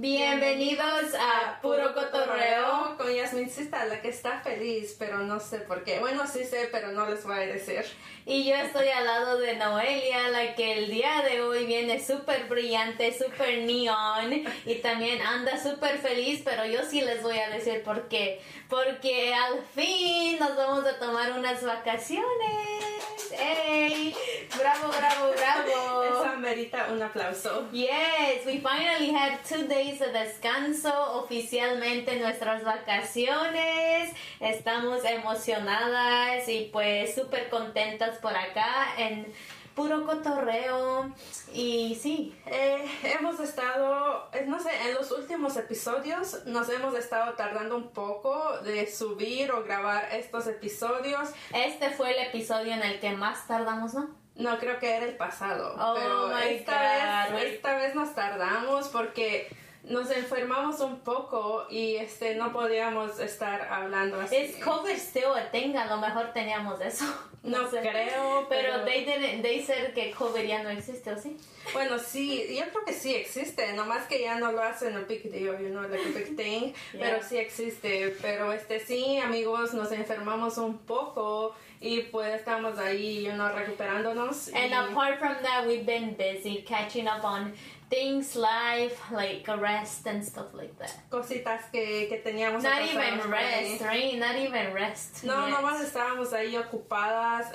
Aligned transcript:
Bienvenidos 0.00 1.12
a 1.18 1.60
Puro 1.60 1.92
Cotorreo. 1.92 2.96
con 2.96 3.12
Yasmincita, 3.12 3.84
la 3.86 4.00
que 4.00 4.10
está 4.10 4.38
feliz, 4.42 4.94
pero 4.96 5.18
no 5.18 5.40
sé 5.40 5.58
por 5.58 5.82
qué. 5.82 5.98
Bueno, 5.98 6.24
sí 6.24 6.44
sé, 6.44 6.68
pero 6.70 6.92
no 6.92 7.10
les 7.10 7.24
voy 7.24 7.34
a 7.34 7.40
decir. 7.40 7.84
Y 8.24 8.44
yo 8.44 8.54
estoy 8.54 8.86
al 8.90 9.06
lado 9.06 9.38
de 9.38 9.56
Noelia, 9.56 10.28
la 10.28 10.54
que 10.54 10.78
el 10.78 10.88
día 10.88 11.24
de 11.28 11.40
hoy 11.40 11.66
viene 11.66 12.00
súper 12.00 12.44
brillante, 12.44 13.12
súper 13.12 13.64
neon 13.64 14.44
y 14.64 14.76
también 14.76 15.20
anda 15.20 15.60
súper 15.60 15.98
feliz, 15.98 16.42
pero 16.44 16.64
yo 16.64 16.84
sí 16.88 17.00
les 17.00 17.20
voy 17.20 17.38
a 17.40 17.50
decir 17.50 17.82
por 17.82 18.06
qué. 18.06 18.40
Porque 18.68 19.34
al 19.34 19.64
fin 19.74 20.38
nos 20.38 20.54
vamos 20.54 20.86
a 20.86 20.96
tomar 21.00 21.32
unas 21.32 21.64
vacaciones. 21.64 22.97
¡Ey! 23.38 24.14
¡Bravo, 24.58 24.88
bravo, 24.88 25.32
bravo! 25.36 26.02
Eso 26.02 26.24
amerita 26.24 26.88
un 26.92 27.00
aplauso. 27.00 27.68
Yes, 27.72 28.44
we 28.44 28.60
finally 28.60 29.12
had 29.12 29.38
two 29.48 29.68
days 29.68 30.00
de 30.00 30.12
descanso, 30.12 30.90
oficialmente 31.22 32.16
nuestras 32.16 32.64
vacaciones. 32.64 34.12
Estamos 34.40 35.04
emocionadas 35.04 36.48
y 36.48 36.70
pues 36.72 37.14
súper 37.14 37.48
contentas 37.48 38.18
por 38.18 38.36
acá 38.36 38.94
en 38.98 39.32
puro 39.78 40.04
cotorreo. 40.04 41.14
Y 41.54 41.96
sí, 42.00 42.36
Eh, 42.46 42.84
hemos 43.04 43.38
estado, 43.40 44.28
eh, 44.32 44.44
no 44.46 44.58
sé, 44.58 44.70
en 44.88 44.94
los 44.94 45.10
últimos 45.12 45.56
episodios 45.56 46.44
nos 46.46 46.68
hemos 46.68 46.94
estado 46.94 47.34
tardando 47.34 47.76
un 47.76 47.90
poco 47.90 48.58
de 48.60 48.90
subir 48.90 49.52
o 49.52 49.62
grabar 49.62 50.08
estos 50.12 50.46
episodios. 50.48 51.28
este 51.54 51.90
fue 51.90 52.10
el 52.10 52.26
episodio 52.26 52.72
en 52.72 52.82
el 52.82 52.98
que 53.00 53.12
más 53.12 53.46
tardamos, 53.46 53.94
¿no? 53.94 54.10
No, 54.34 54.58
creo 54.58 54.78
que 54.78 54.96
era 54.96 55.06
el 55.06 55.16
pasado. 55.16 55.74
Oh 55.78 55.94
pero 55.94 56.38
esta, 56.38 57.26
God, 57.28 57.34
vez, 57.34 57.54
esta 57.54 57.76
vez 57.76 57.94
nos 57.94 58.14
tardamos 58.14 58.88
porque 58.88 59.48
nos 59.88 60.10
enfermamos 60.10 60.80
un 60.80 61.00
poco 61.00 61.66
y 61.70 61.96
este 61.96 62.34
no 62.34 62.52
podíamos 62.52 63.18
estar 63.20 63.62
hablando 63.70 64.20
así. 64.20 64.36
Es 64.36 64.56
COVID 64.64 64.96
still 64.96 65.32
a 65.36 65.50
thing, 65.50 65.74
a 65.76 65.86
lo 65.86 65.96
mejor 65.98 66.32
teníamos 66.32 66.80
eso. 66.80 67.04
No 67.42 67.68
sé. 67.70 67.80
creo, 67.80 68.46
Pero 68.48 68.72
pero- 68.74 68.84
they, 68.84 69.04
didn't, 69.04 69.42
they 69.42 69.62
said 69.62 69.92
que 69.94 70.10
COVID 70.12 70.42
ya 70.46 70.62
no 70.62 70.70
existe, 70.70 71.10
¿o 71.12 71.18
sí? 71.18 71.36
Bueno, 71.72 71.98
sí, 71.98 72.46
yo 72.56 72.64
creo 72.70 72.84
que 72.84 72.92
sí 72.92 73.14
existe, 73.14 73.72
nomás 73.74 74.06
que 74.06 74.20
ya 74.22 74.38
no 74.38 74.52
lo 74.52 74.62
hacen 74.62 74.96
a 74.96 75.00
big 75.00 75.30
deal, 75.30 75.58
you 75.60 75.68
know, 75.68 75.82
like 75.88 76.04
a 76.04 76.12
big 76.18 76.36
thing, 76.36 76.72
Yeah. 76.92 77.00
pero 77.10 77.22
sí 77.22 77.36
existe. 77.38 78.16
Pero 78.22 78.52
este 78.52 78.80
sí, 78.80 79.18
amigos, 79.18 79.74
nos 79.74 79.92
enfermamos 79.92 80.58
un 80.58 80.78
poco 80.78 81.54
y 81.80 82.00
pues 82.10 82.34
estamos 82.34 82.78
ahí, 82.78 83.22
you 83.24 83.32
know, 83.32 83.48
recuperándonos. 83.48 84.48
And 84.54 84.72
y- 84.72 84.74
apart 84.74 85.18
from 85.18 85.36
that, 85.42 85.66
we've 85.66 85.84
been 85.86 86.16
busy 86.16 86.62
catching 86.66 87.06
up 87.06 87.24
on 87.24 87.52
things, 87.90 88.34
life, 88.36 88.96
like 89.12 89.46
rest 89.48 90.06
and 90.06 90.22
stuff 90.24 90.52
like 90.54 90.74
that. 90.78 90.90
cositas 91.10 91.64
que, 91.72 92.06
que 92.08 92.18
teníamos. 92.18 92.62
Not 92.62 92.82
even 92.82 93.30
rest, 93.30 93.80
right? 93.82 94.14
Not 94.18 94.36
even 94.36 94.74
rest. 94.74 95.24
No, 95.24 95.46
yet. 95.46 95.54
nomás 95.56 95.80
estábamos 95.82 96.32
ahí 96.32 96.56
ocupadas 96.56 97.50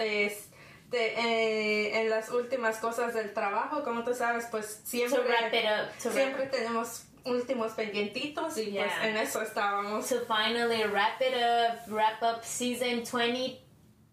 este, 0.93 1.19
eh, 1.19 2.01
en 2.01 2.09
las 2.09 2.29
últimas 2.29 2.77
cosas 2.77 3.13
del 3.13 3.33
trabajo, 3.33 3.83
como 3.83 4.03
tú 4.03 4.13
sabes, 4.13 4.45
pues 4.51 4.81
siempre, 4.83 5.19
up, 5.21 5.89
siempre 5.97 6.45
tenemos 6.47 7.03
últimos 7.25 7.71
pendientitos 7.73 8.57
y 8.57 8.71
Yeah. 8.71 8.83
pues 8.85 9.07
en 9.09 9.17
eso 9.17 9.41
estábamos. 9.41 10.07
To 10.09 10.19
finally 10.25 10.83
wrap 10.83 11.19
it 11.21 11.33
up, 11.35 11.91
wrap 11.93 12.21
up 12.21 12.43
season 12.43 13.03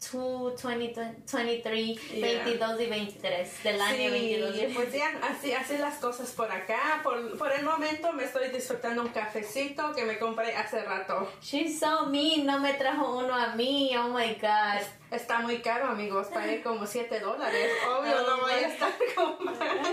22, 0.00 0.62
20, 0.62 1.14
23, 1.30 2.00
Yeah. 2.10 2.44
22 2.44 2.80
y 2.80 2.86
23 2.86 3.62
del 3.62 3.80
año 3.80 3.96
Sí, 3.96 4.08
22 4.08 4.56
y 4.56 4.74
pues 4.74 4.92
ya, 4.92 5.12
así, 5.22 5.52
así 5.52 5.76
las 5.76 5.96
cosas 5.98 6.30
por 6.30 6.50
acá. 6.50 7.00
Por, 7.02 7.36
por 7.36 7.52
el 7.52 7.64
momento 7.64 8.12
me 8.14 8.24
estoy 8.24 8.48
disfrutando 8.48 9.02
un 9.02 9.10
cafecito 9.10 9.92
que 9.94 10.04
me 10.04 10.18
compré 10.18 10.56
hace 10.56 10.82
rato. 10.82 11.30
She's 11.42 11.78
so 11.78 12.06
mean, 12.06 12.46
no 12.46 12.58
me 12.60 12.72
trajo 12.74 13.18
uno 13.18 13.34
a 13.34 13.48
mí, 13.54 13.94
oh 13.96 14.08
my 14.08 14.34
god. 14.40 14.80
Está 15.10 15.40
muy 15.40 15.58
caro, 15.58 15.86
amigos, 15.88 16.28
pagué 16.28 16.62
como 16.62 16.86
7 16.86 17.20
dólares. 17.20 17.70
Obvio, 17.86 18.16
Oh 18.20 18.30
no 18.36 18.42
voy 18.42 18.52
a 18.52 18.68
estar 18.68 18.92
comprando. 19.14 19.88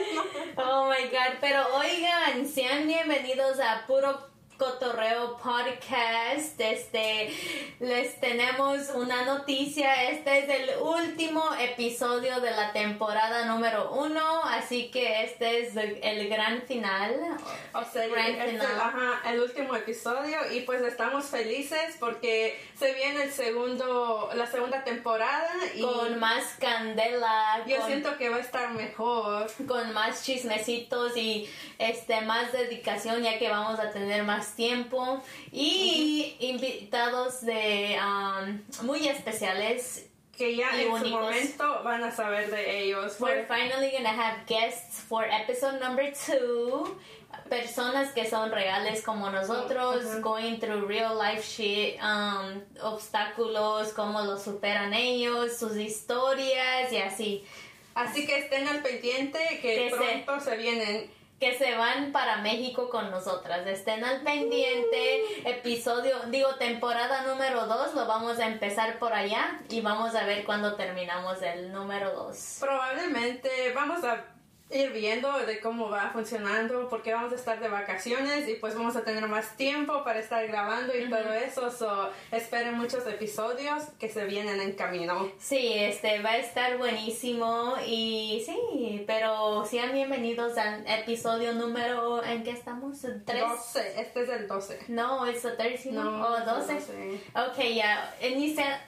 Oh 0.57 0.89
my 0.89 1.09
god, 1.09 1.37
pero 1.41 1.65
oigan, 1.75 2.47
sean 2.47 2.87
bienvenidos 2.87 3.59
a 3.59 3.85
Puro 3.85 4.36
Cotorreo 4.57 5.37
Podcast. 5.37 6.59
Este, 6.59 7.31
les 7.79 8.19
tenemos 8.19 8.89
una 8.95 9.23
noticia. 9.25 10.09
Este 10.09 10.39
es 10.39 10.49
el 10.49 10.81
último 10.81 11.43
episodio 11.59 12.39
de 12.39 12.51
la 12.51 12.73
temporada 12.73 13.45
número 13.45 13.91
uno, 13.91 14.43
así 14.45 14.89
que 14.89 15.23
este 15.23 15.61
es 15.61 15.75
el, 15.75 15.99
el 16.01 16.27
gran 16.29 16.61
final. 16.63 17.15
O 17.73 17.83
sea, 17.83 18.07
Grand 18.07 18.29
este 18.29 18.43
es 18.43 18.53
el, 18.53 18.59
final. 18.59 18.79
ajá, 18.79 19.31
el 19.31 19.39
último 19.41 19.75
episodio 19.75 20.37
y 20.51 20.61
pues 20.61 20.81
estamos 20.81 21.25
felices 21.25 21.95
porque 21.99 22.59
se 22.77 22.93
viene 22.93 23.23
el 23.23 23.31
segundo, 23.31 24.29
la 24.33 24.47
segunda 24.47 24.83
temporada 24.83 25.51
y 25.75 25.81
Con 25.81 26.19
más 26.19 26.43
candela, 26.59 27.63
yo 27.67 27.77
con, 27.77 27.85
siento 27.87 28.17
que 28.17 28.29
va 28.29 28.37
a 28.37 28.41
estar 28.41 28.71
mejor. 28.71 29.47
con 29.67 29.93
más 29.93 30.23
chismecitos 30.23 31.15
y 31.15 31.47
este 31.77 32.21
más 32.21 32.51
dedicación 32.51 33.21
ya 33.21 33.37
que 33.37 33.49
vamos 33.49 33.79
a 33.79 33.91
tener 33.91 34.23
más 34.23 34.46
tiempo 34.55 35.21
y 35.51 36.35
invitados 36.39 37.41
de 37.41 37.97
um, 38.01 38.85
muy 38.85 39.07
especiales 39.07 40.05
Que 40.37 40.55
ya 40.55 40.75
Y 40.75 40.81
en 40.83 40.87
su 40.89 40.93
únicos. 40.93 41.11
momento 41.21 41.81
van 41.83 42.03
a 42.03 42.11
saber 42.11 42.51
de 42.51 42.83
ellos. 42.83 43.15
We're 43.19 43.45
finally 43.47 43.91
gonna 43.91 44.11
have 44.13 44.45
guests 44.47 44.99
for 45.01 45.25
episode 45.25 45.79
number 45.79 46.13
two. 46.13 46.95
Personas 47.49 48.11
que 48.13 48.29
son 48.29 48.51
reales 48.51 49.01
como 49.03 49.29
nosotros, 49.31 50.05
Ajá. 50.05 50.19
going 50.21 50.59
through 50.59 50.85
real 50.87 51.17
life 51.17 51.43
shit, 51.43 51.97
um, 52.01 52.61
obstáculos, 52.83 53.93
cómo 53.93 54.21
los 54.21 54.43
superan 54.43 54.93
ellos, 54.93 55.57
sus 55.57 55.75
historias 55.75 56.91
y 56.91 56.97
así. 56.97 57.43
Así 57.95 58.27
que 58.27 58.37
estén 58.37 58.67
al 58.67 58.81
pendiente 58.83 59.39
que, 59.61 59.75
Que 59.75 59.89
se- 59.89 59.95
pronto 60.23 60.39
se 60.43 60.55
vienen. 60.57 61.09
Que 61.39 61.57
se 61.57 61.75
van 61.75 62.11
para 62.11 62.37
México 62.37 62.89
con 62.89 63.11
nosotras. 63.11 63.65
Estén 63.67 64.03
al 64.03 64.21
pendiente. 64.21 65.21
Episodio, 65.45 66.15
digo, 66.29 66.55
temporada 66.55 67.21
número 67.27 67.67
2, 67.67 67.93
lo 67.93 68.07
vamos 68.07 68.39
a 68.39 68.47
empezar 68.47 68.97
por 68.97 69.13
allá 69.13 69.59
y 69.69 69.81
vamos 69.81 70.15
a 70.15 70.25
ver 70.25 70.45
cuándo 70.45 70.75
terminamos 70.75 71.41
el 71.41 71.71
número 71.71 72.11
2. 72.11 72.57
Probablemente 72.59 73.49
vamos 73.75 74.03
a 74.03 74.25
ir 74.69 74.91
viendo 74.91 75.31
de 75.45 75.59
cómo 75.59 75.89
va 75.89 76.09
funcionando 76.11 76.89
porque 76.89 77.13
vamos 77.13 77.31
a 77.31 77.35
estar 77.35 77.59
de 77.59 77.69
vacaciones 77.69 78.47
y 78.49 78.55
pues 78.55 78.75
vamos 78.75 78.95
a 78.95 79.03
tener 79.03 79.25
más 79.27 79.55
tiempo 79.55 80.03
para 80.03 80.19
estar 80.19 80.45
grabando 80.47 80.93
y 80.97 81.09
todo 81.09 81.33
eso. 81.33 81.71
So, 81.71 82.09
esperen 82.31 82.75
muchos 82.75 83.05
episodios 83.07 83.83
que 83.99 84.09
se 84.09 84.25
vienen 84.25 84.59
en 84.59 84.73
camino. 84.73 85.31
Sí, 85.39 85.73
este 85.73 86.21
va 86.21 86.31
a 86.31 86.37
estar 86.37 86.77
buenísimo 86.77 87.75
y 87.85 88.43
sí, 88.45 89.03
pero 89.07 89.65
sean 89.65 89.93
bienvenidos 89.93 90.57
al 90.57 90.85
episodio 90.87 91.53
número 91.53 92.23
en 92.23 92.43
que 92.43 92.51
estamos, 92.51 92.99
3. 93.01 93.23
12, 93.25 94.01
este 94.01 94.23
es 94.23 94.29
el 94.29 94.47
12. 94.47 94.79
No, 94.89 95.29
it's 95.29 95.45
a 95.45 95.55
13, 95.55 95.91
no, 95.91 96.27
oh, 96.27 96.37
it's 96.37 96.45
12. 96.45 96.67
12. 97.33 97.51
Okay, 97.51 97.75
yeah, 97.75 98.11
said, 98.19 98.79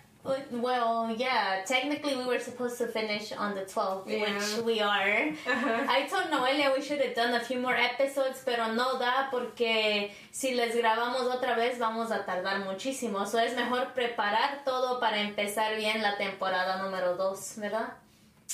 well, 0.52 1.14
yeah, 1.18 1.62
technically 1.66 2.16
we 2.16 2.26
were 2.26 2.40
supposed 2.40 2.78
to 2.78 2.88
finish 2.88 3.32
on 3.32 3.56
the 3.56 3.62
12th, 3.62 4.08
Yeah. 4.08 4.20
which 4.34 4.66
we 4.66 4.82
are. 4.82 5.32
I 5.48 6.08
told 6.10 6.26
Noelia 6.30 6.76
we 6.76 6.82
should 6.82 7.00
have 7.02 7.16
done 7.16 7.34
a 7.34 7.40
few 7.40 7.60
more 7.60 7.76
episodes, 7.76 8.42
pero 8.46 8.74
no 8.74 9.00
da 9.00 9.30
porque 9.32 10.12
si 10.32 10.54
les 10.56 10.76
grabamos 10.76 11.22
otra 11.34 11.56
vez 11.56 11.80
vamos 11.80 12.12
a 12.12 12.26
tardar 12.26 12.60
muchísimo. 12.66 13.26
So 13.26 13.40
es 13.40 13.56
mejor 13.56 13.94
preparar 13.94 14.64
todo 14.66 15.00
para 15.00 15.20
empezar 15.22 15.76
bien 15.78 16.02
la 16.02 16.18
temporada 16.18 16.82
número 16.84 17.16
2, 17.16 17.54
¿verdad? 17.58 17.94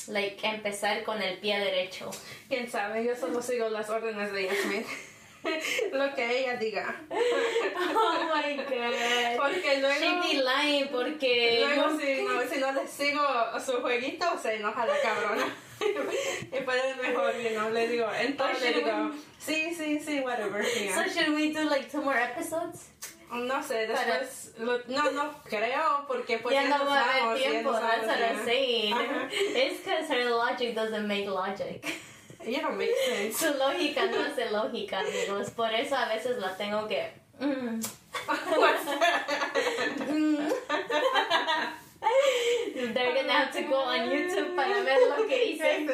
Like, 0.08 0.46
empezar 0.48 1.04
con 1.04 1.22
el 1.22 1.40
pie 1.40 1.58
derecho. 1.60 2.12
Quién 2.48 2.70
sabe, 2.70 3.04
yo 3.04 3.16
solo 3.16 3.42
sigo 3.42 3.70
las 3.70 3.90
órdenes 3.90 4.32
de 4.32 4.44
Yasmin. 4.46 4.86
Lo 5.92 6.14
que 6.16 6.40
ella 6.40 6.56
diga. 6.58 6.96
Oh 7.12 8.32
my 8.34 8.56
god. 8.58 9.38
Porque 9.38 9.82
luego. 9.82 10.00
She 10.00 10.36
be 10.36 10.44
lying 10.44 10.88
porque... 10.90 11.66
Luego, 11.66 12.00
si 12.00 12.22
no, 12.24 12.48
si 12.50 12.60
no 12.60 12.72
le 12.72 12.88
sigo 12.88 13.60
su 13.64 13.82
jueguito, 13.82 14.38
se 14.42 14.56
enoja 14.56 14.86
la 14.86 15.00
cabrona. 15.02 15.56
y 15.82 16.56
es 16.56 16.98
mejor, 16.98 17.34
you 17.42 17.50
know, 17.50 17.70
le 17.70 17.88
digo, 17.88 18.08
entonces 18.20 18.62
le 18.62 18.74
digo, 18.82 19.12
sí, 19.40 19.74
sí, 19.76 20.00
sí, 20.00 20.22
whatever. 20.22 20.64
yeah. 20.64 20.96
So 20.96 21.10
should 21.10 21.36
we 21.36 21.52
do 21.52 21.70
like 21.70 21.92
two 21.92 22.02
more 22.02 22.18
episodes? 22.18 22.90
No 23.32 23.62
sé, 23.62 23.88
después, 23.88 24.54
lo- 24.60 24.82
no, 24.88 25.12
no 25.12 25.32
creo, 25.44 26.06
porque 26.08 26.38
pues 26.38 26.54
ya 26.56 26.64
ya, 26.64 26.78
no 26.78 26.86
va 26.86 27.02
a 27.02 27.32
haber 27.32 27.38
tiempo, 27.38 27.74
that's 27.74 28.08
what 28.08 28.22
I'm 28.22 28.46
saying. 28.46 28.96
It's 29.32 29.84
because 29.84 30.08
her 30.08 30.30
logic 30.30 30.76
doesn't 30.76 31.08
make 31.08 31.28
logic. 31.28 31.86
You 32.46 32.62
don't 32.62 32.78
make 32.78 32.94
sense. 33.08 33.38
Su 33.38 33.58
lógica 33.58 34.06
no 34.06 34.24
hace 34.24 34.50
lógica, 34.52 35.00
amigos. 35.00 35.50
Por 35.52 35.74
eso 35.74 35.96
a 35.96 36.08
veces 36.08 36.38
la 36.38 36.56
tengo 36.56 36.88
que... 36.88 37.12
mm. 37.40 37.80
They're 42.76 43.16
gonna 43.16 43.32
have 43.32 43.52
to 43.54 43.62
go 43.64 43.78
on 43.78 44.10
YouTube 44.10 44.56
para 44.56 44.82
ver 44.82 44.98
lo 45.10 45.28
que 45.28 45.36
¿Qué 45.36 45.46
hice. 45.52 45.88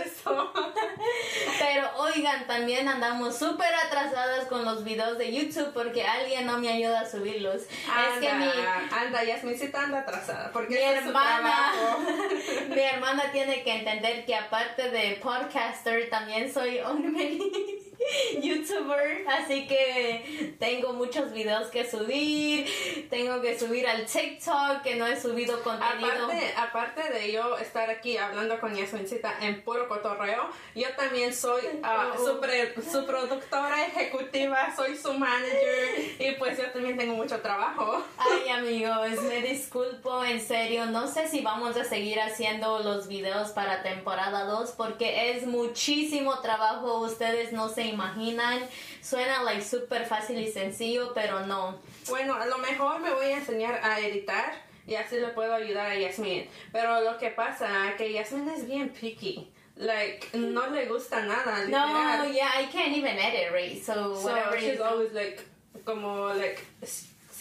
Pero 1.60 1.90
oigan, 1.98 2.48
también 2.48 2.88
andamos 2.88 3.38
súper 3.38 3.74
atrasadas 3.74 4.48
con 4.48 4.66
los 4.66 4.84
videos 4.84 5.18
de 5.18 5.32
YouTube 5.32 5.74
porque 5.74 6.04
alguien 6.04 6.46
no 6.46 6.58
me 6.58 6.70
ayuda 6.70 7.02
a 7.02 7.10
subirlos. 7.10 7.64
Anda, 7.88 8.14
es 8.14 8.20
que 8.20 8.34
mi, 8.34 8.52
anda, 8.92 9.24
Yasmincita 9.24 9.84
anda 9.84 10.00
atrasada. 10.00 10.52
Porque 10.52 10.76
mi 10.76 10.82
hermana, 10.82 11.74
mi 12.70 12.82
hermana 12.82 13.32
tiene 13.32 13.64
que 13.64 13.74
entender 13.74 14.26
que 14.26 14.36
aparte 14.36 14.90
de 14.90 15.20
podcaster, 15.22 16.10
también 16.10 16.52
soy 16.52 16.80
mini 16.98 17.91
youtuber, 18.42 19.26
así 19.28 19.68
que 19.68 20.54
tengo 20.60 20.94
muchos 20.94 21.32
videos 21.34 21.68
que 21.70 21.90
subir, 21.90 23.08
tengo 23.10 23.42
que 23.42 23.58
subir 23.58 23.88
al 23.88 24.06
TikTok, 24.06 24.82
que 24.84 24.96
no 24.96 25.06
he 25.08 25.20
subido 25.20 25.62
contenido. 25.64 26.08
Aparte, 26.26 26.54
aparte 26.58 27.10
de 27.14 27.32
yo 27.32 27.58
estar 27.58 27.90
aquí 27.90 28.18
hablando 28.18 28.60
con 28.60 28.74
Yasmincita 28.76 29.36
en 29.42 29.62
puro 29.62 29.88
cotorreo, 29.88 30.50
yo 30.76 30.88
también 30.96 31.34
soy 31.34 31.62
Oh. 31.84 32.26
su, 32.26 32.40
pre- 32.40 32.74
su 32.92 33.06
productora 33.06 33.86
ejecutiva, 33.86 34.74
soy 34.76 34.96
su 34.98 35.14
manager 35.14 36.00
y 36.20 36.32
pues 36.38 36.58
yo 36.58 36.66
también 36.72 36.98
tengo 36.98 37.14
mucho 37.16 37.40
trabajo. 37.42 38.04
Ay 38.32 38.50
amigos, 38.50 39.22
me 39.24 39.42
disculpo, 39.42 40.24
en 40.24 40.40
serio, 40.40 40.86
no 40.86 41.08
sé 41.08 41.28
si 41.28 41.42
vamos 41.42 41.76
a 41.78 41.84
seguir 41.84 42.20
haciendo 42.20 42.80
los 42.80 43.08
videos 43.08 43.50
para 43.52 43.84
temporada 43.84 44.46
2 44.46 44.72
porque 44.72 45.32
es 45.32 45.46
muchísimo 45.46 46.40
trabajo, 46.40 47.00
ustedes 47.00 47.52
no 47.52 47.70
se 47.70 47.84
imaginan, 47.84 48.60
suena 49.02 49.44
like 49.44 49.64
súper 49.64 50.06
fácil 50.06 50.40
y 50.40 50.52
sencillo, 50.52 51.14
pero 51.14 51.46
no. 51.46 51.80
Bueno, 52.08 52.36
a 52.36 52.46
lo 52.46 52.58
mejor 52.60 53.00
me 53.00 53.12
voy 53.14 53.28
a 53.28 53.38
enseñar 53.38 53.82
a 53.84 54.00
editar 54.00 54.54
y 54.88 54.96
así 54.96 55.18
le 55.20 55.30
puedo 55.30 55.54
ayudar 55.54 55.92
a 55.92 55.96
Yasmin. 55.96 56.48
Pero 56.72 57.02
lo 57.02 57.18
que 57.18 57.30
pasa 57.32 57.90
es 57.90 57.96
que 57.96 58.14
Yasmin 58.14 58.50
es 58.50 58.68
bien 58.68 58.90
picky. 58.90 59.52
Like, 59.76 60.28
no 60.38 60.68
le 60.68 60.86
gusta 60.86 61.22
nada. 61.26 61.66
No, 61.66 61.88
literal. 61.88 62.34
yeah, 62.34 62.52
I 62.56 62.66
can't 62.72 62.96
even 62.96 63.18
edit, 63.18 63.52
right? 63.52 63.84
So, 63.84 64.16
So 64.16 64.28
whatever 64.28 64.60
she's 64.60 64.80
always 64.80 65.12
like, 65.14 65.42
como, 65.86 66.28
like, 66.36 66.60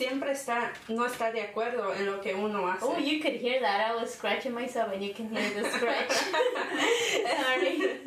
siempre 0.01 0.33
está, 0.33 0.73
no 0.89 1.05
está 1.05 1.31
de 1.31 1.43
acuerdo 1.43 1.95
en 1.95 2.07
lo 2.07 2.23
que 2.23 2.35
uno 2.35 2.67
hace. 2.67 2.87
Oh, 2.87 2.99
you 2.99 3.21
could 3.21 3.35
hear 3.35 3.61
that. 3.61 3.91
I 3.91 3.95
was 3.95 4.15
scratching 4.15 4.55
myself 4.55 4.91
and 4.95 5.03
you 5.03 5.13
can 5.13 5.29
hear 5.29 5.51
the 5.51 5.69
scratch. 5.69 6.11
Sorry. 7.43 8.01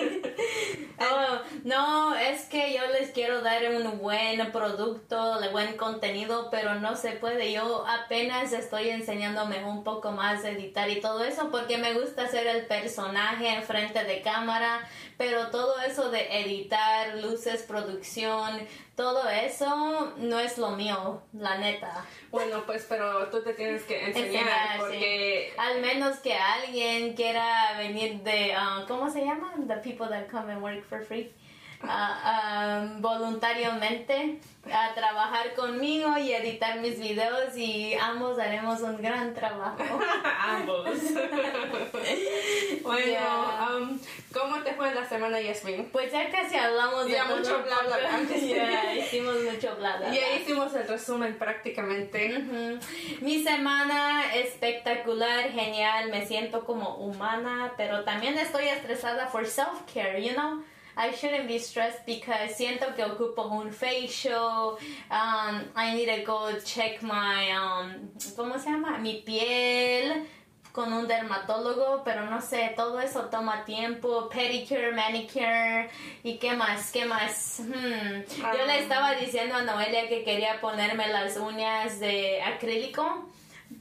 Oh, 0.99 1.41
no, 1.63 2.15
es 2.15 2.45
que 2.45 2.73
yo 2.73 2.81
les 2.87 3.11
quiero 3.11 3.41
dar 3.41 3.61
un 3.69 3.99
buen 3.99 4.51
producto, 4.51 5.39
de 5.39 5.49
buen 5.49 5.77
contenido, 5.77 6.49
pero 6.49 6.79
no 6.79 6.95
se 6.95 7.11
puede. 7.11 7.51
Yo 7.51 7.85
apenas 7.87 8.53
estoy 8.53 8.89
enseñándome 8.89 9.63
un 9.63 9.83
poco 9.83 10.11
más 10.11 10.43
a 10.45 10.49
editar 10.49 10.89
y 10.89 10.99
todo 10.99 11.23
eso 11.23 11.51
porque 11.51 11.77
me 11.77 11.93
gusta 11.93 12.23
hacer 12.23 12.47
el 12.47 12.65
personaje 12.65 13.49
en 13.49 13.61
frente 13.63 14.03
de 14.03 14.21
cámara, 14.21 14.87
pero 15.23 15.47
todo 15.47 15.79
eso 15.79 16.09
de 16.09 16.41
editar, 16.41 17.15
luces, 17.15 17.61
producción, 17.61 18.59
todo 18.93 19.29
eso 19.29 20.13
no 20.17 20.37
es 20.37 20.57
lo 20.57 20.71
mío, 20.71 21.21
la 21.31 21.57
neta. 21.59 22.05
Bueno, 22.29 22.63
pues, 22.65 22.85
pero 22.89 23.27
tú 23.29 23.41
te 23.41 23.53
tienes 23.53 23.83
que 23.83 24.03
enseñar 24.05 24.25
Enseñar, 24.25 24.73
sí. 24.73 24.79
porque 24.79 25.53
Al 25.57 25.79
menos 25.79 26.17
que 26.17 26.33
alguien 26.33 27.13
quiera 27.13 27.77
venir 27.77 28.21
de, 28.23 28.53
ah, 28.53 28.83
¿cómo 28.85 29.09
se 29.09 29.23
llama? 29.23 29.53
The 29.65 29.77
people 29.77 30.09
that 30.09 30.27
come 30.29 30.51
and 30.51 30.61
work 30.61 30.83
for 30.89 31.01
free. 31.05 31.31
Ah, 31.85 32.19
ah, 32.23 32.87
voluntariamente 32.99 34.39
a 34.71 34.93
trabajar 34.93 35.53
conmigo 35.53 36.17
y 36.17 36.31
editar 36.31 36.79
mis 36.79 36.97
videos 36.97 37.57
y 37.57 37.93
ambos 37.95 38.39
haremos 38.39 38.79
un 38.81 39.01
gran 39.01 39.33
trabajo. 39.33 39.83
ambos. 40.39 40.87
bueno, 42.83 43.03
Yeah. 43.05 43.67
um, 43.77 43.99
¿cómo 44.33 44.63
te 44.63 44.73
fue 44.73 44.93
la 44.95 45.07
semana, 45.07 45.41
Yasmin? 45.41 45.89
Pues 45.91 46.11
ya 46.11 46.29
casi 46.29 46.55
hablamos 46.55 47.07
Ya 47.07 47.25
de 47.25 47.35
mucho 47.35 47.61
bla, 47.63 47.79
bla, 47.85 47.97
bla. 47.97 48.37
Ya, 48.39 48.95
hicimos 48.95 49.35
mucho 49.43 49.75
bla 49.75 49.97
bla. 49.97 50.13
Ya 50.13 50.35
hicimos 50.37 50.73
el 50.75 50.87
resumen 50.87 51.37
prácticamente. 51.37 52.37
Ujú. 52.37 52.79
Mi 53.21 53.43
semana 53.43 54.33
espectacular, 54.35 55.49
genial, 55.51 56.09
me 56.09 56.25
siento 56.25 56.63
como 56.65 56.95
humana, 56.95 57.73
pero 57.75 58.03
también 58.05 58.37
estoy 58.37 58.67
estresada 58.69 59.27
for 59.27 59.45
self-care, 59.45 60.21
you 60.23 60.33
know? 60.33 60.63
I 60.95 61.11
shouldn't 61.11 61.47
be 61.47 61.57
stressed 61.59 62.05
because 62.05 62.55
siento 62.55 62.93
que 62.95 63.03
ocupo 63.03 63.47
un 63.47 63.71
facial. 63.71 64.77
Um, 65.09 65.63
I 65.75 65.93
need 65.95 66.05
to 66.07 66.23
go 66.23 66.51
check 66.63 67.01
my, 67.01 67.51
um, 67.51 68.09
¿cómo 68.35 68.59
se 68.59 68.69
llama? 68.69 68.97
Mi 68.99 69.21
piel 69.25 70.27
con 70.71 70.91
un 70.91 71.07
dermatólogo, 71.07 72.01
pero 72.03 72.25
no 72.29 72.41
sé, 72.41 72.73
todo 72.75 72.99
eso 72.99 73.29
toma 73.29 73.63
tiempo, 73.63 74.27
pedicure, 74.27 74.91
manicure 74.91 75.87
y 76.23 76.37
qué 76.39 76.53
más, 76.53 76.91
qué 76.91 77.05
más. 77.05 77.59
Hmm. 77.59 78.23
Yo 78.57 78.65
le 78.65 78.73
Ah. 78.73 78.77
estaba 78.79 79.13
diciendo 79.13 79.55
a 79.55 79.61
Noelia 79.61 80.07
que 80.09 80.23
quería 80.23 80.59
ponerme 80.61 81.07
las 81.09 81.37
uñas 81.37 81.99
de 81.99 82.41
acrílico. 82.41 83.29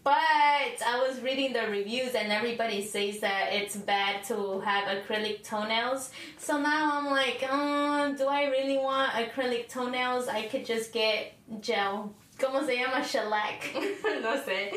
But 0.04 0.14
I 0.14 1.04
was 1.06 1.20
reading 1.20 1.52
the 1.52 1.66
reviews 1.68 2.14
and 2.14 2.32
everybody 2.32 2.84
says 2.84 3.20
that 3.20 3.52
it's 3.52 3.76
bad 3.76 4.24
to 4.24 4.60
have 4.60 4.84
acrylic 4.84 5.42
toenails. 5.42 6.10
So 6.38 6.58
now 6.60 6.98
I'm 6.98 7.06
like, 7.10 7.42
um, 7.50 8.16
do 8.16 8.26
I 8.26 8.46
really 8.46 8.78
want 8.78 9.12
acrylic 9.12 9.68
toenails? 9.68 10.28
I 10.28 10.42
could 10.48 10.64
just 10.64 10.92
get 10.92 11.34
gel. 11.60 12.14
¿Cómo 12.42 12.64
se 12.66 12.76
llama? 12.76 13.00
Shellac. 13.00 13.72
no 14.22 14.36
sé. 14.44 14.72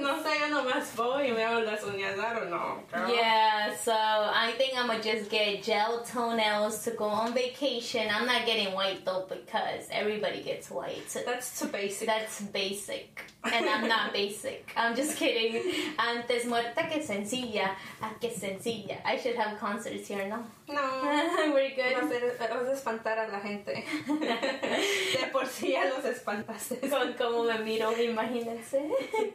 No 0.00 0.22
sé, 0.22 0.38
yo 0.40 0.48
nomás 0.48 0.94
voy 0.94 1.28
y 1.28 1.32
me 1.32 1.42
hago 1.42 1.60
las 1.60 1.82
uñas, 1.84 2.18
I 2.18 2.34
don't 2.34 2.50
know. 2.50 2.82
girl. 2.92 3.08
Yeah, 3.14 3.74
so 3.82 3.92
I 3.92 4.52
think 4.58 4.74
I'm 4.76 4.88
gonna 4.88 5.02
just 5.02 5.30
get 5.30 5.62
gel 5.62 6.02
toenails 6.04 6.84
to 6.84 6.90
go 6.90 7.06
on 7.06 7.32
vacation. 7.32 8.08
I'm 8.10 8.26
not 8.26 8.44
getting 8.44 8.74
white 8.74 9.04
though 9.06 9.26
because 9.28 9.88
everybody 9.90 10.42
gets 10.42 10.70
white. 10.70 11.08
That's 11.24 11.58
too 11.58 11.68
basic. 11.68 12.06
That's 12.06 12.42
basic. 12.42 13.22
And 13.44 13.66
I'm 13.68 13.88
not 13.88 14.12
basic. 14.22 14.70
I'm 14.76 14.94
just 14.94 15.16
kidding. 15.16 15.62
Antes 15.98 16.44
muerta 16.44 16.88
que 16.90 17.00
sencilla. 17.02 17.70
Ah, 18.02 18.12
que 18.20 18.28
sencilla. 18.30 18.98
I 19.04 19.16
should 19.18 19.36
have 19.36 19.58
concerts 19.58 20.08
here, 20.08 20.28
no? 20.28 20.44
No. 20.72 21.02
Vas 21.02 21.38
a, 21.38 21.46
good. 21.46 22.56
vas 22.58 22.68
a 22.68 22.72
espantar 22.72 23.18
a 23.18 23.28
la 23.28 23.40
gente. 23.40 23.84
De 24.06 25.26
por 25.32 25.46
sí 25.46 25.72
ya 25.72 25.84
los 25.86 26.04
espantaste. 26.04 26.88
Con 26.88 27.12
cómo 27.14 27.44
me 27.44 27.58
miro, 27.58 27.92
imagínense. 28.00 28.90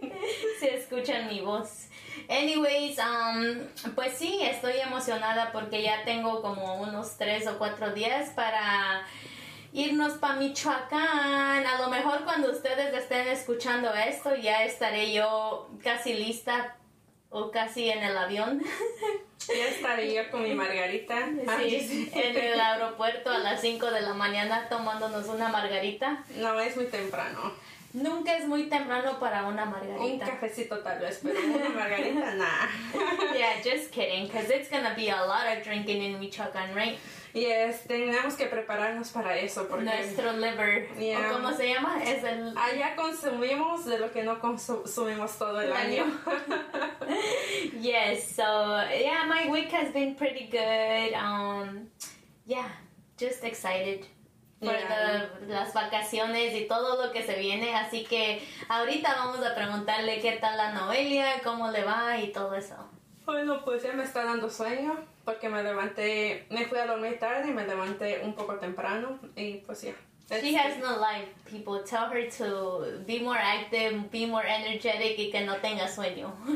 si 0.60 0.68
escuchan 0.68 1.28
mi 1.28 1.42
voz. 1.42 1.88
Anyways, 2.30 2.98
um, 3.00 3.94
pues 3.96 4.18
sí, 4.18 4.40
estoy 4.42 4.80
emocionada 4.80 5.52
porque 5.52 5.82
ya 5.82 6.04
tengo 6.04 6.42
como 6.42 6.82
unos 6.82 7.18
tres 7.18 7.48
o 7.48 7.58
cuatro 7.58 7.94
días 7.94 8.32
para 8.32 9.06
irnos 9.74 10.14
para 10.14 10.36
Michoacán. 10.36 11.66
A 11.66 11.82
lo 11.82 11.90
mejor 11.90 12.24
cuando 12.24 12.52
ustedes 12.52 12.94
estén 12.94 13.28
escuchando 13.28 13.94
esto 13.94 14.36
ya 14.36 14.64
estaré 14.64 15.14
yo 15.14 15.70
casi 15.84 16.14
lista 16.14 16.76
o 17.30 17.52
casi 17.52 17.90
en 17.90 18.04
el 18.04 18.18
avión. 18.18 18.64
Ya 19.48 19.68
estaré 19.68 20.14
yo 20.14 20.30
con 20.32 20.44
mi 20.44 20.54
margarita. 20.54 21.30
Sí, 21.60 22.10
en 22.14 22.38
el 22.38 22.60
aeropuerto 22.60 23.30
a 23.30 23.38
las 23.38 23.62
5 23.62 23.92
de 23.92 24.02
la 24.02 24.14
mañana 24.14 24.68
tomándonos 24.70 25.28
una 25.28 25.48
margarita. 25.50 26.24
No, 26.36 26.60
es 26.60 26.76
muy 26.76 26.88
temprano. 26.88 27.54
Nunca 27.94 28.36
es 28.38 28.46
muy 28.46 28.64
temprano 28.64 29.20
para 29.20 29.44
una 29.48 29.64
Un 29.64 29.72
margarita. 29.72 30.26
cafecito 30.26 30.80
tal 30.80 31.00
vez, 31.00 31.20
pero 31.24 31.40
una 31.40 31.70
margarita, 31.70 32.34
nah. 32.36 32.68
Yeah, 33.34 33.56
just 33.64 33.92
kidding, 33.92 34.28
because 34.28 34.50
it's 34.54 34.70
gonna 34.70 34.94
be 34.96 35.10
a 35.10 35.26
lot 35.26 35.48
of 35.48 35.64
drinking 35.64 36.02
in 36.04 36.20
Michoacán, 36.20 36.76
right? 36.76 37.00
Yes, 37.34 37.84
tenemos 37.88 38.34
que 38.36 38.46
prepararnos 38.48 39.10
para 39.10 39.38
eso 39.38 39.68
porque 39.68 39.86
Nuestro 39.86 40.32
liver, 40.34 40.90
Yeah. 40.98 41.30
o 41.30 41.34
cómo 41.34 41.54
se 41.54 41.70
llama, 41.74 42.02
es 42.04 42.24
el... 42.24 42.58
allá 42.58 42.96
consumimos 42.96 43.86
de 43.86 44.00
lo 44.00 44.12
que 44.12 44.24
no 44.24 44.40
consumimos 44.40 45.38
todo 45.38 45.62
el 45.62 45.72
año. 45.74 46.06
Yes, 47.82 48.36
so 48.36 48.44
yeah, 48.90 49.24
my 49.26 49.50
week 49.50 49.72
has 49.72 49.94
been 49.94 50.16
pretty 50.16 50.48
good. 50.52 51.14
Um, 51.14 51.88
yeah, 52.46 52.68
just 53.18 53.44
excited 53.44 54.06
for 54.60 54.74
Yeah. 54.74 55.28
the- 55.40 55.46
las 55.48 55.74
vacaciones 55.74 56.54
y 56.56 56.68
todo 56.68 57.04
lo 57.06 57.12
que 57.12 57.24
se 57.24 57.36
viene. 57.38 57.76
Así 57.76 58.04
que 58.06 58.42
ahorita 58.70 59.14
vamos 59.16 59.46
a 59.46 59.54
preguntarle 59.56 60.20
qué 60.20 60.34
tal 60.34 60.58
la 60.58 60.72
Noelia, 60.74 61.42
cómo 61.44 61.70
le 61.72 61.84
va 61.84 62.18
y 62.18 62.32
todo 62.32 62.56
eso. 62.56 62.76
Bueno, 63.26 63.64
pues 63.64 63.84
ya 63.84 63.94
me 63.94 64.04
está 64.04 64.24
dando 64.26 64.50
sueño 64.50 64.96
porque 65.28 65.50
me 65.50 65.62
levanté, 65.62 66.46
me 66.50 66.64
fui 66.68 66.78
a 66.80 66.86
dormir 66.86 67.20
tarde 67.20 67.50
y 67.50 67.54
me 67.54 67.68
levanté 67.68 68.22
un 68.24 68.34
poco 68.34 68.56
temprano 68.56 69.20
y 69.36 69.56
pues 69.66 69.82
ya. 69.82 69.94
She 70.42 70.56
has 70.56 70.78
no 70.78 70.98
life, 71.02 71.28
people. 71.46 71.84
Tell 71.84 72.08
her 72.10 72.30
to 72.38 73.04
be 73.06 73.20
more 73.20 73.38
active, 73.38 74.10
be 74.10 74.26
more 74.26 74.46
energetic 74.46 75.20
y 75.20 75.30
que 75.30 75.46
no 75.46 75.58
tenga 75.58 75.86
sueño. 75.90 76.32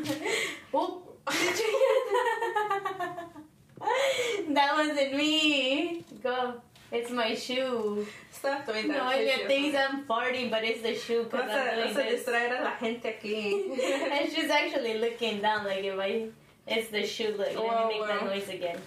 Hear 4.32 4.54
that? 4.54 4.74
Wasn't 4.76 5.16
me. 5.16 6.06
Go. 6.24 6.54
It's 6.94 7.12
my 7.12 7.36
shoe. 7.36 8.06
Stop 8.32 8.66
doing 8.66 8.88
that. 8.88 8.98
No, 8.98 9.18
Dios 9.18 9.48
thinks. 9.48 9.78
I'm 9.78 10.06
farting, 10.06 10.50
but 10.50 10.64
it's 10.64 10.82
the 10.82 10.96
shoe 10.96 11.24
because 11.24 11.48
Vas 11.48 11.58
I'm 11.58 11.76
doing 11.76 11.94
vas 11.94 12.06
a 12.06 12.10
this. 12.10 12.20
distraer 12.26 12.56
a 12.58 12.64
la 12.64 12.76
gente 12.78 13.08
aquí. 13.10 13.72
and 14.12 14.32
she's 14.32 14.50
actually 14.50 14.98
looking 15.00 15.42
down 15.42 15.66
like 15.66 15.84
if 15.84 15.98
I, 16.00 16.28
it's 16.68 16.90
the 16.90 17.06
shoe. 17.06 17.36
Like, 17.38 17.56
let 17.56 17.64
Wow, 17.64 17.88
me 17.88 18.00
make 18.00 18.08
that 18.08 18.22
wow. 18.22 18.28
noise 18.30 18.50
again. 18.50 18.80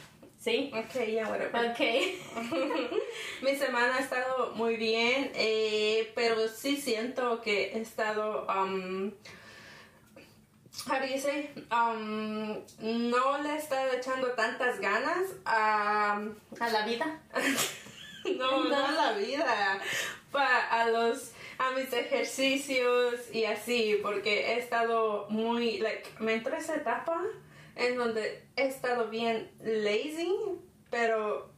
¿Sí? 0.44 0.70
Ok, 0.74 1.06
ya, 1.08 1.26
whatever. 1.28 1.70
Ok. 1.70 1.80
Mi 3.42 3.56
semana 3.56 3.94
ha 3.96 4.00
estado 4.00 4.52
muy 4.54 4.76
bien, 4.76 5.30
eh, 5.34 6.12
pero 6.14 6.48
sí 6.48 6.76
siento 6.76 7.40
que 7.40 7.72
he 7.72 7.80
estado, 7.80 8.46
um, 8.48 9.10
how 10.86 10.98
do 11.00 11.06
you 11.06 11.18
say? 11.18 11.48
Um, 11.70 12.60
no 12.78 13.38
le 13.42 13.54
he 13.54 13.56
estado 13.56 13.90
echando 13.92 14.32
tantas 14.32 14.78
ganas 14.80 15.30
a, 15.46 16.20
¿A 16.60 16.68
la 16.70 16.84
vida? 16.84 17.20
no, 18.36 18.64
no 18.64 18.86
a 18.86 18.92
la 18.92 19.12
vida, 19.12 19.80
pa- 20.30 20.66
a 20.70 20.90
los 20.90 21.32
a 21.58 21.70
mis 21.70 21.90
ejercicios 21.92 23.14
y 23.32 23.44
así, 23.44 23.98
porque 24.02 24.52
he 24.52 24.58
estado 24.58 25.26
muy, 25.30 25.78
like, 25.78 26.06
me 26.18 26.34
entró 26.34 26.54
esa 26.56 26.74
etapa 26.76 27.22
en 27.76 27.96
donde 27.96 28.46
he 28.56 28.66
estado 28.66 29.08
bien 29.08 29.50
lazy, 29.62 30.34
pero 30.90 31.50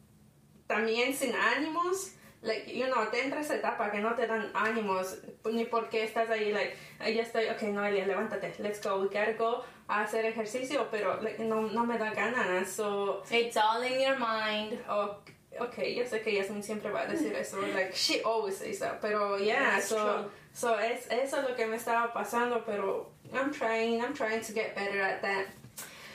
también 0.66 1.14
sin 1.14 1.34
ánimos. 1.34 2.12
Like, 2.42 2.72
you 2.72 2.86
know, 2.86 3.06
te 3.10 3.24
entra 3.24 3.40
esa 3.40 3.56
etapa 3.56 3.90
que 3.90 3.98
no 3.98 4.14
te 4.14 4.26
dan 4.26 4.50
ánimos, 4.54 5.18
ni 5.50 5.64
porque 5.64 6.04
estás 6.04 6.30
ahí, 6.30 6.52
like, 6.52 6.76
"Ay, 7.00 7.14
ya 7.14 7.22
estoy, 7.22 7.48
ok, 7.48 7.62
Noelia, 7.72 8.06
levántate, 8.06 8.54
let's 8.58 8.80
go, 8.80 9.00
we 9.00 9.06
gotta 9.08 9.32
go 9.32 9.64
a 9.88 10.02
hacer 10.02 10.24
ejercicio, 10.26 10.86
pero 10.90 11.20
like, 11.22 11.40
no, 11.42 11.62
no 11.62 11.84
me 11.84 11.98
da 11.98 12.12
ganas, 12.12 12.68
so, 12.68 13.22
It's 13.30 13.56
all 13.56 13.82
in 13.82 14.00
your 14.00 14.16
mind. 14.18 14.78
oh, 14.88 15.16
ok, 15.58 15.78
yo 15.96 16.04
sé 16.04 16.22
que 16.22 16.34
Yasmin 16.34 16.62
siempre 16.62 16.90
va 16.92 17.00
a 17.00 17.06
decir 17.06 17.34
eso, 17.40 17.58
like, 17.74 17.92
she 17.96 18.22
always 18.22 18.56
says 18.58 18.78
that, 18.78 19.00
pero 19.00 19.36
yeah, 19.38 19.76
That's 19.76 19.88
so, 19.88 19.96
true. 19.96 20.30
so 20.52 20.74
es, 20.78 21.08
eso 21.10 21.38
es 21.40 21.48
lo 21.48 21.54
que 21.56 21.66
me 21.66 21.76
estaba 21.76 22.12
pasando, 22.12 22.62
pero 22.64 23.06
I'm 23.32 23.50
trying, 23.50 24.00
I'm 24.00 24.14
trying 24.14 24.42
to 24.42 24.52
get 24.52 24.76
better 24.76 25.00
at 25.00 25.20
that. 25.22 25.46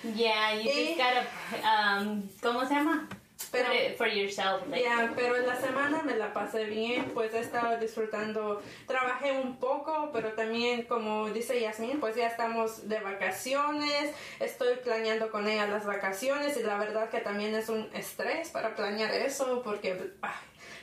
Yeah, 0.04 0.54
you 0.60 0.70
Eh. 0.70 0.96
just 0.96 0.98
gotta, 0.98 1.28
um, 1.64 2.24
¿cómo 2.42 2.66
se 2.68 2.74
llama? 2.74 3.08
Pero- 3.52 3.98
for 3.98 4.08
yourself. 4.08 4.66
like- 4.70 4.84
Ya, 4.84 5.12
pero 5.16 5.36
en 5.36 5.46
la 5.46 5.56
semana 5.56 6.02
me 6.04 6.16
la 6.16 6.32
pasé 6.34 6.66
bien, 6.66 7.06
pues 7.14 7.34
he 7.34 7.40
estado 7.40 7.78
disfrutando, 7.80 8.62
trabajé 8.88 9.32
un 9.34 9.58
poco, 9.58 10.10
pero 10.14 10.34
también 10.34 10.84
como 10.84 11.30
dice 11.30 11.60
Yasmin, 11.60 12.00
pues 12.00 12.16
ya 12.16 12.28
estamos 12.28 12.88
de 12.88 13.00
vacaciones, 13.00 14.12
estoy 14.40 14.76
planeando 14.78 15.30
con 15.32 15.48
ella 15.48 15.68
las 15.68 15.86
vacaciones 15.86 16.58
y 16.58 16.64
la 16.64 16.78
verdad 16.78 17.10
que 17.10 17.20
también 17.20 17.54
es 17.56 17.70
un 17.70 17.90
estrés 17.94 18.50
para 18.50 18.76
planear 18.76 19.14
eso 19.14 19.62
porque... 19.64 19.98
ay, 20.22 20.32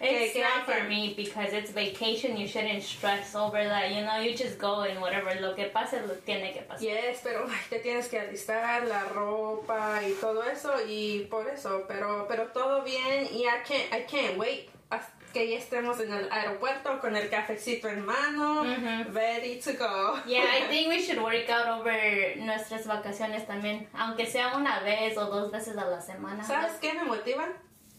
It's 0.01 0.33
que 0.33 0.43
not 0.43 0.65
que- 0.65 0.73
for 0.75 0.85
me 0.85 1.13
because 1.17 1.53
it's 1.53 1.73
vacation. 1.75 2.37
You 2.37 2.47
shouldn't 2.47 2.85
stress 2.85 3.35
over 3.35 3.65
that. 3.69 3.91
You 3.91 4.03
know, 4.03 4.21
you 4.23 4.31
just 4.37 4.57
go 4.57 4.83
and 4.83 5.01
whatever 5.01 5.35
lo 5.41 5.57
que 5.57 5.65
pase 5.65 6.01
lo 6.07 6.15
tiene 6.25 6.53
que 6.53 6.61
pasar. 6.63 6.81
Yes, 6.81 7.19
pero 7.25 7.45
ay, 7.49 7.59
te 7.69 7.81
tienes 7.81 8.07
que 8.09 8.21
alistar 8.21 8.87
la 8.87 9.03
ropa 9.07 10.01
y 10.07 10.13
todo 10.21 10.45
eso 10.45 10.73
y 10.87 11.27
por 11.29 11.49
eso, 11.49 11.85
pero 11.89 12.27
pero 12.29 12.47
todo 12.59 12.83
bien 12.83 13.29
y 13.33 13.45
I 13.45 13.63
can't, 13.67 13.93
I 13.93 14.05
can't 14.07 14.39
wait 14.39 14.71
hasta 14.91 15.13
que 15.33 15.49
ya 15.51 15.59
estemos 15.59 16.01
en 16.01 16.13
el 16.13 16.29
aeropuerto 16.33 16.99
con 17.01 17.15
el 17.15 17.29
cafecito 17.29 17.89
en 17.89 18.05
mano, 18.05 18.63
Ujú. 18.63 19.13
ready 19.13 19.61
to 19.61 19.73
go. 19.75 20.19
Yeah, 20.27 20.43
I 20.43 20.67
think 20.71 20.89
we 20.89 21.01
should 21.03 21.23
work 21.23 21.49
out 21.51 21.69
over 21.81 22.37
nuestras 22.39 22.87
vacaciones 22.87 23.47
también, 23.47 23.87
aunque 23.93 24.27
sea 24.27 24.57
una 24.57 24.81
vez 24.81 25.17
o 25.19 25.27
dos 25.27 25.51
veces 25.53 25.77
a 25.77 25.85
la 25.85 26.01
semana. 26.01 26.43
¿Sabes 26.43 26.73
qué 26.81 26.95
me 26.95 27.05
motiva? 27.05 27.47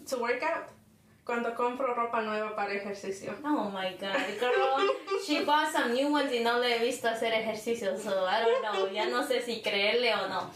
To 0.09 0.17
work 0.17 0.41
out. 0.41 0.69
Cuando 1.23 1.53
compro 1.53 1.93
ropa 1.93 2.21
nueva 2.21 2.55
para 2.55 2.73
ejercicio. 2.73 3.35
Oh 3.45 3.69
my 3.69 3.91
god, 3.99 4.17
girl. 4.39 4.89
She 5.23 5.45
bought 5.45 5.71
some 5.71 5.93
new 5.93 6.11
ones 6.11 6.33
y 6.33 6.39
no 6.39 6.57
le 6.57 6.77
he 6.77 6.79
visto 6.83 7.07
hacer 7.07 7.31
ejercicio, 7.33 7.95
so 7.95 8.25
I 8.27 8.41
don't 8.41 8.61
know. 8.63 8.87
Ya 8.91 9.05
no 9.05 9.21
sé 9.21 9.39
si 9.43 9.61
creerle 9.61 10.11
o 10.15 10.27
no. 10.27 10.49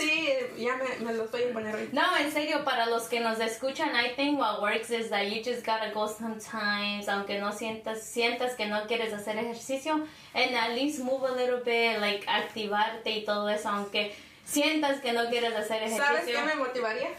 Sí, 0.00 0.28
ya 0.56 0.76
me, 0.76 1.04
me 1.04 1.14
los 1.14 1.30
voy 1.30 1.44
a 1.44 1.52
poner. 1.52 1.92
No, 1.92 2.16
en 2.16 2.32
serio, 2.32 2.64
para 2.64 2.86
los 2.86 3.08
que 3.08 3.20
nos 3.20 3.38
escuchan, 3.38 3.94
I 3.94 4.14
think 4.16 4.38
what 4.38 4.62
works 4.62 4.90
is 4.90 5.10
that 5.10 5.28
you 5.28 5.42
just 5.42 5.64
gotta 5.64 5.92
go 5.92 6.06
sometimes, 6.06 7.08
aunque 7.08 7.38
no 7.38 7.52
sientas, 7.52 8.02
sientas 8.02 8.54
que 8.56 8.66
no 8.66 8.86
quieres 8.86 9.12
hacer 9.12 9.36
ejercicio, 9.36 10.06
and 10.34 10.54
at 10.56 10.74
least 10.74 11.02
move 11.02 11.24
a 11.24 11.32
little 11.32 11.60
bit, 11.64 12.00
like 12.00 12.26
activarte 12.26 13.06
y 13.06 13.24
todo 13.24 13.48
eso, 13.48 13.68
aunque 13.68 14.12
sientas 14.44 15.00
que 15.00 15.12
no 15.12 15.28
quieres 15.28 15.54
hacer 15.54 15.82
ejercicio. 15.82 16.04
¿Sabes 16.04 16.24
qué 16.26 16.42
me 16.42 16.54
motivaría? 16.54 17.10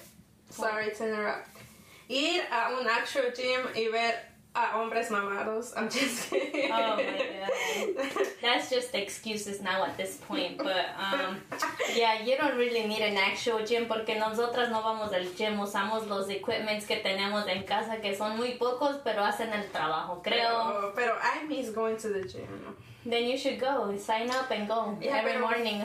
Sorry 0.50 0.92
to 0.92 1.06
interrupt. 1.06 1.48
Ir 2.10 2.42
a 2.52 2.78
un 2.78 2.88
actual 2.88 3.32
gym 3.34 3.62
y 3.74 3.88
ver 3.88 4.31
a 4.54 4.66
hombres 4.78 5.10
mamados. 5.10 5.74
I'm 5.78 5.90
just 5.90 6.30
kidding. 6.30 6.72
Oh 6.72 6.96
my 6.98 7.04
god. 7.04 8.28
That's 8.42 8.70
just 8.70 8.94
excuses 8.96 9.62
now 9.62 9.86
at 9.86 9.96
this 9.98 10.18
point, 10.28 10.58
but 10.58 10.88
um, 10.98 11.38
yeah, 11.96 12.22
you 12.24 12.36
don't 12.38 12.58
really 12.58 12.86
need 12.88 13.02
an 13.02 13.16
actual 13.18 13.64
gym 13.66 13.86
porque 13.88 14.18
nosotras 14.20 14.70
no 14.70 14.82
vamos 14.82 15.14
al 15.14 15.26
gym, 15.38 15.58
usamos 15.60 16.08
los 16.08 16.28
equipments 16.30 16.86
que 16.86 16.98
tenemos 16.98 17.48
en 17.48 17.64
casa 17.64 17.98
que 18.02 18.16
son 18.16 18.38
muy 18.38 18.58
pocos, 18.58 18.98
pero 19.04 19.24
hacen 19.24 19.54
el 19.54 19.70
trabajo, 19.72 20.22
creo. 20.24 20.92
Pero, 20.94 20.94
pero 20.96 21.14
I 21.22 21.46
miss 21.48 21.70
going 21.74 21.98
to 21.98 22.10
the 22.10 22.24
gym. 22.28 22.76
Then 23.06 23.26
you 23.28 23.38
should 23.38 23.60
go, 23.60 23.96
sign 23.98 24.30
up 24.32 24.52
and 24.52 24.68
go 24.68 24.98
Yeah, 25.02 25.18
every 25.18 25.34
pero- 25.34 25.42
morning. 25.48 25.84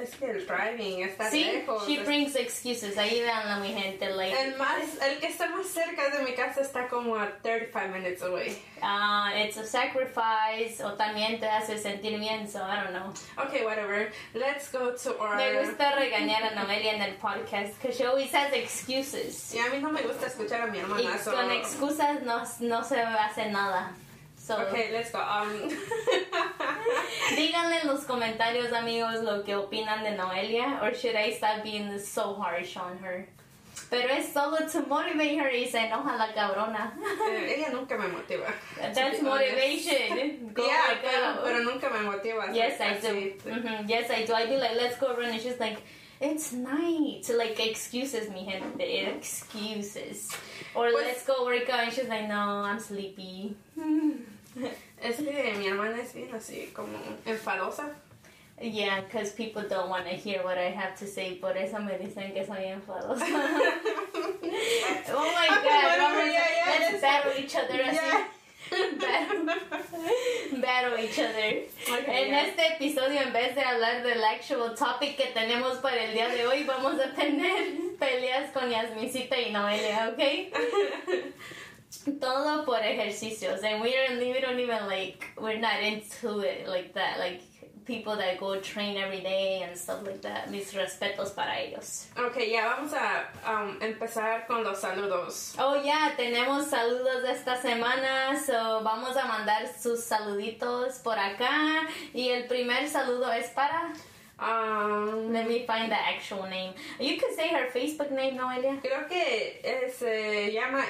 Es 0.00 0.16
que 0.16 0.30
el 0.30 0.46
driving 0.46 1.02
está 1.02 1.30
See, 1.30 1.44
lejos. 1.44 1.86
she 1.86 1.98
brings 2.02 2.34
excuses. 2.34 2.96
Ahí 2.96 3.20
veanla 3.20 3.58
mi 3.58 3.72
gente, 3.74 4.08
like, 4.10 4.34
el, 4.40 4.56
más, 4.56 4.80
el 5.02 5.18
que 5.20 5.26
está 5.26 5.48
más 5.50 5.66
cerca 5.66 6.08
de 6.08 6.22
mi 6.24 6.32
casa 6.34 6.62
está 6.62 6.88
como 6.88 7.16
a 7.16 7.28
35 7.42 7.88
minutes 7.94 8.22
away. 8.22 8.56
uh, 8.82 9.28
it's 9.36 9.58
a 9.58 9.66
sacrifice 9.66 10.82
o 10.82 10.94
también 10.94 11.38
te 11.38 11.46
hace 11.46 11.76
sentir 11.78 12.18
bien, 12.18 12.48
so 12.50 12.60
I 12.60 12.76
don't 12.82 12.92
know. 12.92 13.12
Okay, 13.46 13.64
whatever. 13.64 14.10
Let's 14.34 14.70
go 14.72 14.92
to 14.94 15.18
our... 15.20 15.36
Me 15.36 15.62
gusta 15.64 15.92
regañar 15.96 16.44
a 16.44 16.54
Noelia 16.54 16.94
en 16.94 17.02
el 17.02 17.14
podcast 17.16 17.74
because 17.80 17.98
she 17.98 18.04
always 18.06 18.32
has 18.34 18.52
excuses. 18.54 19.54
Y 19.54 19.58
a 19.58 19.68
mí 19.70 19.80
no 19.80 19.90
me 19.90 20.00
gusta 20.02 20.26
escuchar 20.28 20.62
a 20.62 20.66
mi 20.66 20.78
Y 20.78 20.80
hermana. 20.80 21.18
so- 21.18 21.32
con 21.32 21.50
excusas 21.50 22.22
no, 22.22 22.42
no 22.60 22.84
se 22.84 22.98
hace 23.00 23.50
nada. 23.50 23.92
So, 24.50 24.58
Okay, 24.66 24.90
let's 24.92 25.10
go. 25.12 25.20
Um, 25.20 25.70
díganle 27.36 27.80
en 27.82 27.86
los 27.88 28.04
comentarios, 28.04 28.72
amigos, 28.72 29.22
lo 29.22 29.44
que 29.44 29.54
opinan 29.54 30.02
de 30.02 30.16
Noelia. 30.16 30.80
Or 30.82 30.92
should 30.92 31.14
I 31.14 31.30
stop 31.32 31.62
being 31.62 31.96
so 32.00 32.34
harsh 32.34 32.76
on 32.76 32.98
her? 32.98 33.28
Pero 33.88 34.08
es 34.08 34.32
solo 34.32 34.58
to 34.72 34.80
motivate 34.86 35.36
her 35.38 35.50
y 35.54 35.66
se 35.66 35.78
enoja 35.78 36.16
la 36.18 36.32
cabrona. 36.34 36.92
eh, 37.30 37.54
ella 37.58 37.70
nunca 37.70 37.96
me 37.96 38.08
motiva. 38.08 38.52
That's 38.76 39.22
motivation. 39.22 40.50
Go 40.54 40.66
yeah, 40.66 40.98
pero, 41.02 41.42
pero 41.44 41.62
nunca 41.64 41.88
me 41.90 42.00
motiva. 42.00 42.52
Yes, 42.54 42.80
I 42.80 42.94
do. 43.00 43.32
Mhm, 43.48 43.88
Yes, 43.88 44.10
I 44.10 44.24
do. 44.24 44.34
I 44.34 44.46
be 44.46 44.56
like, 44.58 44.74
let's 44.76 44.96
go 44.98 45.14
run. 45.16 45.30
And 45.30 45.40
she's 45.40 45.58
like, 45.60 45.82
it's 46.20 46.52
night. 46.52 47.22
Like, 47.36 47.58
excuses, 47.60 48.28
mi 48.30 48.44
gente. 48.44 48.82
Excuses. 49.16 50.28
Or 50.74 50.90
Pues- 50.90 51.04
let's 51.06 51.24
go 51.24 51.44
work 51.44 51.68
out. 51.70 51.80
And 51.84 51.92
she's 51.92 52.08
like, 52.08 52.28
no, 52.28 52.62
I'm 52.64 52.78
sleepy. 52.80 53.54
Es 55.02 55.16
que 55.16 55.54
mi 55.58 55.66
hermana 55.68 56.00
es 56.02 56.12
bien 56.12 56.34
así, 56.34 56.70
como 56.74 56.98
enfadosa. 57.24 57.88
Yeah, 58.60 59.00
because 59.00 59.32
people 59.32 59.62
don't 59.62 59.88
want 59.88 60.04
to 60.04 60.10
hear 60.14 60.42
what 60.44 60.58
I 60.58 60.68
have 60.70 60.94
to 60.98 61.06
say. 61.06 61.36
Por 61.36 61.56
eso 61.56 61.78
me 61.80 61.92
dicen 61.96 62.34
que 62.34 62.44
soy 62.44 62.64
enfadosa. 62.66 63.24
oh 65.14 65.32
my 65.34 65.48
Okay, 65.48 65.64
god. 65.64 65.84
whatever, 65.84 65.98
vamos 65.98 66.22
a- 66.22 66.26
yeah, 66.26 66.48
yeah, 66.56 66.90
let's 66.90 67.00
battle 67.00 67.32
each 67.38 67.56
other 67.56 67.82
así. 67.82 67.94
Yeah. 67.94 68.26
battle, 69.00 69.46
battle 70.60 70.98
each 70.98 71.18
other. 71.18 71.64
Okay, 71.88 72.28
en 72.28 72.34
este 72.34 72.66
episodio, 72.76 73.20
en 73.22 73.32
vez 73.32 73.54
de 73.54 73.62
hablar 73.62 74.02
del 74.02 74.22
actual 74.22 74.74
topic 74.76 75.16
que 75.16 75.26
tenemos 75.32 75.78
para 75.78 76.04
el 76.04 76.12
día 76.12 76.28
de 76.28 76.46
hoy, 76.46 76.64
vamos 76.64 77.00
a 77.00 77.14
tener 77.14 77.96
peleas 77.98 78.52
con 78.52 78.68
Yasmincita 78.70 79.38
y 79.40 79.50
Noelia, 79.52 80.10
¿ok? 80.12 80.52
Todo 82.20 82.64
por 82.64 82.78
ejercicios. 82.78 83.62
And 83.62 83.82
we 83.82 83.92
don't, 83.92 84.18
we 84.20 84.40
don't 84.40 84.60
even 84.60 84.86
like, 84.86 85.26
we're 85.40 85.58
not 85.58 85.82
into 85.82 86.40
it 86.40 86.68
like 86.68 86.94
that. 86.94 87.18
Like, 87.18 87.42
people 87.90 88.16
that 88.16 88.38
go 88.38 88.60
train 88.60 88.96
every 88.96 89.20
day 89.20 89.62
and 89.62 89.76
stuff 89.76 90.04
like 90.06 90.22
that. 90.22 90.50
Mis 90.50 90.72
respetos 90.72 91.34
para 91.34 91.58
ellos. 91.58 92.06
Ok, 92.16 92.36
ya 92.48 92.66
vamos 92.66 92.92
a 92.94 93.26
um, 93.44 93.78
empezar 93.80 94.46
con 94.46 94.62
los 94.62 94.78
saludos. 94.80 95.56
Oh, 95.58 95.82
ya, 95.82 96.14
tenemos 96.16 96.66
saludos 96.66 97.22
de 97.22 97.32
esta 97.32 97.60
semana, 97.60 98.38
so 98.38 98.82
vamos 98.84 99.16
a 99.16 99.26
mandar 99.26 99.66
sus 99.76 100.04
saluditos 100.04 100.98
por 101.02 101.18
acá. 101.18 101.88
Y 102.14 102.28
el 102.28 102.46
primer 102.46 102.88
saludo 102.88 103.30
es 103.32 103.48
para. 103.50 103.92
Um, 104.38 105.32
Let 105.32 105.46
me 105.48 105.66
find 105.66 105.90
the 105.90 106.00
actual 106.00 106.48
name. 106.48 106.72
You 106.98 107.18
could 107.18 107.34
say 107.34 107.48
her 107.48 107.70
Facebook 107.70 108.10
name, 108.10 108.36
Noelia. 108.36 108.80
creo 108.80 109.06
que 109.06 109.60
eh, 109.62 109.90
se 109.90 110.50
llama 110.52 110.82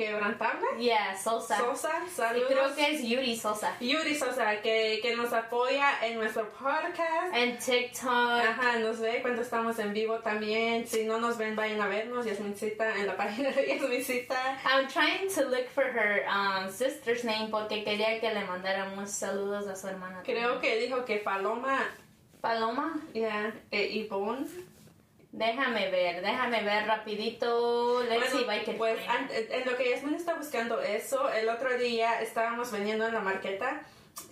Inquebrantable. 0.00 0.78
Yeah, 0.78 1.14
Sosa. 1.14 1.58
Sosa, 1.58 1.90
saludos. 2.08 2.48
creo 2.48 2.74
que 2.74 2.94
es 2.94 3.02
Yuri 3.02 3.36
Sosa. 3.36 3.76
Yuri 3.80 4.14
Sosa, 4.14 4.62
que, 4.62 4.98
que 5.02 5.14
nos 5.14 5.30
apoya 5.32 6.02
en 6.02 6.16
nuestro 6.18 6.48
podcast. 6.48 7.34
En 7.34 7.58
TikTok. 7.58 8.08
Ajá, 8.08 8.78
nos 8.78 8.98
ve 8.98 9.18
cuando 9.20 9.42
estamos 9.42 9.78
en 9.78 9.92
vivo 9.92 10.18
también. 10.20 10.86
Si 10.86 11.04
no 11.04 11.20
nos 11.20 11.36
ven, 11.36 11.54
vayan 11.54 11.82
a 11.82 11.88
vernos. 11.88 12.24
Yasmincita 12.24 12.96
en 12.96 13.06
la 13.08 13.16
página 13.18 13.50
de 13.50 13.66
Yasmincita. 13.66 14.58
I'm 14.64 14.88
trying 14.88 15.28
to 15.34 15.42
look 15.50 15.68
for 15.68 15.84
her 15.84 16.24
um, 16.26 16.70
sister's 16.70 17.22
name 17.22 17.50
porque 17.50 17.84
quería 17.84 18.20
que 18.20 18.32
le 18.32 18.46
mandáramos 18.46 19.10
saludos 19.10 19.66
a 19.66 19.76
su 19.76 19.86
hermana. 19.88 20.22
Creo 20.24 20.60
que 20.60 20.78
dijo 20.78 21.04
que 21.04 21.18
Paloma, 21.18 21.84
Paloma. 22.40 22.98
ya, 23.12 23.52
eh, 23.70 23.86
Ivonne. 23.92 24.46
Déjame 25.32 25.90
ver, 25.90 26.22
déjame 26.22 26.62
ver 26.64 26.86
rapidito. 26.86 28.02
Let's 28.02 28.30
see 28.32 28.42
if 28.42 28.48
I 28.48 28.64
can 28.64 28.76
pues 28.76 28.98
en 29.30 29.64
lo 29.70 29.76
que 29.76 29.90
Yasmin 29.90 30.14
está 30.14 30.34
buscando 30.34 30.80
eso, 30.80 31.30
el 31.30 31.48
otro 31.48 31.76
día 31.78 32.20
estábamos 32.20 32.72
vendiendo 32.72 33.06
en 33.06 33.14
la 33.14 33.20
marqueta 33.20 33.82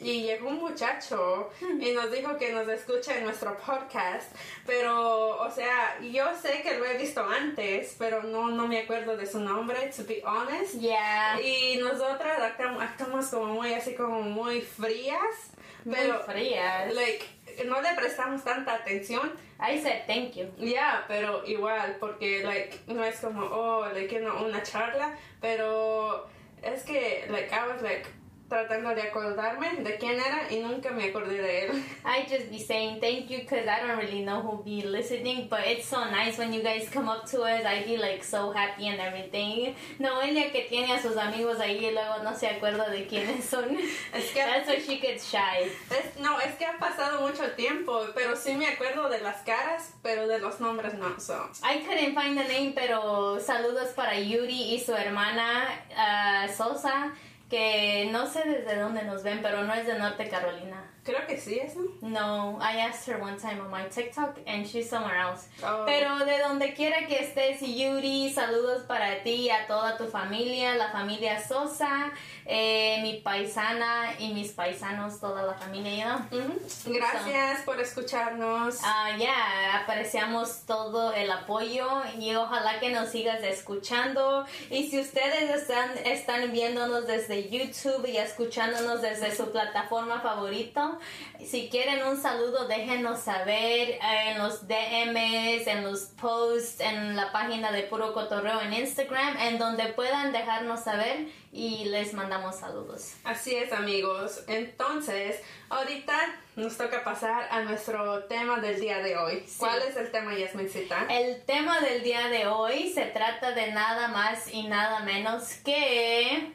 y 0.01 0.23
llegó 0.23 0.49
un 0.49 0.59
muchacho 0.59 1.51
y 1.81 1.93
nos 1.93 2.11
dijo 2.11 2.37
que 2.37 2.53
nos 2.53 2.69
escucha 2.69 3.17
en 3.17 3.25
nuestro 3.25 3.57
podcast, 3.59 4.35
pero, 4.67 5.39
o 5.39 5.51
sea, 5.51 5.99
yo 6.01 6.27
sé 6.41 6.63
que 6.63 6.77
lo 6.79 6.85
he 6.85 6.99
visto 6.99 7.25
antes, 7.25 7.95
pero 7.99 8.23
no, 8.25 8.49
no 8.49 8.67
me 8.67 8.81
acuerdo 8.81 9.17
de 9.17 9.27
su 9.27 9.39
nombre, 9.41 9.91
to 9.97 10.05
be 10.05 10.21
honest. 10.27 10.75
Yeah. 10.81 11.41
Y 11.41 11.77
nosotras 11.79 12.41
actuamos, 12.41 12.83
actuamos 12.83 13.27
como 13.27 13.55
muy 13.55 13.73
así, 13.73 13.95
como 13.95 14.21
muy 14.23 14.61
frías, 14.63 15.53
Muy 15.85 15.95
pero, 15.97 16.21
frías. 16.25 16.93
like, 16.93 17.25
no 17.65 17.81
le 17.81 17.95
prestamos 17.95 18.45
tanta 18.45 18.75
atención. 18.75 19.33
I 19.61 19.79
said 19.81 20.07
thank 20.07 20.35
you. 20.37 20.51
Ya, 20.59 21.05
pero 21.09 21.45
igual, 21.47 21.97
porque, 21.99 22.43
like, 22.45 22.79
no 22.87 23.03
es 23.03 23.21
como, 23.21 23.43
oh, 23.43 23.87
like, 23.93 24.15
you 24.15 24.21
know, 24.21 24.45
una 24.45 24.63
charla, 24.63 25.17
pero 25.41 26.29
es 26.63 26.85
que, 26.85 27.27
like, 27.31 27.53
I 27.53 27.67
was, 27.67 27.83
like, 27.83 28.07
tratando 28.49 28.95
de 28.95 29.03
acordarme 29.03 29.77
de 29.83 29.97
quién 29.99 30.19
era 30.19 30.51
y 30.51 30.61
nunca 30.61 30.91
me 30.91 31.05
acordé 31.11 31.37
de 31.43 31.67
él. 31.67 31.85
I 32.05 32.23
just 32.29 32.51
be 32.51 32.59
saying 32.59 32.99
thank 33.01 33.29
you 33.29 33.41
because 33.41 33.67
I 33.69 33.81
don't 33.87 33.99
really 33.99 34.23
know 34.25 34.41
who 34.41 34.63
be 34.65 34.83
listening, 34.83 35.49
but 35.49 35.61
it's 35.67 35.87
so 35.87 36.05
nice 36.11 36.39
when 36.39 36.53
you 36.53 36.63
guys 36.63 36.89
come 36.91 37.09
up 37.09 37.27
to 37.31 37.43
us. 37.43 37.65
I 37.67 37.85
be 37.85 37.99
like 37.99 38.25
so 38.25 38.51
happy 38.53 38.89
and 38.89 38.99
everything. 39.01 39.75
Noelia 39.99 40.51
que 40.51 40.67
tiene 40.69 40.93
a 40.95 41.01
sus 41.03 41.17
amigos 41.17 41.59
ahí 41.61 41.85
y 41.85 41.91
luego 41.93 42.23
no 42.23 42.35
se 42.35 42.49
acuerda 42.49 42.89
de 42.89 43.07
quiénes 43.07 43.45
son. 43.45 43.77
Es 44.15 44.31
que- 44.33 44.43
That's 44.43 44.67
why 44.69 44.77
she 44.81 44.97
gets 44.97 45.31
shy. 45.31 45.65
Es- 45.91 46.19
no, 46.19 46.39
es 46.41 46.55
que 46.57 46.65
ha 46.65 46.79
pasado 46.79 47.21
mucho 47.21 47.51
tiempo, 47.53 48.07
pero 48.15 48.35
sí 48.35 48.55
me 48.55 48.67
acuerdo 48.67 49.09
de 49.11 49.21
las 49.21 49.43
caras, 49.43 49.93
pero 50.03 50.27
de 50.27 50.39
los 50.39 50.59
nombres 50.61 50.95
no, 50.95 51.21
so. 51.21 51.51
I 51.63 51.81
couldn't 51.85 52.15
find 52.15 52.37
the 52.39 52.45
name, 52.49 52.73
pero 52.75 53.39
saludos 53.41 53.89
para 53.95 54.19
Yuri 54.19 54.75
y 54.75 54.81
su 54.81 54.95
hermana 54.95 55.69
ah, 55.97 56.47
Sosa, 56.49 57.13
que 57.49 58.09
no 58.13 58.27
sé 58.27 58.43
desde 58.45 58.79
dónde 58.79 59.03
nos 59.03 59.23
ven, 59.23 59.41
pero 59.43 59.63
no 59.65 59.73
es 59.73 59.87
de 59.87 59.99
Norte 59.99 60.29
Carolina. 60.29 60.85
Creo 61.09 61.27
que 61.27 61.39
sí, 61.39 61.59
eso. 61.59 61.81
No, 62.03 62.59
I 62.61 62.81
asked 62.81 63.07
her 63.09 63.19
one 63.19 63.39
time 63.39 63.63
on 63.63 63.71
my 63.71 63.89
TikTok 63.89 64.41
and 64.47 64.67
she's 64.67 64.91
somewhere 64.91 65.19
else. 65.19 65.49
Oh. 65.63 65.85
Pero 65.87 66.19
de 66.27 66.39
donde 66.39 66.75
quiera 66.75 67.07
que 67.07 67.19
estés, 67.21 67.63
Yuri, 67.63 68.31
saludos 68.31 68.83
para 68.83 69.23
ti, 69.23 69.49
a 69.49 69.67
toda 69.67 69.97
tu 69.97 70.07
familia, 70.09 70.75
la 70.75 70.91
familia 70.93 71.41
Sosa, 71.43 72.13
eh, 72.45 72.99
mi 73.01 73.23
paisana 73.23 74.19
y 74.19 74.35
mis 74.35 74.53
paisanos, 74.53 75.19
toda 75.19 75.45
la 75.45 75.55
familia, 75.55 75.97
you 75.97 76.05
know? 76.05 76.41
Ujú. 76.45 76.93
Gracias 76.93 77.63
por 77.63 77.81
escucharnos. 77.81 78.81
Ah, 78.85 79.17
ya, 79.19 79.79
apreciamos 79.81 80.67
todo 80.67 81.15
el 81.15 81.31
apoyo 81.31 81.89
y 82.19 82.35
ojalá 82.35 82.81
que 82.81 82.91
nos 82.91 83.09
sigas 83.09 83.43
escuchando. 83.43 84.45
Y 84.69 84.91
si 84.91 85.01
ustedes 85.01 85.49
están, 85.49 85.97
están 86.05 86.53
viéndonos 86.53 87.07
desde 87.07 87.38
YouTube 87.43 88.07
y 88.07 88.17
escuchándonos 88.17 89.03
desde 89.03 89.35
su 89.35 89.51
plataforma 89.53 90.21
favorito, 90.21 90.99
si 91.45 91.69
quieren 91.69 92.07
un 92.07 92.21
saludo, 92.21 92.67
déjenos 92.67 93.21
saber 93.21 93.99
en 94.03 94.39
los 94.39 94.67
DMs, 94.67 95.67
en 95.67 95.85
los 95.85 96.01
posts, 96.21 96.81
en 96.81 97.17
la 97.17 97.31
página 97.33 97.71
de 97.71 97.85
Puro 97.85 98.13
Cotorreo 98.13 98.61
en 98.61 98.73
Instagram, 98.73 99.37
en 99.39 99.59
donde 99.59 99.87
puedan 99.89 100.33
dejarnos 100.33 100.81
saber 100.81 101.29
y 101.53 101.87
les 101.87 102.13
mandamos 102.13 102.57
saludos. 102.57 103.15
Así 103.25 103.55
es, 103.55 103.73
amigos. 103.73 104.45
Entonces, 104.49 105.41
ahorita 105.71 106.15
nos 106.57 106.77
toca 106.77 107.05
pasar 107.05 107.49
a 107.51 107.63
nuestro 107.63 108.25
tema 108.25 108.59
del 108.61 108.81
día 108.81 108.99
de 108.99 109.17
hoy. 109.17 109.47
¿Cuál 109.59 109.83
es 109.83 109.97
el 109.97 110.11
tema, 110.11 110.35
Yasmincita? 110.35 111.07
El 111.09 111.43
tema 111.45 111.81
del 111.81 112.03
día 112.03 112.29
de 112.29 112.47
hoy 112.47 112.93
se 112.93 113.07
trata 113.07 113.53
de 113.53 113.73
nada 113.73 114.09
más 114.09 114.53
y 114.53 114.67
nada 114.67 115.01
menos 115.01 115.55
que 115.65 116.53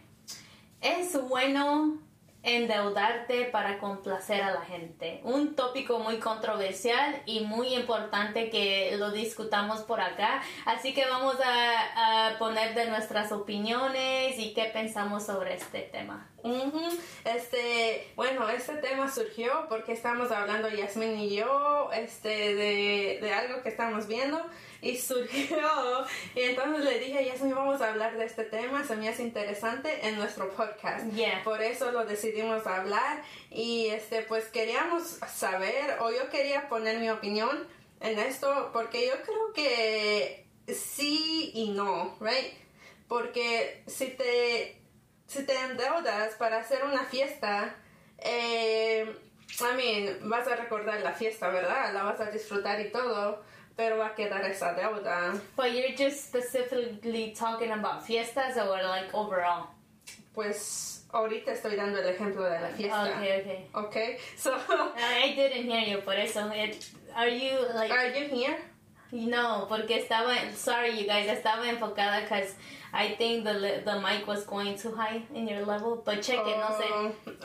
es 0.84 1.20
bueno 1.28 1.98
endeudarte 2.44 3.46
para 3.46 3.80
complacer 3.80 4.44
a 4.44 4.52
la 4.52 4.62
gente. 4.62 5.22
Un 5.24 5.56
tópico 5.56 6.00
muy 6.00 6.20
controversial 6.20 7.22
y 7.26 7.40
muy 7.40 7.74
importante 7.74 8.50
que 8.50 8.96
lo 8.98 9.12
discutamos 9.12 9.82
por 9.82 10.02
acá. 10.02 10.44
Así 10.66 10.94
que 10.94 11.06
vamos 11.06 11.38
a, 11.42 12.28
a 12.28 12.38
poner 12.38 12.76
de 12.76 12.90
nuestras 12.90 13.32
opiniones 13.32 14.38
y 14.38 14.54
qué 14.54 14.66
pensamos 14.66 15.26
sobre 15.26 15.56
este 15.56 15.84
tema. 15.84 16.33
Ujú. 16.44 16.90
Este, 17.24 18.12
bueno, 18.18 18.50
este 18.50 18.76
tema 18.76 19.10
surgió 19.10 19.66
porque 19.70 19.94
estamos 19.94 20.30
hablando 20.30 20.68
Yasmin 20.68 21.18
y 21.18 21.38
yo, 21.38 21.90
este, 21.94 22.54
de, 22.54 23.20
de 23.22 23.34
algo 23.34 23.64
que 23.64 23.70
estamos 23.70 24.08
viendo 24.08 24.46
y 24.82 24.98
surgió 24.98 25.58
y 26.36 26.42
entonces 26.42 26.84
le 26.84 27.00
dije 27.00 27.26
Yasmin 27.26 27.56
vamos 27.56 27.82
a 27.82 27.92
hablar 27.92 28.18
de 28.18 28.26
este 28.26 28.44
tema, 28.44 28.84
se 28.84 28.98
me 28.98 29.08
hace 29.08 29.24
interesante 29.24 30.06
en 30.06 30.18
nuestro 30.18 30.50
podcast. 30.50 31.10
Yeah. 31.14 31.42
Por 31.46 31.62
eso 31.62 31.92
lo 31.94 32.06
decidimos 32.06 32.68
hablar 32.68 33.24
y 33.50 33.88
este, 33.88 34.24
pues 34.24 34.46
queríamos 34.50 35.20
saber 35.34 35.98
o 36.02 36.12
yo 36.12 36.30
quería 36.30 36.68
poner 36.68 37.00
mi 37.00 37.10
opinión 37.10 37.66
en 38.02 38.20
esto 38.20 38.72
porque 38.74 39.08
yo 39.08 39.14
creo 39.24 39.54
que 39.54 40.46
sí 40.68 41.52
y 41.54 41.70
no, 41.70 42.18
right? 42.20 42.54
Porque 43.08 43.84
si 43.88 44.08
te 44.08 44.83
si 45.28 45.46
te 45.46 45.56
endeudas 45.56 46.36
para 46.36 46.58
hacer 46.58 46.84
una 46.84 47.04
fiesta, 47.06 47.76
eh, 48.20 49.06
I 49.60 49.76
mean, 49.76 50.30
vas 50.30 50.48
a 50.48 50.56
recordar 50.56 51.02
la 51.02 51.14
fiesta, 51.14 51.50
¿verdad? 51.50 51.94
La 51.94 52.04
vas 52.04 52.20
a 52.20 52.32
disfrutar 52.32 52.80
y 52.80 52.92
todo, 52.92 53.44
pero 53.76 53.98
va 53.98 54.08
a 54.08 54.16
quedar 54.16 54.44
esa 54.46 54.74
deuda. 54.74 55.34
But 55.56 55.72
you're 55.74 55.96
just 55.96 56.26
specifically 56.26 57.34
talking 57.38 57.72
about 57.72 58.04
fiestas 58.04 58.58
or 58.58 58.82
like 58.84 59.14
overall? 59.14 59.68
Pues 60.34 61.06
ahorita 61.12 61.52
estoy 61.52 61.76
dando 61.76 62.00
el 62.00 62.08
ejemplo 62.08 62.44
de 62.44 62.60
la 62.60 62.70
fiesta. 62.70 63.18
Okay, 63.18 63.42
okay. 63.42 63.68
Okay, 63.74 64.18
so 64.36 64.54
I 64.98 65.34
didn't 65.36 65.70
hear 65.70 65.88
you, 65.88 66.02
por 66.02 66.16
eso. 66.16 66.50
It, 66.52 66.90
are 67.16 67.30
you 67.30 67.60
like 67.76 67.92
are 67.92 68.10
you 68.10 68.28
here? 68.28 68.58
No? 69.14 69.66
Porque 69.70 69.98
estaba 70.00 70.36
sorry, 70.56 71.00
you 71.00 71.08
guys. 71.08 71.28
Estaba 71.30 71.66
enfocada 71.70 72.22
because 72.22 72.56
I 72.96 73.16
think 73.18 73.44
the 73.44 73.82
the 73.86 74.00
mic 74.02 74.28
was 74.28 74.46
going 74.46 74.76
too 74.76 74.92
high 74.96 75.22
in 75.34 75.48
your 75.48 75.66
level. 75.66 76.02
But 76.04 76.22
check 76.22 76.40
it, 76.40 76.58
no 76.58 76.70
sé. 76.78 76.88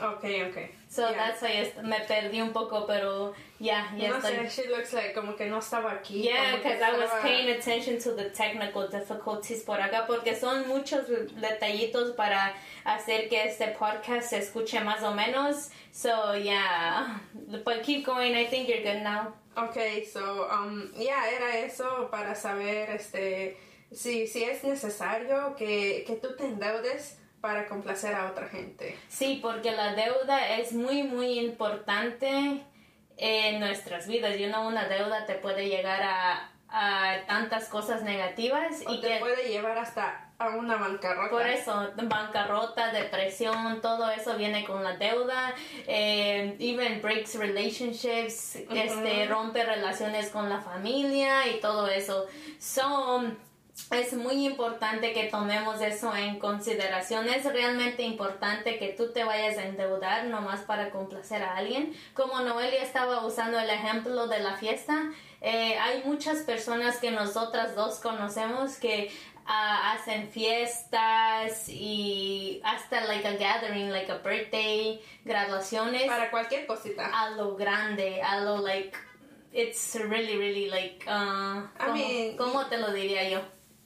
Oh, 0.01 0.15
Okay, 0.15 0.43
okay. 0.49 0.69
So 0.87 1.07
Yeah. 1.09 1.17
that's 1.17 1.41
why 1.41 1.49
est- 1.61 1.81
me 1.83 1.97
perdí 2.07 2.41
un 2.41 2.51
poco, 2.51 2.85
pero 2.87 3.33
yeah, 3.59 3.85
ya 3.95 4.09
no 4.09 4.19
sé, 4.19 4.49
she 4.49 4.67
looks 4.69 4.91
like 4.93 5.13
como 5.13 5.33
que 5.33 5.45
no 5.47 5.57
estaba 5.59 5.91
aquí. 6.01 6.23
Yeah, 6.23 6.55
because 6.57 6.81
I 6.81 6.97
was 6.97 7.09
paying 7.21 7.49
attention 7.49 7.99
to 7.99 8.11
the 8.13 8.29
technical 8.31 8.87
difficulties 8.87 9.63
por 9.63 9.77
acá, 9.77 10.05
porque 10.07 10.35
son 10.35 10.67
muchos 10.67 11.05
detallitos 11.39 12.15
para 12.15 12.53
hacer 12.85 13.29
que 13.29 13.43
este 13.45 13.75
podcast 13.77 14.29
se 14.29 14.39
escuche 14.39 14.79
más 14.83 15.03
o 15.03 15.13
menos. 15.13 15.69
So, 15.91 16.33
yeah. 16.33 17.19
But 17.63 17.83
keep 17.83 18.05
going, 18.05 18.35
I 18.35 18.45
think 18.45 18.67
you're 18.67 18.81
good 18.83 19.03
now. 19.03 19.33
Ok, 19.63 19.77
so, 20.11 20.47
um, 20.47 20.91
ya 20.93 21.29
era 21.29 21.57
eso 21.57 22.09
para 22.09 22.35
saber 22.35 22.89
este, 22.91 23.57
si, 23.91 24.27
si 24.27 24.43
es 24.43 24.63
necesario 24.63 25.55
que, 25.55 26.03
que 26.05 26.15
tú 26.15 26.35
te 26.35 26.45
endeudes 26.45 27.19
para 27.41 27.67
complacer 27.67 28.15
a 28.15 28.29
otra 28.29 28.47
gente. 28.47 28.97
Sí, 29.07 29.39
porque 29.41 29.71
la 29.71 29.95
deuda 29.95 30.57
es 30.57 30.73
muy, 30.73 31.03
muy 31.03 31.39
importante 31.39 32.63
en 33.17 33.59
nuestras 33.59 34.07
vidas. 34.07 34.37
Y 34.37 34.47
no 34.47 34.67
una 34.67 34.87
deuda 34.87 35.25
te 35.25 35.35
puede 35.35 35.67
llegar 35.67 36.01
a, 36.03 36.51
a 36.69 37.25
tantas 37.27 37.67
cosas 37.69 38.03
negativas 38.03 38.83
O 38.85 38.93
y 38.93 39.01
te 39.01 39.07
que 39.07 39.19
puede 39.19 39.49
llevar 39.49 39.77
hasta 39.77 40.28
a 40.39 40.49
una 40.49 40.77
bancarrota. 40.77 41.29
Por 41.29 41.45
eso, 41.45 41.91
bancarrota, 42.03 42.93
depresión, 42.93 43.81
todo 43.81 44.09
eso 44.09 44.37
viene 44.37 44.63
con 44.65 44.83
la 44.83 44.95
deuda. 44.95 45.53
Eh, 45.85 46.55
even 46.59 47.01
breaks 47.01 47.35
relationships, 47.35 48.55
este, 48.55 49.27
rompe 49.27 49.63
relaciones 49.65 50.29
con 50.29 50.49
la 50.49 50.61
familia 50.61 51.45
y 51.47 51.59
todo 51.59 51.87
eso. 51.89 52.25
So, 52.57 53.21
es 53.91 54.13
muy 54.13 54.45
importante 54.45 55.13
que 55.13 55.25
tomemos 55.25 55.81
eso 55.81 56.15
en 56.15 56.39
consideración. 56.39 57.27
Es 57.27 57.43
realmente 57.45 58.03
importante 58.03 58.77
que 58.77 58.89
tú 58.89 59.11
te 59.11 59.23
vayas 59.23 59.57
a 59.57 59.65
endeudar 59.65 60.25
nomás 60.25 60.61
para 60.61 60.91
complacer 60.91 61.43
a 61.43 61.57
alguien. 61.57 61.93
Como 62.13 62.39
Noelia 62.41 62.83
estaba 62.83 63.25
usando 63.25 63.59
el 63.59 63.69
ejemplo 63.69 64.27
de 64.27 64.39
la 64.39 64.55
fiesta, 64.57 65.11
eh, 65.41 65.77
hay 65.79 66.03
muchas 66.03 66.39
personas 66.39 66.97
que 66.97 67.11
nosotras 67.11 67.73
dos 67.73 67.99
conocemos 67.99 68.75
que 68.75 69.11
hacen 69.51 70.29
fiestas 70.29 71.67
y 71.69 72.61
hasta 72.63 73.05
like 73.05 73.27
a 73.27 73.35
gathering, 73.37 73.89
like 73.91 74.11
a 74.11 74.17
birthday, 74.19 75.01
graduaciones 75.25 76.05
Para 76.05 76.29
cualquier 76.29 76.67
cosita. 76.67 77.07
a 77.13 77.31
lo 77.31 77.55
grande, 77.55 78.21
a 78.21 78.41
lo 78.41 78.57
like 78.57 78.95
it's 79.51 79.95
really 79.95 80.37
really 80.37 80.69
like 80.69 81.03
uh, 81.07 81.61
I 81.61 81.67
¿cómo, 81.79 81.93
mean, 81.95 82.37
cómo 82.37 82.65
te 82.67 82.77
lo 82.77 82.91
diría 82.93 83.27
yo? 83.29 83.41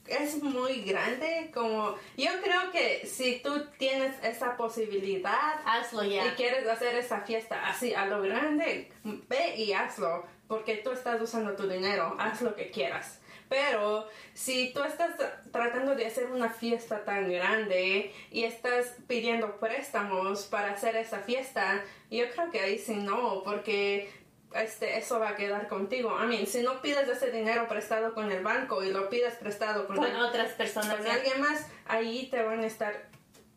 es 0.06 0.42
muy 0.42 0.82
grande, 0.82 1.50
como 1.54 1.96
yo 2.18 2.30
creo 2.42 2.70
que 2.70 3.06
si 3.06 3.40
tú 3.42 3.64
tienes 3.78 4.12
esa 4.22 4.54
posibilidad 4.58 5.54
Hazlo 5.64 6.04
ya. 6.04 6.26
y 6.26 6.30
quieres 6.32 6.68
hacer 6.68 6.94
esa 6.96 7.22
fiesta 7.22 7.66
así 7.66 7.94
a 7.94 8.04
lo 8.04 8.20
grande, 8.20 8.92
ve 9.02 9.56
y 9.56 9.72
hazlo, 9.72 10.26
porque 10.46 10.76
tú 10.84 10.90
estás 10.90 11.22
usando 11.22 11.56
tu 11.56 11.66
dinero, 11.66 12.14
haz 12.18 12.42
lo 12.42 12.54
que 12.54 12.70
quieras. 12.70 13.18
Pero 13.48 14.08
si 14.32 14.72
tú 14.72 14.82
estás 14.82 15.10
tratando 15.52 15.94
de 15.94 16.06
hacer 16.06 16.26
una 16.30 16.48
fiesta 16.50 17.04
tan 17.04 17.30
grande 17.30 18.12
y 18.30 18.44
estás 18.44 18.94
pidiendo 19.06 19.58
préstamos 19.60 20.44
para 20.46 20.72
hacer 20.72 20.96
esa 20.96 21.18
fiesta, 21.20 21.82
yo 22.10 22.24
creo 22.30 22.50
que 22.50 22.60
ahí 22.60 22.78
sí 22.78 22.94
no, 22.96 23.42
porque 23.44 24.10
este, 24.54 24.96
eso 24.98 25.18
va 25.18 25.30
a 25.30 25.36
quedar 25.36 25.68
contigo. 25.68 26.16
I 26.22 26.26
mean, 26.26 26.46
si 26.46 26.62
no 26.62 26.80
pides 26.80 27.08
ese 27.08 27.30
dinero 27.30 27.68
prestado 27.68 28.14
con 28.14 28.30
el 28.32 28.42
banco 28.42 28.82
y 28.82 28.90
lo 28.92 29.08
pides 29.10 29.34
prestado 29.34 29.86
con, 29.86 29.96
Con 29.96 30.06
el- 30.06 30.16
otras 30.16 30.52
personas. 30.52 30.96
con 30.96 31.06
alguien 31.06 31.40
más, 31.40 31.66
ahí 31.86 32.28
te 32.30 32.42
van 32.42 32.60
a 32.60 32.66
estar 32.66 33.08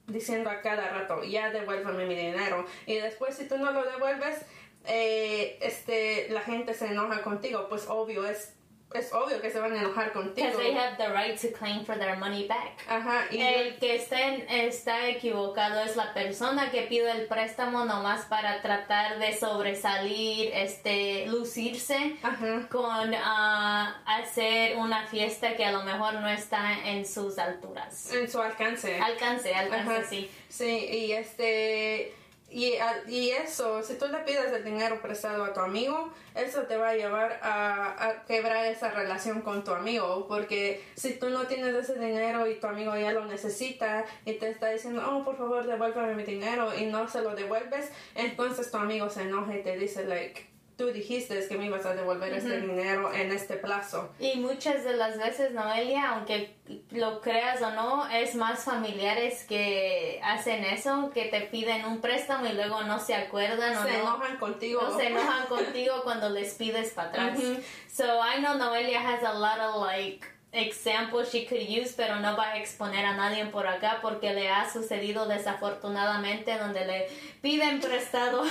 diciendo 0.08 0.50
a 0.50 0.62
cada 0.62 0.90
rato, 0.90 1.24
ya 1.24 1.50
devuélveme 1.52 2.06
mi 2.06 2.16
dinero. 2.16 2.66
Y 2.86 2.96
después 2.96 3.36
si 3.36 3.48
tú 3.48 3.58
no 3.58 3.72
lo 3.72 3.84
devuelves, 3.84 4.38
eh, 4.86 5.58
este, 5.62 6.30
la 6.30 6.42
gente 6.42 6.74
se 6.74 6.88
enoja 6.88 7.22
contigo. 7.22 7.68
Pues 7.70 7.88
obvio, 7.90 8.26
es, 8.26 8.54
es 8.94 9.12
obvio 9.14 9.42
que 9.42 9.52
se 9.52 9.60
van 9.60 9.74
a 9.74 9.80
enojar 9.80 10.14
contigo. 10.14 10.48
Because 10.48 10.58
they 10.58 10.74
have 10.74 10.96
the 10.98 11.10
right 11.14 11.40
to 11.40 11.52
claim 11.58 11.86
for 11.86 11.98
their 12.00 12.16
money 12.18 12.48
back. 12.48 12.80
Ajá, 12.88 13.26
y 13.30 13.42
El 13.42 13.76
que 13.78 13.96
está, 13.96 14.20
en- 14.34 14.48
está 14.50 15.08
equivocado 15.10 15.82
es 15.82 15.96
la 15.96 16.14
persona 16.14 16.72
que 16.72 16.84
pide 16.84 17.12
el 17.12 17.28
préstamo 17.28 17.84
nomás 17.86 18.26
para 18.26 18.62
tratar 18.62 19.20
de 19.20 19.34
sobresalir, 19.38 20.52
este, 20.54 21.26
lucirse 21.28 22.16
Ajá. 22.24 22.68
con 22.72 23.14
ah, 23.16 24.02
hacer 24.06 24.78
una 24.78 25.06
fiesta 25.08 25.56
que 25.56 25.66
a 25.66 25.72
lo 25.72 25.84
mejor 25.84 26.16
no 26.16 26.30
está 26.30 26.86
en 26.88 27.06
sus 27.06 27.38
alturas. 27.38 28.12
en 28.14 28.30
su 28.30 28.42
alcance. 28.42 29.00
Alcance, 29.00 29.54
alcance, 29.54 29.92
Ajá. 29.96 30.04
sí. 30.10 30.32
Sí, 30.50 30.88
y 30.90 31.12
este 31.12 32.14
y, 32.58 32.74
y 33.08 33.30
eso, 33.30 33.84
si 33.84 34.00
tú 34.00 34.08
le 34.08 34.18
pides 34.20 34.52
el 34.52 34.64
dinero 34.64 35.00
prestado 35.00 35.44
a 35.44 35.54
tu 35.54 35.60
amigo, 35.60 36.12
eso 36.34 36.64
te 36.64 36.76
va 36.76 36.90
a 36.90 36.96
llevar 36.96 37.40
a, 37.44 38.08
a 38.08 38.26
quebrar 38.26 38.66
esa 38.66 38.90
relación 38.90 39.42
con 39.42 39.64
tu 39.64 39.72
amigo, 39.72 40.26
porque 40.28 40.84
si 40.96 41.14
tú 41.20 41.30
no 41.30 41.46
tienes 41.46 41.76
ese 41.76 42.00
dinero 42.00 42.48
y 42.48 42.56
tu 42.56 42.66
amigo 42.66 42.98
ya 42.98 43.12
lo 43.12 43.26
necesita 43.26 44.06
y 44.26 44.34
te 44.34 44.50
está 44.50 44.70
diciendo, 44.70 45.04
oh, 45.08 45.24
por 45.24 45.38
favor, 45.38 45.68
devuélveme 45.68 46.16
mi 46.16 46.24
dinero 46.24 46.76
y 46.76 46.88
no 46.88 47.08
se 47.08 47.22
lo 47.22 47.36
devuelves, 47.36 47.92
entonces 48.16 48.72
tu 48.72 48.78
amigo 48.78 49.08
se 49.10 49.22
enoja 49.22 49.56
y 49.56 49.62
te 49.62 49.78
dice, 49.78 50.06
like, 50.06 50.57
tú 50.78 50.88
dijiste 50.94 51.46
que 51.48 51.58
me 51.58 51.66
ibas 51.66 51.86
a 51.86 51.96
devolver 51.96 52.32
este 52.34 52.62
dinero 52.62 53.12
en 53.12 53.32
este 53.32 53.56
plazo. 53.56 54.14
Y 54.20 54.36
muchas 54.38 54.84
de 54.84 54.96
las 54.96 55.18
veces, 55.18 55.52
Noelia, 55.52 56.12
aunque 56.12 56.56
lo 56.92 57.20
creas 57.22 57.62
o 57.64 57.72
no, 57.72 58.08
es 58.08 58.36
más 58.36 58.64
familiares 58.64 59.44
que 59.46 60.22
hacen 60.24 60.64
eso, 60.64 61.10
que 61.14 61.26
te 61.26 61.42
piden 61.42 61.86
un 61.86 62.00
préstamo 62.00 62.46
y 62.46 62.54
luego 62.54 62.84
no 62.84 63.00
se 63.00 63.16
acuerdan 63.16 63.76
o 63.76 63.84
Se 63.84 63.94
no. 63.94 64.00
enojan 64.02 64.38
contigo. 64.38 64.82
No 64.84 64.98
se 64.98 65.08
enojan 65.08 65.48
contigo 65.48 66.02
cuando 66.04 66.30
les 66.30 66.54
pides 66.54 66.92
para 66.92 67.10
atrás. 67.10 67.40
Ujú. 67.40 67.60
So 67.92 68.04
I 68.22 68.40
know 68.42 68.56
Noelia 68.56 69.00
has 69.02 69.24
a 69.24 69.34
lot 69.34 69.60
of 69.60 69.82
like 69.84 70.26
examples 70.52 71.32
she 71.32 71.46
could 71.46 71.62
use, 71.68 71.94
pero 71.96 72.20
no 72.20 72.36
va 72.36 72.52
a 72.52 72.58
exponer 72.58 73.06
a 73.06 73.16
nadie 73.16 73.46
por 73.46 73.68
acá 73.68 74.00
porque 74.02 74.34
le 74.34 74.50
ha 74.50 74.72
sucedido 74.72 75.28
desafortunadamente 75.28 76.58
donde 76.58 76.86
le 76.86 77.08
piden 77.42 77.80
prestado, 77.82 78.44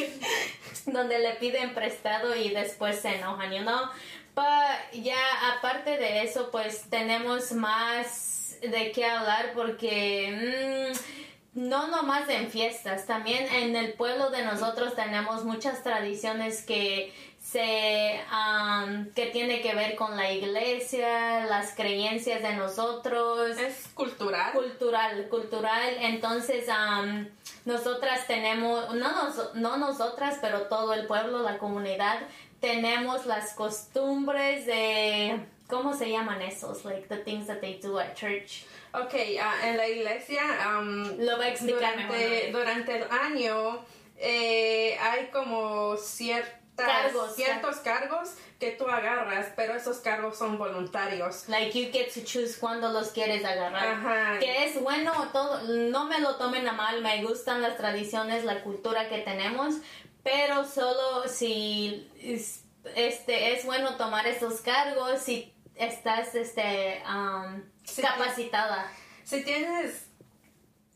donde 0.86 1.18
le 1.18 1.34
piden 1.34 1.74
prestado 1.74 2.36
y 2.36 2.50
después 2.50 3.00
se 3.00 3.16
enojan, 3.16 3.52
you 3.52 3.62
know. 3.62 3.88
But 4.34 5.02
ya 5.02 5.18
aparte 5.56 5.96
de 5.96 6.22
eso, 6.22 6.50
pues 6.50 6.88
tenemos 6.88 7.52
más 7.52 8.56
de 8.60 8.92
qué 8.92 9.04
hablar 9.04 9.52
porque 9.54 10.92
mm, 10.94 11.58
no 11.68 11.88
nomás 11.88 12.28
en 12.28 12.50
fiestas, 12.50 13.06
también 13.06 13.52
en 13.52 13.74
el 13.74 13.94
pueblo 13.94 14.30
de 14.30 14.44
nosotros 14.44 14.94
tenemos 14.94 15.44
muchas 15.44 15.82
tradiciones 15.82 16.62
que 16.62 17.12
se 17.52 18.20
um, 18.30 19.10
que 19.14 19.26
tiene 19.26 19.62
que 19.62 19.74
ver 19.74 19.94
con 19.96 20.16
la 20.16 20.30
iglesia, 20.30 21.46
las 21.46 21.74
creencias 21.74 22.42
de 22.42 22.54
nosotros 22.54 23.56
Es 23.58 23.88
cultural. 23.94 24.52
cultural, 24.52 25.28
cultural. 25.28 25.96
Entonces, 26.00 26.68
am, 26.68 27.28
nosotras 27.64 28.26
tenemos, 28.26 28.94
no, 28.94 29.10
nos- 29.24 29.54
no 29.54 29.78
nosotras, 29.78 30.36
pero 30.42 30.62
todo 30.62 30.92
el 30.92 31.06
pueblo, 31.06 31.42
la 31.42 31.56
comunidad, 31.58 32.18
tenemos 32.60 33.24
las 33.24 33.54
costumbres 33.54 34.66
de, 34.66 35.38
¿cómo 35.68 35.94
se 35.96 36.10
llaman 36.10 36.42
esos? 36.42 36.84
Like 36.84 37.08
the 37.08 37.16
things 37.18 37.46
that 37.46 37.60
they 37.60 37.78
do 37.80 37.98
at 37.98 38.14
church. 38.14 38.64
Ok, 38.92 39.14
ah, 39.40 39.54
en 39.68 39.76
la 39.78 39.88
iglesia, 39.88 40.42
am, 40.64 41.16
Lo 41.18 41.38
va 41.38 41.44
a 41.44 41.48
explicar 41.48 41.94
durante, 41.94 42.46
mejor. 42.48 42.52
durante 42.60 42.96
el 42.98 43.04
año 43.10 43.84
eh, 44.18 44.98
hay 45.00 45.28
como 45.32 45.96
ciertas, 45.96 46.58
Cargos, 46.86 47.34
ciertos 47.36 47.76
cargos 47.76 48.30
que 48.58 48.72
tú 48.72 48.86
agarras, 48.88 49.46
pero 49.56 49.74
esos 49.74 49.98
cargos 49.98 50.36
son 50.38 50.58
voluntarios. 50.58 51.48
Like 51.48 51.78
you 51.78 51.90
get 51.92 52.12
to 52.14 52.20
choose 52.24 52.58
cuándo 52.58 52.90
los 52.92 53.08
quieres 53.10 53.44
agarrar. 53.44 53.86
Ajá. 53.86 54.38
Que 54.38 54.64
es 54.66 54.80
bueno, 54.80 55.12
todo, 55.32 55.62
no 55.64 56.04
me 56.06 56.20
lo 56.20 56.36
tomen 56.36 56.66
a 56.68 56.72
mal, 56.72 57.00
me 57.02 57.22
gustan 57.24 57.62
las 57.62 57.76
tradiciones, 57.76 58.44
la 58.44 58.62
cultura 58.62 59.08
que 59.08 59.18
tenemos, 59.18 59.74
pero 60.22 60.64
solo 60.64 61.28
si 61.28 62.08
es- 62.20 62.62
este 62.96 63.52
es 63.54 63.64
bueno 63.64 63.96
tomar 63.96 64.26
esos 64.26 64.60
cargos 64.60 65.20
si 65.20 65.52
estás 65.76 66.34
este 66.34 67.02
um, 67.08 67.62
Sí. 67.84 68.02
capacitada. 68.02 68.90
Si 69.24 69.42
tienes, 69.44 70.06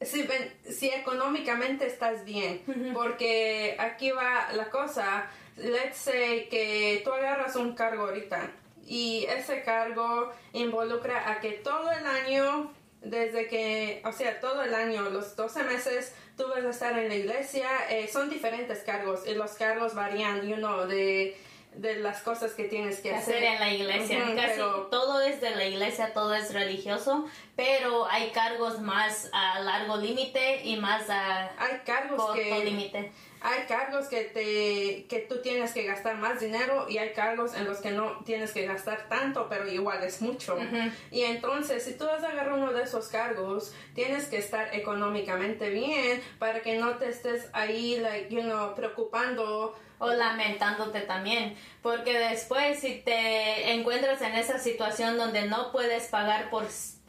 si, 0.00 0.26
si 0.70 0.88
económicamente 0.90 1.86
estás 1.86 2.24
bien, 2.24 2.62
porque 2.94 3.76
aquí 3.78 4.10
va 4.10 4.52
la 4.52 4.68
cosa, 4.70 5.26
let's 5.56 5.96
say 5.98 6.48
que 6.48 7.02
tú 7.04 7.12
agarras 7.12 7.56
un 7.56 7.74
cargo 7.74 8.04
ahorita 8.04 8.50
y 8.86 9.26
ese 9.28 9.62
cargo 9.62 10.32
involucra 10.52 11.30
a 11.30 11.40
que 11.40 11.52
todo 11.52 11.90
el 11.92 12.04
año, 12.06 12.72
desde 13.00 13.48
que, 13.48 14.02
o 14.04 14.12
sea, 14.12 14.40
todo 14.40 14.62
el 14.62 14.74
año, 14.74 15.02
los 15.10 15.36
12 15.36 15.62
meses, 15.64 16.14
tú 16.36 16.44
vas 16.48 16.64
a 16.64 16.70
estar 16.70 16.98
en 16.98 17.08
la 17.08 17.14
iglesia, 17.14 17.68
eh, 17.90 18.08
son 18.12 18.28
diferentes 18.28 18.80
cargos 18.80 19.26
y 19.26 19.34
los 19.34 19.52
cargos 19.52 19.94
varían, 19.94 20.46
you 20.48 20.56
know, 20.56 20.86
de, 20.86 21.36
de 21.74 21.96
las 21.96 22.22
cosas 22.22 22.52
que 22.52 22.64
tienes 22.64 23.00
que 23.00 23.14
hacer. 23.14 23.36
hacer 23.36 23.44
en 23.54 23.60
la 23.60 23.70
iglesia. 23.72 24.18
Ujú, 24.24 24.36
Casi 24.36 24.48
pero- 24.56 24.86
todo 24.90 25.20
es 25.20 25.40
de 25.40 25.50
la 25.50 25.64
iglesia, 25.64 26.12
todo 26.12 26.34
es 26.34 26.52
religioso, 26.52 27.26
pero 27.56 28.06
hay 28.10 28.30
cargos 28.30 28.80
más 28.80 29.30
a 29.32 29.60
largo 29.60 29.96
límite 29.96 30.62
y 30.64 30.76
más 30.76 31.08
a 31.08 31.50
hay 31.58 31.78
cargos 31.86 32.18
corto 32.20 32.34
que 32.34 32.64
límite. 32.64 33.12
Hay 33.42 33.66
cargos 33.66 34.08
que 34.08 34.22
te 34.24 35.06
que 35.08 35.26
tú 35.28 35.42
tienes 35.42 35.72
que 35.72 35.84
gastar 35.84 36.16
más 36.16 36.40
dinero 36.40 36.86
y 36.88 36.98
hay 36.98 37.12
cargos 37.12 37.54
en 37.54 37.64
los 37.64 37.78
que 37.78 37.90
no 37.90 38.20
tienes 38.24 38.52
que 38.52 38.66
gastar 38.66 39.08
tanto 39.08 39.48
pero 39.48 39.68
igual 39.68 40.02
es 40.04 40.22
mucho. 40.22 40.58
Y 41.10 41.22
entonces 41.22 41.82
si 41.82 41.94
tú 41.94 42.04
vas 42.04 42.22
a 42.22 42.28
agarrar 42.28 42.54
uno 42.54 42.72
de 42.72 42.82
esos 42.82 43.08
cargos 43.08 43.74
tienes 43.94 44.26
que 44.26 44.38
estar 44.38 44.74
económicamente 44.74 45.70
bien 45.70 46.22
para 46.38 46.60
que 46.60 46.78
no 46.78 46.96
te 46.96 47.08
estés 47.08 47.48
ahí 47.52 47.98
like 47.98 48.34
you 48.34 48.42
know 48.42 48.74
preocupando 48.74 49.74
o 49.98 50.08
lamentándote 50.12 51.02
también, 51.02 51.56
porque 51.80 52.18
después 52.18 52.80
si 52.80 52.96
te 52.96 53.72
encuentras 53.72 54.20
en 54.22 54.34
esa 54.34 54.58
situación 54.58 55.16
donde 55.16 55.46
no 55.46 55.70
puedes 55.70 56.08
pagar 56.08 56.50
por 56.50 56.66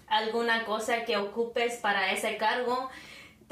alguna 0.08 0.64
cosa 0.66 1.04
que 1.04 1.18
ocupes 1.18 1.78
para 1.78 2.12
ese 2.12 2.38
cargo, 2.38 2.92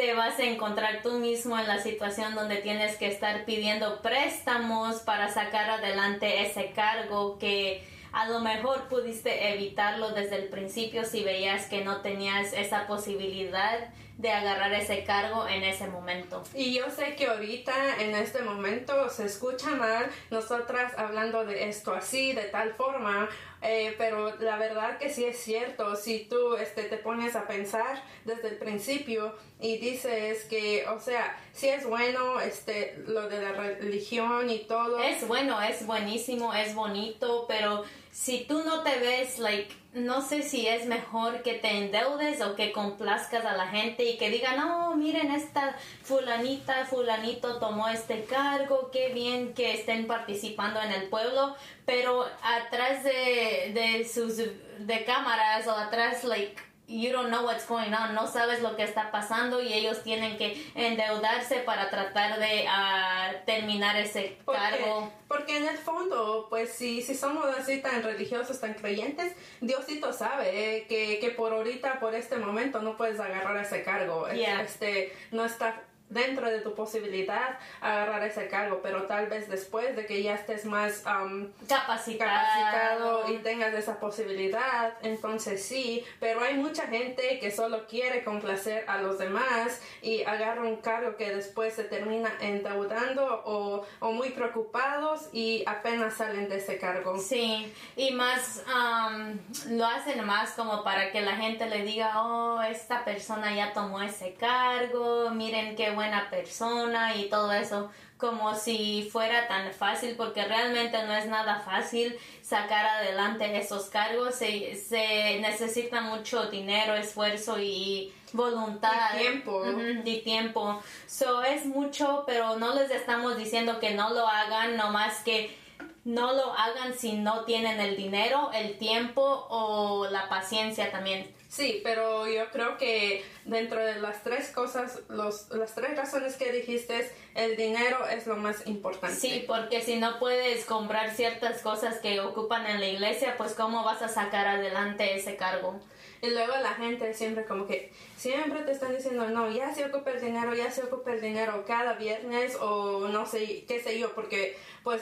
te 0.02 0.16
vas 0.16 0.40
a 0.40 0.46
encontrar 0.46 1.04
tú 1.04 1.20
mismo 1.20 1.60
en 1.60 1.68
la 1.68 1.78
situación 1.78 2.34
donde 2.34 2.56
tienes 2.56 2.98
que 2.98 3.06
estar 3.06 3.46
pidiendo 3.46 4.02
préstamos 4.02 4.96
para 5.02 5.32
sacar 5.32 5.70
adelante 5.70 6.42
ese 6.44 6.72
cargo 6.72 7.38
que 7.38 7.88
a 8.12 8.28
lo 8.28 8.40
mejor 8.40 8.88
pudiste 8.90 9.54
evitarlo 9.54 10.10
desde 10.10 10.38
el 10.38 10.50
principio 10.50 11.06
si 11.06 11.24
veías 11.24 11.68
que 11.68 11.86
no 11.86 12.02
tenías 12.02 12.52
esa 12.54 12.88
posibilidad 12.88 13.78
de 14.18 14.32
agarrar 14.32 14.74
ese 14.74 15.04
cargo 15.04 15.48
en 15.48 15.64
ese 15.64 15.88
momento. 15.88 16.44
Y 16.56 16.74
yo 16.74 16.90
sé 16.90 17.16
que 17.16 17.28
ahorita, 17.28 18.02
en 18.02 18.16
este 18.16 18.42
momento, 18.42 19.08
se 19.10 19.26
escucha 19.26 19.70
mal 19.72 20.10
nosotras 20.30 20.94
hablando 20.98 21.46
de 21.46 21.70
esto 21.70 21.94
así, 21.94 22.34
de 22.34 22.44
tal 22.46 22.74
forma, 22.74 23.30
eh, 23.62 23.94
pero 23.98 24.36
la 24.38 24.58
verdad 24.58 24.98
que 24.98 25.10
sí 25.10 25.24
es 25.24 25.38
cierto, 25.38 25.96
si 25.96 26.26
tú 26.26 26.56
este, 26.56 26.84
te 26.84 26.98
pones 26.98 27.36
a 27.36 27.48
pensar 27.48 28.04
desde 28.26 28.50
el 28.50 28.58
principio 28.58 29.36
y 29.60 29.78
dices 29.78 30.46
que, 30.46 30.86
o 30.88 31.00
sea, 31.00 31.38
sí 31.54 31.70
es 31.70 31.86
bueno 31.86 32.40
este, 32.40 33.04
lo 33.08 33.30
de 33.30 33.42
la 33.42 33.52
religión 33.52 34.50
y 34.50 34.60
todo. 34.60 35.00
Es 35.00 35.28
bueno, 35.28 35.62
es 35.62 35.86
buenísimo, 35.86 36.54
es 36.54 36.74
bonito, 36.74 37.46
pero 37.48 37.84
si 38.12 38.46
tú 38.46 38.64
no 38.64 38.82
te 38.82 38.98
ves, 39.00 39.38
like, 39.38 39.74
no 39.94 40.22
sé 40.22 40.42
si 40.44 40.68
es 40.68 40.86
mejor 40.86 41.44
que 41.44 41.56
te 41.56 41.70
endeudes 41.70 42.42
o 42.42 42.56
que 42.56 42.72
complazcas 42.72 43.44
a 43.44 43.58
la 43.58 43.68
gente 43.68 44.06
y 44.06 44.18
que 44.18 44.30
digan, 44.30 44.56
no, 44.58 44.96
miren, 44.96 45.32
esta 45.32 45.76
fulanita, 46.04 46.86
fulanito 46.86 47.60
tomó 47.60 47.90
este 47.90 48.24
cargo, 48.24 48.90
qué 48.92 49.10
bien 49.10 49.54
que 49.54 49.74
estén 49.74 50.08
participando 50.08 50.82
en 50.82 50.92
el 50.92 51.10
pueblo, 51.10 51.56
pero 51.86 52.26
atrás 52.42 53.04
de, 53.04 53.72
de 53.74 54.08
sus, 54.08 54.38
de 54.38 55.04
cámaras 55.06 55.68
o 55.68 55.72
atrás, 55.72 56.24
like, 56.24 56.71
you 56.92 57.12
don't 57.12 57.30
know 57.30 57.44
what's 57.44 57.66
going 57.66 57.94
on, 57.94 58.14
no 58.14 58.28
sabes 58.28 58.62
lo 58.62 58.76
que 58.76 58.84
está 58.84 59.12
pasando 59.12 59.62
y 59.62 59.74
ellos 59.74 60.04
tienen 60.04 60.38
que 60.38 60.62
endeudarse 60.76 61.58
para 61.60 61.90
tratar 61.90 62.40
de 62.40 62.66
ah, 62.68 63.32
terminar 63.46 63.96
ese 63.96 64.38
cargo. 64.46 65.12
Porque 65.28 65.58
en 65.58 65.68
el 65.68 65.78
fondo, 65.78 66.48
pues 66.50 66.72
si, 66.74 67.02
si 67.02 67.16
somos 67.16 67.46
así 67.58 67.82
tan 67.82 68.04
religiosos, 68.04 68.60
tan 68.60 68.74
creyentes, 68.74 69.34
Diosito 69.62 70.12
sabe 70.12 70.78
eh, 70.78 70.86
que, 70.88 71.20
que 71.20 71.30
por 71.32 71.54
ahorita, 71.54 72.00
por 72.00 72.14
este 72.14 72.36
momento, 72.36 72.82
no 72.82 72.98
puedes 72.98 73.20
agarrar 73.20 73.58
ese 73.58 73.84
cargo. 73.84 74.28
Este, 74.28 75.16
no 75.32 75.46
está 75.46 75.82
dentro 76.12 76.50
de 76.50 76.60
tu 76.60 76.76
posibilidad 76.76 77.58
agarrar 77.82 78.24
ese 78.24 78.48
cargo, 78.48 78.82
pero 78.84 79.04
tal 79.04 79.28
vez 79.28 79.50
después 79.50 79.96
de 79.96 80.06
que 80.06 80.22
ya 80.22 80.36
estés 80.36 80.66
más 80.66 81.04
um, 81.06 81.48
capacitado. 81.68 83.30
y 83.30 83.38
tengas 83.38 83.74
esa 83.74 84.00
posibilidad, 84.00 84.94
entonces 85.02 85.64
sí, 85.64 86.06
pero 86.20 86.42
hay 86.42 86.56
mucha 86.56 86.88
gente 86.88 87.40
que 87.40 87.50
solo 87.50 87.88
quiere 87.88 88.24
complacer 88.24 88.86
a 88.88 88.98
los 88.98 89.18
demás 89.18 89.82
y 90.02 90.24
agarra 90.24 90.62
un 90.62 90.78
cargo 90.78 91.16
que 91.16 91.34
después 91.34 91.74
se 91.74 91.86
termina 91.86 92.32
endeudando 92.42 93.42
o, 93.46 93.86
o 94.00 94.12
muy 94.12 94.30
preocupados 94.30 95.30
y 95.32 95.64
apenas 95.66 96.16
salen 96.16 96.50
de 96.50 96.58
ese 96.58 96.78
cargo. 96.78 97.18
Sí, 97.18 97.74
y 97.96 98.12
más 98.12 98.64
um, 98.68 99.38
lo 99.78 99.86
hacen 99.86 100.24
más 100.26 100.52
como 100.52 100.84
para 100.84 101.12
que 101.12 101.22
la 101.22 101.36
gente 101.38 101.68
le 101.70 101.84
diga, 101.84 102.22
oh, 102.22 102.62
esta 102.62 103.06
persona 103.06 103.54
ya 103.56 103.74
tomó 103.74 104.02
ese 104.02 104.34
cargo, 104.34 105.30
miren 105.32 105.76
qué 105.76 105.92
buena 106.02 106.30
persona 106.32 107.16
y 107.16 107.30
todo 107.30 107.52
eso, 107.52 107.92
como 108.18 108.56
si 108.56 109.08
fuera 109.12 109.48
tan 109.48 109.72
fácil, 109.72 110.16
porque 110.16 110.44
realmente 110.44 110.98
no 111.04 111.14
es 111.14 111.28
nada 111.28 111.60
fácil 111.60 112.18
sacar 112.42 112.86
adelante 112.86 113.56
esos 113.56 113.86
cargos, 113.86 114.34
se, 114.36 114.76
se 114.76 115.40
necesita 115.40 116.02
mucho 116.02 116.48
dinero, 116.50 116.96
esfuerzo 116.96 117.60
y 117.60 118.12
voluntad. 118.34 119.16
Y 119.16 119.20
tiempo. 119.20 119.64
y 120.04 120.22
tiempo. 120.22 120.82
So 121.06 121.44
es 121.44 121.66
mucho, 121.66 122.24
pero 122.26 122.58
no 122.58 122.74
les 122.74 122.90
estamos 122.90 123.38
diciendo 123.38 123.80
que 123.80 123.92
no 123.92 124.10
lo 124.10 124.28
hagan, 124.28 124.76
no 124.76 124.90
más 124.90 125.20
que 125.24 125.56
no 126.04 126.34
lo 126.34 126.54
hagan 126.54 126.98
si 126.98 127.14
no 127.14 127.46
tienen 127.46 127.80
el 127.80 127.96
dinero, 127.96 128.52
el 128.54 128.78
tiempo 128.78 129.22
o 129.50 130.08
la 130.10 130.30
paciencia 130.30 130.92
también. 130.92 131.32
Sí, 131.48 131.82
pero 131.84 132.28
yo 132.28 132.50
creo 132.52 132.78
que 132.78 133.26
dentro 133.44 133.84
de 133.84 134.00
las 134.00 134.24
tres 134.24 134.52
cosas, 134.52 135.02
los, 135.10 135.50
las 135.50 135.76
tres 135.76 135.98
razones 135.98 136.38
que 136.38 136.52
dijiste, 136.52 137.12
el 137.36 137.58
dinero 137.58 138.08
es 138.08 138.26
lo 138.26 138.38
más 138.38 138.66
importante. 138.68 139.16
Sí, 139.16 139.44
porque 139.46 139.82
si 139.82 139.98
no 139.98 140.18
puedes 140.18 140.66
comprar 140.66 141.14
ciertas 141.14 141.62
cosas 141.62 142.00
que 142.00 142.22
ocupan 142.22 142.66
en 142.66 142.80
la 142.80 142.88
iglesia, 142.88 143.36
pues 143.38 143.54
cómo 143.54 143.84
vas 143.84 144.02
a 144.02 144.08
sacar 144.08 144.48
adelante 144.48 145.14
ese 145.16 145.36
cargo. 145.36 145.80
Y 146.22 146.30
luego 146.30 146.54
la 146.62 146.74
gente 146.76 147.14
siempre 147.14 147.46
como 147.46 147.68
que, 147.68 147.92
siempre 148.16 148.62
te 148.62 148.72
están 148.72 148.96
diciendo, 148.96 149.28
no, 149.28 149.52
ya 149.52 149.74
se 149.74 149.86
ocupa 149.86 150.12
el 150.12 150.22
dinero, 150.22 150.56
ya 150.56 150.72
se 150.72 150.84
ocupa 150.84 151.12
el 151.12 151.20
dinero 151.20 151.66
cada 151.68 151.94
viernes 151.94 152.56
o 152.62 153.08
no 153.10 153.26
sé, 153.26 153.66
qué 153.68 153.82
sé 153.82 154.00
yo, 154.00 154.14
porque 154.16 154.56
pues 154.84 155.02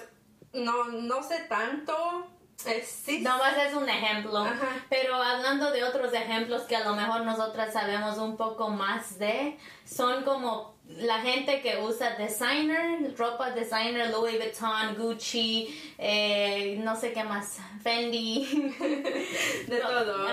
no, 0.54 0.86
no 0.86 1.24
sé 1.24 1.46
tanto 1.50 2.28
eh, 2.66 2.86
sí. 2.86 3.20
Nomás 3.22 3.58
es 3.58 3.74
un 3.74 3.88
ejemplo. 3.88 4.46
Pero 4.90 5.16
hablando 5.16 5.72
de 5.72 5.84
otros 5.84 6.14
ejemplos 6.14 6.64
que 6.64 6.76
a 6.76 6.84
lo 6.84 6.94
mejor 6.94 7.22
nosotras 7.22 7.72
sabemos 7.74 8.18
un 8.18 8.36
poco 8.36 8.70
más 8.70 9.18
de, 9.18 9.58
son 9.86 10.24
como 10.24 10.78
la 10.86 11.20
gente 11.20 11.62
que 11.62 11.78
usa 11.78 12.16
designer, 12.16 13.16
ropa 13.16 13.52
designer, 13.52 14.10
Louis 14.10 14.38
Vuitton, 14.38 14.96
Gucci, 14.98 15.94
eh, 15.98 16.78
no 16.84 16.96
sé 16.96 17.14
qué 17.14 17.24
más, 17.24 17.60
Fendi, 17.84 18.74
de 19.68 19.78
todo. 19.78 20.28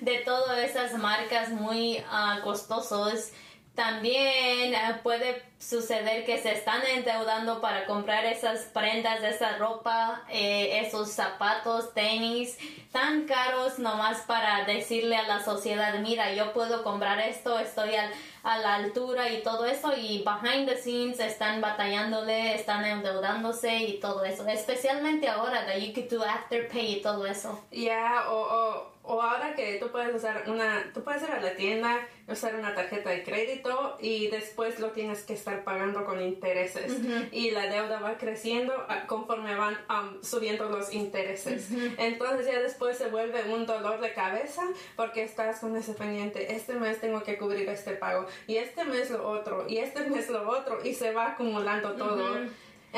de 0.00 0.18
todas 0.18 0.58
esas 0.58 0.94
marcas 0.94 1.50
muy 1.50 1.98
uh, 1.98 2.40
costosos 2.42 3.32
también 3.76 4.74
eh, 4.74 4.96
puede 5.02 5.42
suceder 5.58 6.24
que 6.24 6.38
se 6.38 6.52
están 6.52 6.82
endeudando 6.86 7.60
para 7.60 7.86
comprar 7.86 8.24
esas 8.24 8.60
prendas, 8.72 9.22
esa 9.22 9.58
ropa, 9.58 10.22
eh, 10.30 10.80
esos 10.84 11.10
zapatos, 11.12 11.92
tenis 11.94 12.58
tan 12.90 13.26
caros 13.26 13.78
nomás 13.78 14.22
para 14.22 14.64
decirle 14.64 15.16
a 15.16 15.28
la 15.28 15.44
sociedad, 15.44 15.98
mira, 16.00 16.32
yo 16.32 16.52
puedo 16.54 16.82
comprar 16.82 17.20
esto, 17.20 17.58
estoy 17.58 17.90
a 17.94 18.58
la 18.58 18.76
altura 18.76 19.30
y 19.30 19.42
todo 19.42 19.66
eso 19.66 19.92
y 19.94 20.24
behind 20.24 20.68
the 20.68 20.78
scenes 20.78 21.20
están 21.20 21.60
batallándole, 21.60 22.54
están 22.54 22.84
endeudándose 22.84 23.76
y 23.76 24.00
todo 24.00 24.24
eso, 24.24 24.46
especialmente 24.48 25.28
ahora 25.28 25.64
de 25.66 25.86
you 25.86 25.92
could 25.92 26.08
do 26.08 26.24
afterpay 26.24 26.98
y 26.98 27.02
todo 27.02 27.26
eso. 27.26 27.62
Ya, 27.70 28.24
o, 28.30 28.96
o 29.02 29.22
ahora 29.22 29.54
que 29.54 29.78
tú 29.78 29.90
puedes 29.90 30.14
usar 30.14 30.44
una, 30.48 30.90
tú 30.94 31.02
puedes 31.02 31.22
ir 31.22 31.30
a 31.30 31.40
la 31.40 31.54
tienda, 31.54 32.00
usar 32.28 32.56
una 32.56 32.74
tarjeta 32.74 33.10
de 33.10 33.22
crédito 33.22 33.96
y 34.00 34.28
después 34.28 34.80
lo 34.80 34.90
tienes 34.90 35.22
que 35.22 35.34
estar 35.34 35.62
pagando 35.64 36.04
con 36.04 36.20
intereses. 36.20 36.92
Y 37.30 37.50
la 37.52 37.68
deuda 37.68 38.00
va 38.00 38.18
creciendo 38.18 38.74
conforme 39.06 39.54
van 39.54 39.76
um, 39.88 40.22
subiendo 40.22 40.68
los 40.68 40.92
intereses. 40.92 41.68
Entonces 41.98 42.46
ya 42.46 42.60
después 42.60 42.98
se 42.98 43.08
vuelve 43.08 43.42
un 43.52 43.66
dolor 43.66 44.00
de 44.00 44.12
cabeza 44.12 44.62
porque 44.96 45.22
estás 45.22 45.60
con 45.60 45.76
ese 45.76 45.94
pendiente, 45.94 46.54
este 46.54 46.74
mes 46.74 47.00
tengo 47.00 47.22
que 47.22 47.38
cubrir 47.38 47.68
este 47.68 47.92
pago 47.92 48.26
y 48.46 48.56
este 48.56 48.84
mes 48.84 49.10
lo 49.10 49.28
otro 49.28 49.66
y 49.68 49.78
este 49.78 50.08
mes 50.08 50.28
lo 50.28 50.48
otro 50.48 50.78
y 50.84 50.94
se 50.94 51.12
va 51.12 51.32
acumulando 51.32 51.94
todo. 51.94 52.46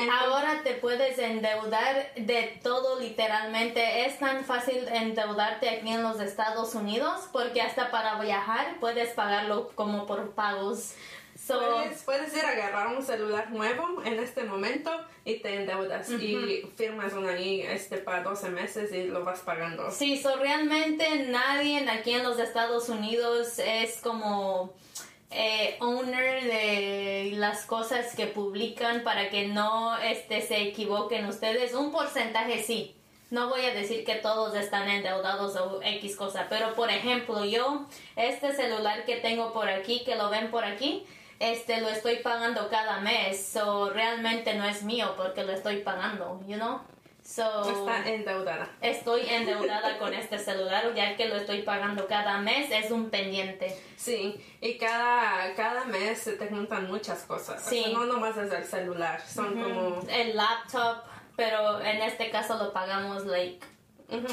Ahora 0.07 0.61
te 0.63 0.73
puedes 0.75 1.17
endeudar 1.19 2.13
de 2.15 2.59
todo 2.63 2.99
literalmente. 2.99 4.05
Es 4.05 4.19
tan 4.19 4.45
fácil 4.45 4.87
endeudarte 4.87 5.69
aquí 5.69 5.89
en 5.89 6.03
los 6.03 6.19
Estados 6.21 6.75
Unidos 6.75 7.27
porque 7.31 7.61
hasta 7.61 7.91
para 7.91 8.19
viajar 8.19 8.77
puedes 8.79 9.09
pagarlo 9.13 9.69
como 9.75 10.05
por 10.05 10.31
pagos. 10.31 10.93
puedes, 11.47 12.03
puedes, 12.03 12.35
ir 12.35 12.45
a 12.45 12.49
agarrar 12.49 12.95
un 12.95 13.03
celular 13.03 13.51
nuevo 13.51 14.01
en 14.03 14.19
este 14.19 14.43
momento 14.43 14.91
y 15.25 15.39
te 15.39 15.55
endeudas 15.55 16.09
y 16.11 16.63
firmas 16.77 17.13
una 17.13 17.31
ahí 17.31 17.61
este, 17.61 17.97
para 17.97 18.23
12 18.23 18.49
meses 18.51 18.93
y 18.93 19.05
lo 19.05 19.25
vas 19.25 19.41
pagando. 19.41 19.91
Sí, 19.91 20.21
so 20.21 20.37
realmente 20.37 21.27
nadie 21.29 21.89
aquí 21.89 22.13
en 22.13 22.23
los 22.23 22.39
Estados 22.39 22.87
Unidos 22.89 23.59
es 23.59 23.97
como 24.01 24.73
eh, 25.31 25.77
owner 25.79 26.43
de 26.43 26.78
las 27.49 27.65
cosas 27.65 28.15
que 28.15 28.27
publican 28.27 29.03
para 29.03 29.31
que 29.31 29.47
no 29.47 29.97
este, 29.97 30.41
se 30.43 30.61
equivoquen 30.61 31.25
ustedes. 31.25 31.73
Un 31.73 31.91
porcentaje 31.91 32.61
sí. 32.61 32.95
No 33.31 33.49
voy 33.49 33.65
a 33.65 33.73
decir 33.73 34.05
que 34.05 34.15
todos 34.15 34.55
están 34.55 34.87
endeudados 34.87 35.55
o 35.55 35.81
X 35.81 36.15
cosa, 36.15 36.45
pero 36.47 36.75
por 36.75 36.91
ejemplo, 36.91 37.45
yo, 37.45 37.87
este 38.15 38.53
celular 38.53 39.03
que 39.05 39.17
tengo 39.17 39.51
por 39.51 39.67
aquí, 39.67 40.03
que 40.03 40.15
lo 40.15 40.29
ven 40.29 40.51
por 40.51 40.63
aquí, 40.63 41.05
este 41.39 41.81
lo 41.81 41.89
estoy 41.89 42.17
pagando 42.17 42.69
cada 42.69 42.99
mes, 42.99 43.55
o 43.55 43.89
realmente 43.89 44.53
no 44.55 44.65
es 44.65 44.83
mío 44.83 45.13
porque 45.17 45.43
lo 45.43 45.51
estoy 45.51 45.77
pagando, 45.77 46.39
you 46.47 46.55
know? 46.55 46.81
Está 47.29 48.09
endeudada. 48.09 48.67
Estoy 48.81 49.21
endeudada 49.29 49.99
con 49.99 50.13
este 50.13 50.39
celular, 50.39 50.91
ya 50.95 51.15
que 51.15 51.27
lo 51.27 51.35
estoy 51.35 51.61
pagando 51.61 52.07
cada 52.07 52.39
mes, 52.39 52.71
es 52.71 52.89
un 52.89 53.11
pendiente. 53.11 53.79
Sí, 53.97 54.43
y 54.61 54.77
cada, 54.79 55.53
cada 55.53 55.85
mes 55.85 56.17
se 56.17 56.33
te 56.33 56.47
juntan 56.47 56.87
muchas 56.87 57.23
cosas. 57.23 57.63
Sí. 57.63 57.85
no 57.93 58.05
nomás 58.05 58.35
es 58.35 58.51
el 58.51 58.65
celular, 58.65 59.21
son 59.21 59.61
como... 59.61 60.01
El 60.09 60.35
laptop, 60.35 61.03
pero 61.35 61.79
en 61.81 62.01
este 62.01 62.31
caso 62.31 62.57
lo 62.57 62.73
pagamos, 62.73 63.25
like... 63.27 63.63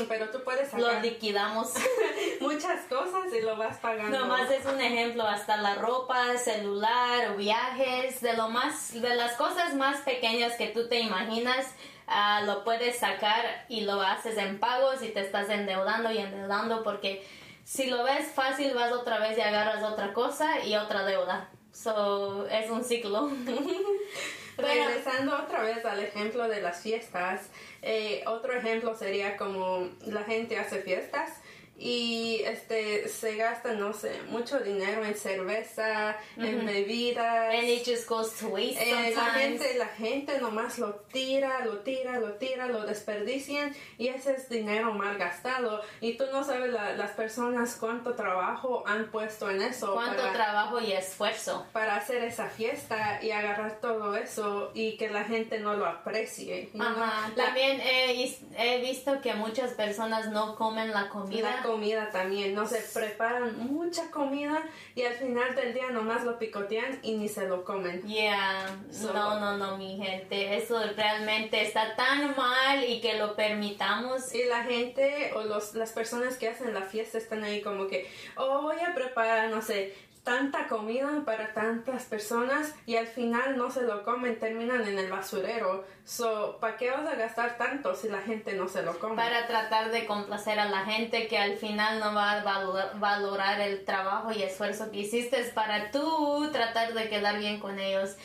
pero 0.08 0.30
tú 0.30 0.42
puedes 0.42 0.70
sacar 0.70 0.94
Lo 0.94 1.00
liquidamos. 1.00 1.74
muchas 2.40 2.86
cosas 2.86 3.30
y 3.38 3.42
lo 3.42 3.58
vas 3.58 3.76
pagando. 3.76 4.18
Nomás 4.18 4.50
es 4.50 4.64
un 4.64 4.80
ejemplo, 4.80 5.24
hasta 5.24 5.58
la 5.58 5.74
ropa, 5.74 6.38
celular, 6.38 7.36
viajes, 7.36 8.22
de 8.22 8.32
lo 8.38 8.48
más, 8.48 8.94
de 8.94 9.14
las 9.14 9.34
cosas 9.34 9.74
más 9.74 9.98
pequeñas 9.98 10.54
que 10.54 10.68
tú 10.68 10.88
te 10.88 11.00
imaginas 11.00 11.66
Ah, 12.06 12.42
lo 12.44 12.62
puedes 12.64 12.98
sacar 12.98 13.66
y 13.68 13.80
lo 13.82 14.00
haces 14.00 14.38
en 14.38 14.60
pagos 14.60 15.02
y 15.02 15.08
te 15.08 15.20
estás 15.20 15.50
endeudando 15.50 16.10
y 16.12 16.18
endeudando 16.18 16.82
porque 16.82 17.26
si 17.64 17.86
lo 17.86 18.04
ves 18.04 18.28
fácil 18.32 18.74
vas 18.74 18.92
otra 18.92 19.18
vez 19.18 19.36
y 19.36 19.40
agarras 19.40 19.82
otra 19.82 20.12
cosa 20.12 20.64
y 20.64 20.76
otra 20.76 21.04
deuda. 21.04 21.48
So, 21.72 22.46
es 22.46 22.70
un 22.70 22.84
ciclo. 22.84 23.30
Regresando 24.56 25.36
otra 25.36 25.62
vez 25.62 25.84
al 25.84 26.00
ejemplo 26.00 26.48
de 26.48 26.62
las 26.62 26.80
fiestas, 26.80 27.50
eh, 27.82 28.22
otro 28.26 28.54
ejemplo 28.54 28.94
sería 28.94 29.36
como 29.36 29.90
la 30.06 30.22
gente 30.22 30.58
hace 30.58 30.80
fiestas 30.80 31.30
y 31.78 32.40
este 32.44 33.06
se 33.08 33.36
gasta 33.36 33.72
no 33.74 33.92
sé 33.92 34.18
mucho 34.30 34.58
dinero 34.60 35.04
en 35.04 35.14
cerveza 35.14 36.16
en 36.38 36.64
bebidas 36.64 37.54
and 37.54 37.68
it 37.68 37.84
just 37.84 38.08
goes 38.08 38.32
to 38.38 38.48
waste 38.48 38.80
eh, 38.82 39.12
la 39.14 39.24
gente 39.26 39.74
la 39.78 39.86
gente 39.88 40.38
nomás 40.40 40.78
lo 40.78 40.94
tira 41.12 41.64
lo 41.66 41.80
tira 41.80 42.18
lo 42.18 42.32
tira 42.34 42.66
lo 42.66 42.86
desperdician 42.86 43.74
y 43.98 44.08
ese 44.08 44.32
es 44.32 44.48
dinero 44.48 44.92
mal 44.94 45.18
gastado 45.18 45.82
y 46.00 46.16
tú 46.16 46.24
no 46.32 46.44
sabes 46.44 46.72
la- 46.72 46.94
las 46.96 47.10
personas 47.10 47.76
cuánto 47.78 48.14
trabajo 48.14 48.82
han 48.86 49.10
puesto 49.10 49.50
en 49.50 49.60
eso 49.60 49.92
cuánto 49.92 50.22
para, 50.22 50.32
trabajo 50.32 50.80
y 50.80 50.92
esfuerzo 50.92 51.66
para 51.72 51.96
hacer 51.96 52.24
esa 52.24 52.48
fiesta 52.48 53.18
y 53.22 53.32
agarrar 53.32 53.80
todo 53.80 54.16
eso 54.16 54.70
y 54.74 54.96
que 54.96 55.10
la 55.10 55.24
gente 55.24 55.58
no 55.58 55.74
lo 55.74 55.84
aprecie? 55.86 56.70
Ajá. 56.78 57.30
También 57.36 57.80
he, 57.82 58.38
he 58.58 58.80
visto 58.80 59.20
que 59.20 59.34
muchas 59.34 59.72
personas 59.72 60.30
no 60.30 60.56
comen 60.56 60.90
la 60.92 61.08
comida. 61.08 61.62
Comida 61.66 62.10
también, 62.10 62.54
no 62.54 62.66
se 62.66 62.80
preparan 62.94 63.58
mucha 63.58 64.10
comida 64.10 64.62
y 64.94 65.02
al 65.02 65.14
final 65.14 65.54
del 65.54 65.74
día 65.74 65.90
nomás 65.90 66.24
lo 66.24 66.38
picotean 66.38 66.98
y 67.02 67.16
ni 67.16 67.28
se 67.28 67.48
lo 67.48 67.64
comen. 67.64 68.02
Yeah, 68.06 68.66
So- 68.90 69.12
no, 69.12 69.40
no, 69.40 69.56
no, 69.56 69.76
mi 69.76 69.96
gente, 69.96 70.56
eso 70.56 70.80
realmente 70.96 71.60
está 71.62 71.96
tan 71.96 72.36
mal 72.36 72.84
y 72.84 73.00
que 73.00 73.14
lo 73.18 73.34
permitamos. 73.34 74.32
Y 74.34 74.44
la 74.44 74.62
gente 74.64 75.32
o 75.34 75.42
los, 75.42 75.74
las 75.74 75.92
personas 75.92 76.36
que 76.36 76.48
hacen 76.48 76.72
la 76.72 76.82
fiesta 76.82 77.18
están 77.18 77.42
ahí 77.44 77.60
como 77.62 77.88
que, 77.88 78.08
oh, 78.36 78.62
voy 78.62 78.76
a 78.80 78.94
preparar, 78.94 79.50
no 79.50 79.60
sé, 79.62 79.94
tanta 80.26 80.66
comida 80.66 81.22
para 81.24 81.54
tantas 81.54 82.02
personas 82.02 82.74
y 82.84 82.96
al 82.96 83.06
final 83.06 83.56
no 83.56 83.70
se 83.70 83.82
lo 83.82 84.02
comen, 84.02 84.40
terminan 84.40 84.82
en 84.86 84.98
el 84.98 85.08
basurero. 85.08 85.84
So, 86.04 86.58
¿para 86.60 86.76
qué 86.76 86.90
vas 86.90 87.06
a 87.06 87.14
gastar 87.14 87.56
tanto 87.56 87.94
si 87.94 88.08
la 88.08 88.20
gente 88.20 88.54
no 88.54 88.68
se 88.68 88.82
lo 88.82 88.98
come? 88.98 89.14
Para 89.14 89.46
tratar 89.46 89.92
de 89.92 90.04
complacer 90.04 90.58
a 90.58 90.64
la 90.64 90.84
gente 90.84 91.28
que 91.28 91.38
al 91.38 91.56
final 91.58 92.00
no 92.00 92.12
va 92.12 92.32
a 92.32 92.42
valor- 92.42 92.98
valorar 92.98 93.60
el 93.60 93.84
trabajo 93.84 94.32
y 94.32 94.42
esfuerzo 94.42 94.90
que 94.90 94.98
hiciste 94.98 95.40
para 95.54 95.92
tú 95.92 96.50
tratar 96.52 96.92
de 96.92 97.08
quedar 97.08 97.38
bien 97.38 97.60
con 97.60 97.78
ellos. 97.78 98.16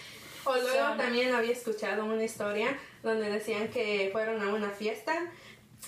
O 0.44 0.56
luego 0.56 0.96
también 0.98 1.36
había 1.36 1.52
escuchado 1.52 2.04
una 2.04 2.24
historia 2.24 2.76
donde 3.04 3.30
decían 3.30 3.68
que 3.68 4.10
fueron 4.12 4.42
a 4.42 4.52
una 4.52 4.72
fiesta 4.72 5.14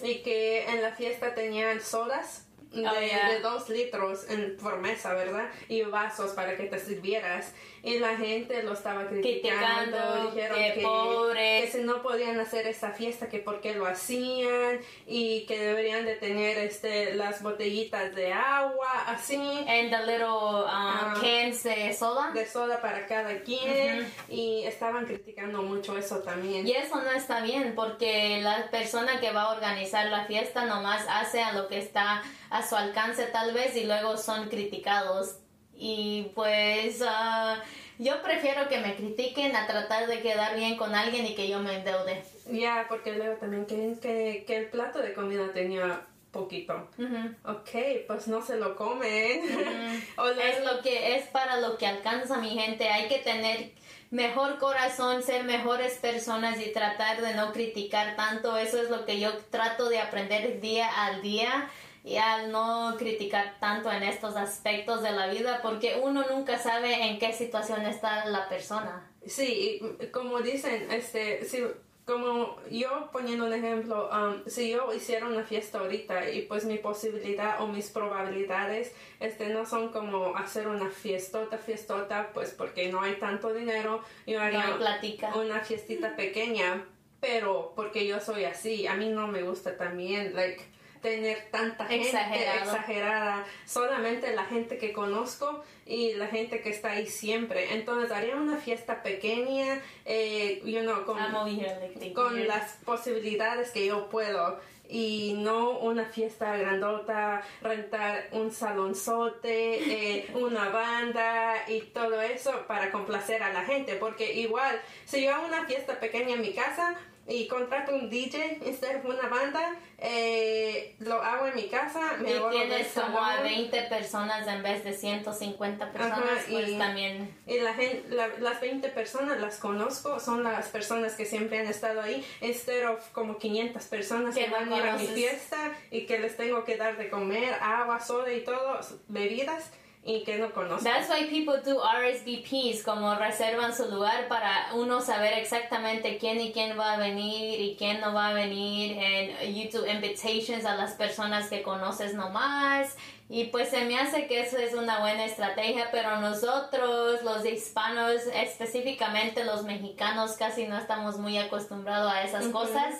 y 0.03 0.21
que 0.21 0.65
en 0.69 0.83
la 0.83 0.91
fiesta 0.91 1.33
tenían 1.33 1.81
sodas 1.81 2.45
de, 2.73 2.87
Oh, 2.87 2.99
yeah. 2.99 3.29
de 3.29 3.39
dos 3.39 3.69
litros 3.69 4.29
en, 4.29 4.57
por 4.57 4.77
mesa, 4.79 5.13
¿verdad? 5.13 5.49
Y 5.67 5.83
vasos 5.83 6.31
para 6.31 6.55
que 6.57 6.63
te 6.65 6.79
sirvieras. 6.79 7.53
Y 7.85 7.99
la 7.99 8.15
gente 8.15 8.63
lo 8.63 8.71
estaba 8.71 9.07
criticando, 9.07 9.97
Criticando, 9.97 10.31
dijeron 10.31 10.57
que 10.57 10.73
que, 10.73 10.81
pobres. 10.81 11.65
que 11.65 11.71
si 11.79 11.83
no 11.83 12.01
podían 12.01 12.39
hacer 12.39 12.65
esa 12.65 12.91
fiesta, 12.91 13.27
que 13.27 13.39
por 13.39 13.59
qué 13.59 13.75
lo 13.75 13.85
hacían 13.85 14.79
y 15.05 15.45
que 15.47 15.59
deberían 15.59 16.05
de 16.05 16.15
tener 16.15 16.57
este 16.59 17.13
las 17.15 17.43
botellitas 17.43 18.15
de 18.15 18.31
agua, 18.31 18.87
así. 19.07 19.35
And 19.35 19.89
the 19.89 20.05
little 20.05 20.63
um, 20.63 21.21
cans 21.21 21.61
de 21.63 21.93
soda. 21.93 22.31
de 22.31 22.45
soda 22.45 22.79
para 22.79 23.05
cada 23.05 23.41
quien 23.41 24.09
y 24.29 24.63
estaban 24.63 25.05
criticando 25.05 25.61
mucho 25.61 25.97
eso 25.97 26.19
también. 26.19 26.65
Y 26.65 26.71
eso 26.71 27.01
no 27.01 27.11
está 27.11 27.41
bien 27.41 27.73
porque 27.75 28.39
la 28.41 28.71
persona 28.71 29.19
que 29.19 29.33
va 29.33 29.43
a 29.43 29.55
organizar 29.55 30.05
la 30.05 30.25
fiesta 30.25 30.63
nomás 30.65 31.05
hace 31.09 31.43
a 31.43 31.51
lo 31.51 31.67
que 31.67 31.79
está 31.79 32.23
a 32.49 32.65
su 32.65 32.77
alcance 32.77 33.25
tal 33.25 33.53
vez 33.53 33.75
y 33.75 33.83
luego 33.83 34.15
son 34.15 34.47
criticados. 34.47 35.42
Y 35.75 36.31
pues 36.35 37.01
ah, 37.05 37.61
yo 37.99 38.21
prefiero 38.21 38.67
que 38.69 38.79
me 38.79 38.95
critiquen 38.95 39.55
a 39.55 39.67
tratar 39.67 40.07
de 40.07 40.21
quedar 40.21 40.55
bien 40.55 40.77
con 40.77 40.95
alguien 40.95 41.25
y 41.25 41.35
que 41.35 41.47
yo 41.47 41.59
me 41.59 41.77
endeude. 41.77 42.23
Ya, 42.51 42.85
porque 42.89 43.13
luego 43.13 43.35
también 43.37 43.65
que, 43.65 43.97
que, 44.01 44.43
que 44.45 44.57
el 44.57 44.65
plato 44.67 44.99
de 44.99 45.13
comida 45.13 45.51
tenía 45.53 46.01
poquito. 46.33 46.89
Ujú. 46.97 47.35
Ok, 47.45 48.05
pues 48.07 48.27
no 48.27 48.43
se 48.43 48.57
lo 48.57 48.75
comen. 48.75 49.41
o 50.17 50.27
Es 50.27 50.63
lo 50.65 50.81
que 50.81 51.15
es 51.15 51.27
para 51.27 51.61
lo 51.61 51.77
que 51.77 51.87
alcanza 51.87 52.37
mi 52.37 52.49
gente. 52.49 52.89
Hay 52.89 53.07
que 53.07 53.19
tener 53.19 53.71
mejor 54.09 54.57
corazón, 54.57 55.23
ser 55.23 55.45
mejores 55.45 55.93
personas 55.99 56.59
y 56.59 56.73
tratar 56.73 57.21
de 57.21 57.33
no 57.35 57.53
criticar 57.53 58.15
tanto. 58.15 58.57
Eso 58.57 58.81
es 58.81 58.89
lo 58.89 59.05
que 59.05 59.19
yo 59.19 59.37
trato 59.49 59.87
de 59.87 59.99
aprender 59.99 60.59
día 60.59 60.89
al 61.05 61.21
día 61.21 61.69
y 62.03 62.17
al 62.17 62.51
no 62.51 62.95
criticar 62.97 63.57
tanto 63.59 63.91
en 63.91 64.03
estos 64.03 64.35
aspectos 64.35 65.01
de 65.01 65.11
la 65.11 65.27
vida 65.27 65.59
porque 65.61 65.99
uno 66.03 66.25
nunca 66.29 66.57
sabe 66.59 67.07
en 67.07 67.17
qué 67.19 67.31
situación 67.33 67.85
está 67.85 68.25
la 68.25 68.49
persona. 68.49 69.09
Sí, 69.25 69.79
y 70.01 70.07
como 70.07 70.41
dicen, 70.41 70.91
este, 70.91 71.45
sí, 71.45 71.63
como 72.05 72.57
yo 72.69 73.09
poniendo 73.13 73.45
un 73.45 73.53
ejemplo, 73.53 74.09
um, 74.11 74.43
si 74.45 74.71
yo 74.71 74.93
hiciera 74.93 75.25
una 75.27 75.43
fiesta 75.43 75.79
ahorita 75.79 76.29
y 76.31 76.41
pues 76.41 76.65
mi 76.65 76.77
posibilidad 76.77 77.61
o 77.61 77.67
mis 77.67 77.89
probabilidades 77.89 78.93
este, 79.21 79.47
no 79.47 79.65
son 79.65 79.89
como 79.93 80.35
hacer 80.35 80.67
una 80.67 80.89
fiestota, 80.89 81.57
fiestota, 81.57 82.31
pues 82.33 82.49
porque 82.51 82.89
no 82.91 83.01
hay 83.01 83.15
tanto 83.15 83.53
dinero, 83.53 84.01
yo 84.27 84.39
No 84.39 84.43
haría 84.45 84.65
hay 84.65 84.73
platica. 84.73 85.33
una 85.37 85.61
fiestita 85.61 86.17
pequeña, 86.17 86.83
pero 87.21 87.71
porque 87.77 88.05
yo 88.05 88.19
soy 88.19 88.43
así, 88.43 88.85
a 88.87 88.95
mí 88.95 89.07
no 89.07 89.27
me 89.29 89.43
gusta 89.43 89.77
también, 89.77 90.35
like, 90.35 90.61
tener 91.03 91.49
tanta 91.51 91.85
gente 91.85 92.07
Exagerado. 92.07 92.71
exagerada, 92.71 93.45
solamente 93.67 94.33
la 94.33 94.45
gente 94.45 94.77
que 94.79 94.93
conozco 94.93 95.63
y 95.85 96.13
la 96.13 96.27
gente 96.27 96.61
que 96.61 96.69
está 96.69 96.91
ahí 96.91 97.05
siempre. 97.05 97.73
Entonces 97.73 98.09
haría 98.11 98.35
una 98.37 98.57
fiesta 98.57 99.03
pequeña, 99.03 99.81
eh, 100.05 100.61
you 100.65 100.79
know, 100.79 101.05
con, 101.05 101.19
here 101.47 102.13
con 102.15 102.47
las 102.47 102.77
posibilidades 102.85 103.69
que 103.71 103.85
yo 103.85 104.09
puedo 104.09 104.59
y 104.89 105.33
no 105.37 105.79
una 105.79 106.05
fiesta 106.05 106.55
grandota, 106.55 107.41
rentar 107.61 108.29
un 108.31 108.51
salonzote, 108.51 110.19
eh, 110.19 110.27
una 110.35 110.69
banda 110.69 111.67
y 111.67 111.81
todo 111.81 112.21
eso 112.21 112.65
para 112.67 112.91
complacer 112.91 113.43
a 113.43 113.51
la 113.51 113.63
gente, 113.65 113.95
porque 113.95 114.33
igual 114.33 114.79
si 115.05 115.23
yo 115.23 115.35
hago 115.35 115.47
una 115.47 115.65
fiesta 115.65 115.99
pequeña 115.99 116.35
en 116.35 116.41
mi 116.41 116.53
casa 116.53 116.97
y 117.27 117.47
contrato 117.47 117.95
un 117.95 118.09
DJ 118.09 118.59
instead 118.65 119.01
de 119.01 119.07
una 119.09 119.27
banda, 119.29 119.75
eh, 119.97 120.95
lo 120.99 121.21
hago 121.21 121.47
en 121.47 121.55
mi 121.55 121.67
casa, 121.69 122.17
me 122.19 122.31
y 122.31 122.39
tienes 122.51 122.87
como 122.93 123.19
a 123.19 123.35
salón. 123.37 123.43
20 123.43 123.81
personas 123.83 124.47
en 124.47 124.61
vez 124.61 124.83
de 124.83 124.93
150 124.93 125.91
personas, 125.91 126.19
Ajá, 126.19 126.41
pues 126.51 126.69
y- 126.69 126.77
también 126.77 127.33
Y 127.47 127.59
la 127.59 127.73
gente, 127.73 128.03
la- 128.13 128.27
las 128.39 128.59
20 128.59 128.89
personas 128.89 129.39
las 129.39 129.57
conozco, 129.57 130.19
son 130.19 130.43
las 130.43 130.67
personas 130.67 131.13
que 131.15 131.25
siempre 131.25 131.59
han 131.59 131.67
estado 131.67 132.01
ahí, 132.01 132.25
instead 132.41 132.89
of 132.91 133.07
como 133.11 133.37
500 133.37 133.83
personas 133.85 134.35
Que 134.35 134.49
van 134.49 134.71
a 134.73 134.77
ir 134.77 134.83
a 134.83 134.95
mi 134.97 135.07
fiesta 135.07 135.71
y 135.91 136.05
que 136.05 136.19
les 136.19 136.35
tengo 136.35 136.65
que 136.65 136.75
dar 136.75 136.97
de 136.97 137.09
comer, 137.09 137.53
agua, 137.61 138.01
soda 138.01 138.33
y 138.33 138.43
todo, 138.43 138.79
bebidas, 139.07 139.71
y 140.05 140.23
que 140.23 140.37
no 140.37 140.51
conozco. 140.51 140.83
That's 140.83 141.09
why 141.09 141.27
people 141.29 141.61
do 141.63 141.79
RSVPs, 141.81 142.83
como 142.83 143.15
reservan 143.15 143.73
su 143.73 143.89
lugar 143.89 144.27
para 144.27 144.73
uno 144.73 144.99
saber 144.99 145.33
exactamente 145.33 146.17
quién 146.17 146.41
y 146.41 146.51
quién 146.51 146.77
va 146.77 146.93
a 146.93 146.97
venir 146.97 147.61
y 147.61 147.75
quién 147.77 148.01
no 148.01 148.13
va 148.13 148.29
a 148.29 148.33
venir. 148.33 148.97
And 148.99 149.55
you 149.55 149.69
do 149.71 149.85
invitations 149.85 150.65
a 150.65 150.75
las 150.75 150.93
personas 150.95 151.49
que 151.49 151.63
conoces 151.63 152.13
nomás. 152.13 152.97
Y 153.29 153.45
pues 153.45 153.69
se 153.69 153.85
me 153.85 153.97
hace 153.97 154.27
que 154.27 154.41
eso 154.41 154.57
es 154.57 154.73
una 154.73 154.99
buena 154.99 155.23
estrategia, 155.25 155.87
pero 155.91 156.19
nosotros, 156.19 157.23
los 157.23 157.45
hispanos, 157.45 158.21
específicamente 158.33 159.45
los 159.45 159.63
mexicanos, 159.63 160.33
casi 160.33 160.67
no 160.67 160.77
estamos 160.77 161.17
muy 161.17 161.37
acostumbrados 161.37 162.11
a 162.11 162.23
esas 162.23 162.47
cosas. 162.47 162.95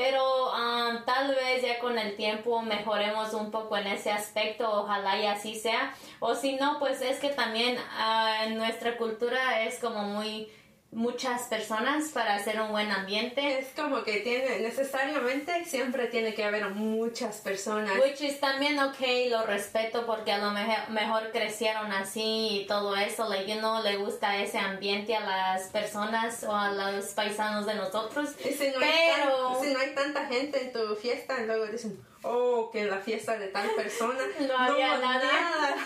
Pero 0.00 0.46
um, 0.46 1.04
tal 1.04 1.34
vez 1.34 1.60
ya 1.60 1.78
con 1.78 1.98
el 1.98 2.16
tiempo 2.16 2.62
mejoremos 2.62 3.34
un 3.34 3.50
poco 3.50 3.76
en 3.76 3.86
ese 3.86 4.10
aspecto, 4.10 4.66
ojalá 4.66 5.18
y 5.18 5.26
así 5.26 5.54
sea. 5.54 5.94
O 6.20 6.34
si 6.34 6.54
no, 6.54 6.78
pues 6.78 7.02
es 7.02 7.18
que 7.18 7.28
también 7.28 7.76
ah, 7.98 8.46
en 8.46 8.56
nuestra 8.56 8.96
cultura 8.96 9.62
es 9.62 9.78
como 9.78 10.04
muy 10.04 10.50
muchas 10.92 11.42
personas 11.42 12.08
para 12.08 12.34
hacer 12.34 12.60
un 12.60 12.70
buen 12.72 12.90
ambiente. 12.90 13.58
Es 13.60 13.68
como 13.76 14.02
que 14.02 14.18
tiene, 14.20 14.58
necesariamente 14.58 15.64
siempre 15.64 16.06
tiene 16.08 16.34
que 16.34 16.44
haber 16.44 16.68
muchas 16.70 17.36
personas. 17.38 17.92
Which 18.00 18.20
is 18.22 18.40
también 18.40 18.78
ok, 18.78 18.98
lo 19.30 19.44
respeto 19.44 20.04
porque 20.04 20.32
a 20.32 20.38
lo 20.38 20.50
mejor, 20.50 20.90
mejor 20.90 21.30
crecieron 21.30 21.92
así 21.92 22.62
y 22.62 22.66
todo 22.66 22.96
eso, 22.96 23.28
like, 23.28 23.50
you 23.52 23.58
know, 23.60 23.82
le 23.82 23.96
gusta 23.98 24.36
ese 24.42 24.58
ambiente 24.58 25.14
a 25.14 25.20
las 25.20 25.68
personas 25.68 26.42
o 26.44 26.54
a 26.54 26.72
los 26.72 27.06
paisanos 27.08 27.66
de 27.66 27.74
nosotros. 27.74 28.30
Y 28.44 28.48
si 28.52 28.68
no, 28.68 28.78
Pero- 28.80 29.48
tan- 29.54 29.60
si 29.64 29.72
no 29.72 29.78
hay 29.80 29.94
tanta 29.94 30.26
gente 30.26 30.60
en 30.60 30.72
tu 30.72 30.96
fiesta, 30.96 31.38
luego 31.42 31.66
dicen, 31.66 32.04
oh, 32.22 32.68
que 32.72 32.84
la 32.84 32.98
fiesta 32.98 33.38
de 33.38 33.46
tal 33.48 33.70
persona 33.76 34.18
No 34.40 34.58
había 34.58 34.94
hubo 34.94 35.02
nadie. 35.02 35.28
nada, 35.28 35.76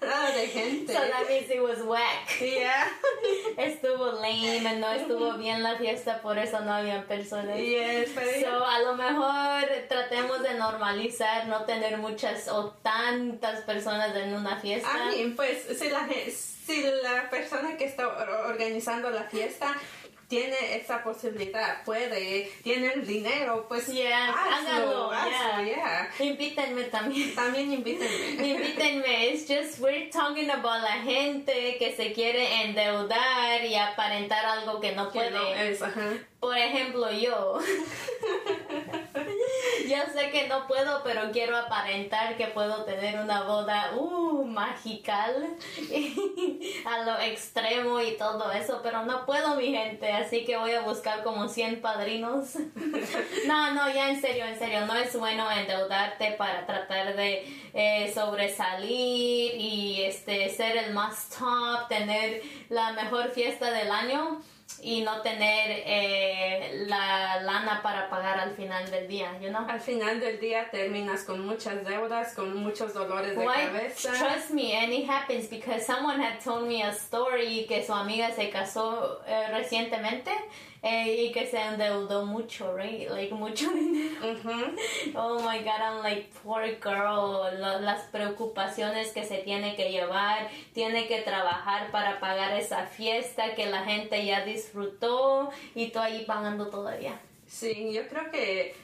nada 0.00 0.32
de 0.34 0.46
gente. 0.48 0.92
So 0.92 0.98
that 1.00 1.28
means 1.28 1.50
it 1.50 1.62
was 1.62 1.78
whack. 1.82 2.40
Yeah. 2.40 2.88
Estuvo 3.56 4.12
lame, 4.12 4.78
no 4.78 4.88
estuvo 4.92 5.36
bien 5.38 5.62
la 5.62 5.76
fiesta, 5.76 6.20
por 6.22 6.38
eso 6.38 6.60
no 6.60 6.72
habían 6.72 7.04
personas. 7.04 7.58
Yes, 7.58 8.10
pero 8.14 8.30
So, 8.40 8.64
a 8.64 8.78
lo 8.80 8.96
mejor 8.96 9.68
tratemos 9.88 10.42
de 10.42 10.54
normalizar, 10.54 11.46
no 11.46 11.64
tener 11.64 11.98
muchas 11.98 12.48
o 12.48 12.70
tantas 12.82 13.60
personas 13.62 14.14
en 14.16 14.34
una 14.34 14.56
fiesta. 14.56 14.88
I 15.12 15.16
mean, 15.16 15.36
pues 15.36 15.64
si 15.78 15.88
la, 15.90 16.08
si 16.30 16.82
la 17.02 17.28
persona 17.30 17.76
que 17.76 17.84
está 17.84 18.08
or- 18.08 18.46
organizando 18.50 19.10
la 19.10 19.24
fiesta 19.24 19.74
tiene 20.30 20.76
esa 20.76 21.02
posibilidad, 21.02 21.82
puede, 21.84 22.50
tiene 22.62 22.92
el 22.94 23.04
dinero, 23.04 23.66
pues 23.68 23.88
Yeah, 23.88 24.30
hazlo, 24.30 25.10
hágalo, 25.10 25.10
hazlo, 25.10 25.64
yeah. 25.64 26.08
yeah. 26.18 26.24
Invítenme 26.24 26.84
también. 26.84 27.34
También 27.34 27.72
invítenme. 27.72 28.46
Invítenme, 28.48 29.32
it's 29.32 29.48
just 29.48 29.80
we're 29.80 30.08
talking 30.08 30.48
about 30.48 30.82
la 30.82 31.02
gente 31.02 31.76
que 31.78 31.94
se 31.96 32.12
quiere 32.12 32.62
endeudar 32.62 33.64
y 33.64 33.74
aparentar 33.74 34.46
algo 34.46 34.80
que 34.80 34.92
no 34.92 35.10
Que 35.10 35.18
puede. 35.18 35.30
no 35.32 35.48
es. 35.48 35.80
Por 36.38 36.56
ejemplo, 36.56 37.10
yo. 37.10 37.58
yo 39.88 39.96
sé 40.12 40.30
que 40.30 40.48
no 40.48 40.66
puedo, 40.66 41.02
pero 41.02 41.30
quiero 41.32 41.56
aparentar 41.56 42.36
que 42.36 42.46
puedo 42.46 42.84
tener 42.84 43.18
una 43.18 43.42
boda 43.42 43.92
uh, 43.96 44.44
magical 44.44 45.56
a 46.84 47.04
lo 47.04 47.18
extremo 47.20 48.00
y 48.00 48.16
todo 48.16 48.50
eso, 48.52 48.80
pero 48.82 49.04
no 49.04 49.26
puedo, 49.26 49.56
mi 49.56 49.72
gente, 49.72 50.10
así 50.12 50.44
que 50.44 50.56
voy 50.56 50.72
a 50.72 50.80
buscar 50.80 51.22
como 51.22 51.48
100 51.48 51.80
padrinos. 51.80 52.56
no, 53.46 53.74
no, 53.74 53.92
ya 53.92 54.10
en 54.10 54.20
serio, 54.20 54.44
en 54.44 54.58
serio, 54.58 54.86
no 54.86 54.94
es 54.94 55.16
bueno 55.16 55.50
endeudarte 55.50 56.32
para 56.32 56.66
tratar 56.66 57.16
de 57.16 57.70
eh, 57.74 58.10
sobresalir 58.14 59.54
y 59.56 60.02
este 60.02 60.48
ser 60.50 60.76
el 60.76 60.92
más 60.92 61.28
top, 61.30 61.88
tener 61.88 62.42
la 62.68 62.92
mejor 62.92 63.30
fiesta 63.30 63.70
del 63.70 63.90
año 63.90 64.42
y 64.82 65.02
no 65.02 65.20
tener 65.22 65.82
eh, 65.86 66.84
la 66.86 67.40
lana 67.42 67.80
para 67.82 68.08
pagar 68.08 68.38
al 68.40 68.54
final 68.54 68.90
del 68.90 69.06
día, 69.08 69.38
you 69.40 69.48
know? 69.48 69.66
Al 69.68 69.80
final 69.80 70.20
del 70.20 70.40
día 70.40 70.70
terminas 70.70 71.24
con 71.24 71.46
muchas 71.46 71.84
deudas, 71.84 72.34
con 72.34 72.56
muchos 72.56 72.94
dolores 72.94 73.36
de 73.36 73.46
Why? 73.46 73.66
cabeza. 73.66 74.12
Trust 74.12 74.50
me, 74.50 74.74
and 74.74 74.92
it 74.92 75.08
happens 75.08 75.48
because 75.48 75.84
someone 75.84 76.20
had 76.20 76.40
told 76.42 76.66
me 76.66 76.82
a 76.82 76.92
story 76.92 77.66
que 77.68 77.84
su 77.84 77.92
amiga 77.92 78.30
se 78.34 78.50
casó 78.50 79.20
eh, 79.26 79.48
recientemente 79.50 80.30
eh, 80.82 81.26
y 81.26 81.32
que 81.32 81.46
se 81.46 81.58
endeudó 81.60 82.24
mucho, 82.24 82.74
right? 82.74 83.10
Like 83.10 83.34
mucho 83.34 83.70
dinero. 83.74 84.32
Ujú. 84.32 84.76
Oh 85.14 85.38
my 85.40 85.58
god, 85.58 85.80
I'm 85.82 86.02
like, 86.02 86.30
poor 86.42 86.62
girl. 86.80 87.50
Las 87.82 88.04
preocupaciones 88.10 89.12
que 89.12 89.24
se 89.24 89.38
tiene 89.38 89.76
que 89.76 89.90
llevar, 89.90 90.48
tiene 90.72 91.06
que 91.06 91.20
trabajar 91.20 91.90
para 91.90 92.18
pagar 92.18 92.58
esa 92.58 92.86
fiesta 92.86 93.54
que 93.54 93.66
la 93.66 93.84
gente 93.84 94.24
ya 94.24 94.44
disfrutó 94.64 95.50
y 95.74 95.88
tú 95.90 95.98
ahí 95.98 96.24
pagando 96.24 96.68
todavía. 96.68 97.20
Sí, 97.46 97.92
yo 97.92 98.06
creo 98.08 98.30
que... 98.30 98.74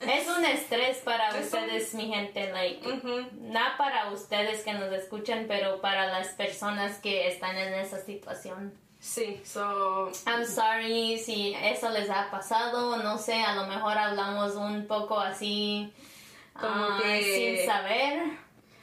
Es 0.00 0.26
un 0.28 0.42
estrés 0.44 0.98
para 0.98 1.28
Es 1.30 1.36
un- 1.52 1.60
ustedes, 1.60 1.92
mi 1.94 2.06
gente, 2.06 2.50
like, 2.50 2.86
Ujú. 2.88 3.26
no 3.40 3.60
para 3.76 4.10
ustedes 4.10 4.62
que 4.62 4.72
nos 4.72 4.90
escuchan, 4.92 5.44
pero 5.48 5.80
para 5.82 6.06
las 6.06 6.28
personas 6.28 6.98
que 6.98 7.28
están 7.28 7.56
en 7.58 7.74
esa 7.74 7.98
situación. 8.02 8.72
Sí, 9.00 9.40
so... 9.44 10.10
I'm 10.26 10.46
sorry 10.46 11.18
si 11.18 11.54
eso 11.62 11.90
les 11.90 12.08
ha 12.08 12.30
pasado, 12.30 12.96
no 13.02 13.18
sé, 13.18 13.34
a 13.42 13.54
lo 13.54 13.66
mejor 13.66 13.98
hablamos 13.98 14.54
un 14.54 14.86
poco 14.86 15.18
así 15.20 15.92
Como 16.54 16.72
ah, 16.74 16.98
que- 17.02 17.56
sin 17.58 17.66
saber. 17.66 18.22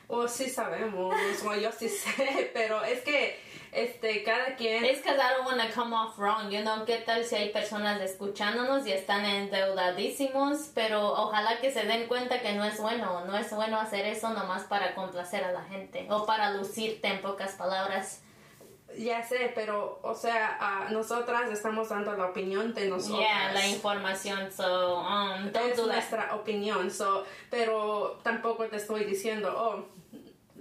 O 0.07 0.27
sí 0.27 0.47
sabemos, 0.49 1.15
o 1.43 1.55
yo 1.63 1.71
sí 1.71 1.89
sé, 1.89 2.51
pero 2.53 2.83
es 2.83 3.01
que 3.01 3.39
este 3.73 4.23
cada 4.23 4.55
quien... 4.55 4.83
Es 4.85 4.99
because 4.99 5.17
I 5.17 5.33
don't 5.35 5.45
want 5.45 5.61
to 5.61 5.73
come 5.73 5.93
off 5.95 6.17
wrong, 6.17 6.49
you 6.49 6.61
know, 6.61 6.85
qué 6.85 6.97
tal 6.97 7.23
si 7.23 7.35
hay 7.35 7.49
personas 7.49 8.01
escuchándonos 8.01 8.85
y 8.85 8.91
están 8.91 9.25
endeudadísimos, 9.25 10.71
pero 10.73 11.13
ojalá 11.13 11.59
que 11.59 11.71
se 11.71 11.83
den 11.83 12.07
cuenta 12.07 12.41
que 12.41 12.53
no 12.53 12.63
es 12.63 12.79
bueno, 12.79 13.25
no 13.25 13.37
es 13.37 13.49
bueno 13.51 13.79
hacer 13.79 14.05
eso 14.05 14.29
nomás 14.29 14.63
para 14.63 14.95
complacer 14.95 15.43
a 15.43 15.51
la 15.51 15.63
gente 15.63 16.07
o 16.09 16.25
para 16.25 16.51
lucirte 16.51 17.07
en 17.07 17.21
pocas 17.21 17.53
palabras. 17.53 18.21
Ya 18.97 19.23
sé, 19.23 19.51
pero, 19.55 19.99
o 20.03 20.13
sea, 20.13 20.57
a 20.59 20.89
nosotras 20.91 21.49
estamos 21.51 21.89
dando 21.89 22.13
la 22.15 22.27
opinión 22.27 22.75
de 22.75 22.89
nosotras. 22.89 23.21
Yeah, 23.21 23.51
la 23.51 23.67
información, 23.67 24.51
so 24.51 24.99
um, 24.99 25.51
don't 25.51 25.71
es 25.71 25.77
do 25.77 25.87
nuestra 25.87 26.35
opinión, 26.35 26.91
so, 26.91 27.25
pero 27.49 28.19
tampoco 28.21 28.65
te 28.67 28.75
estoy 28.75 29.05
diciendo, 29.05 29.51
oh, 29.57 30.02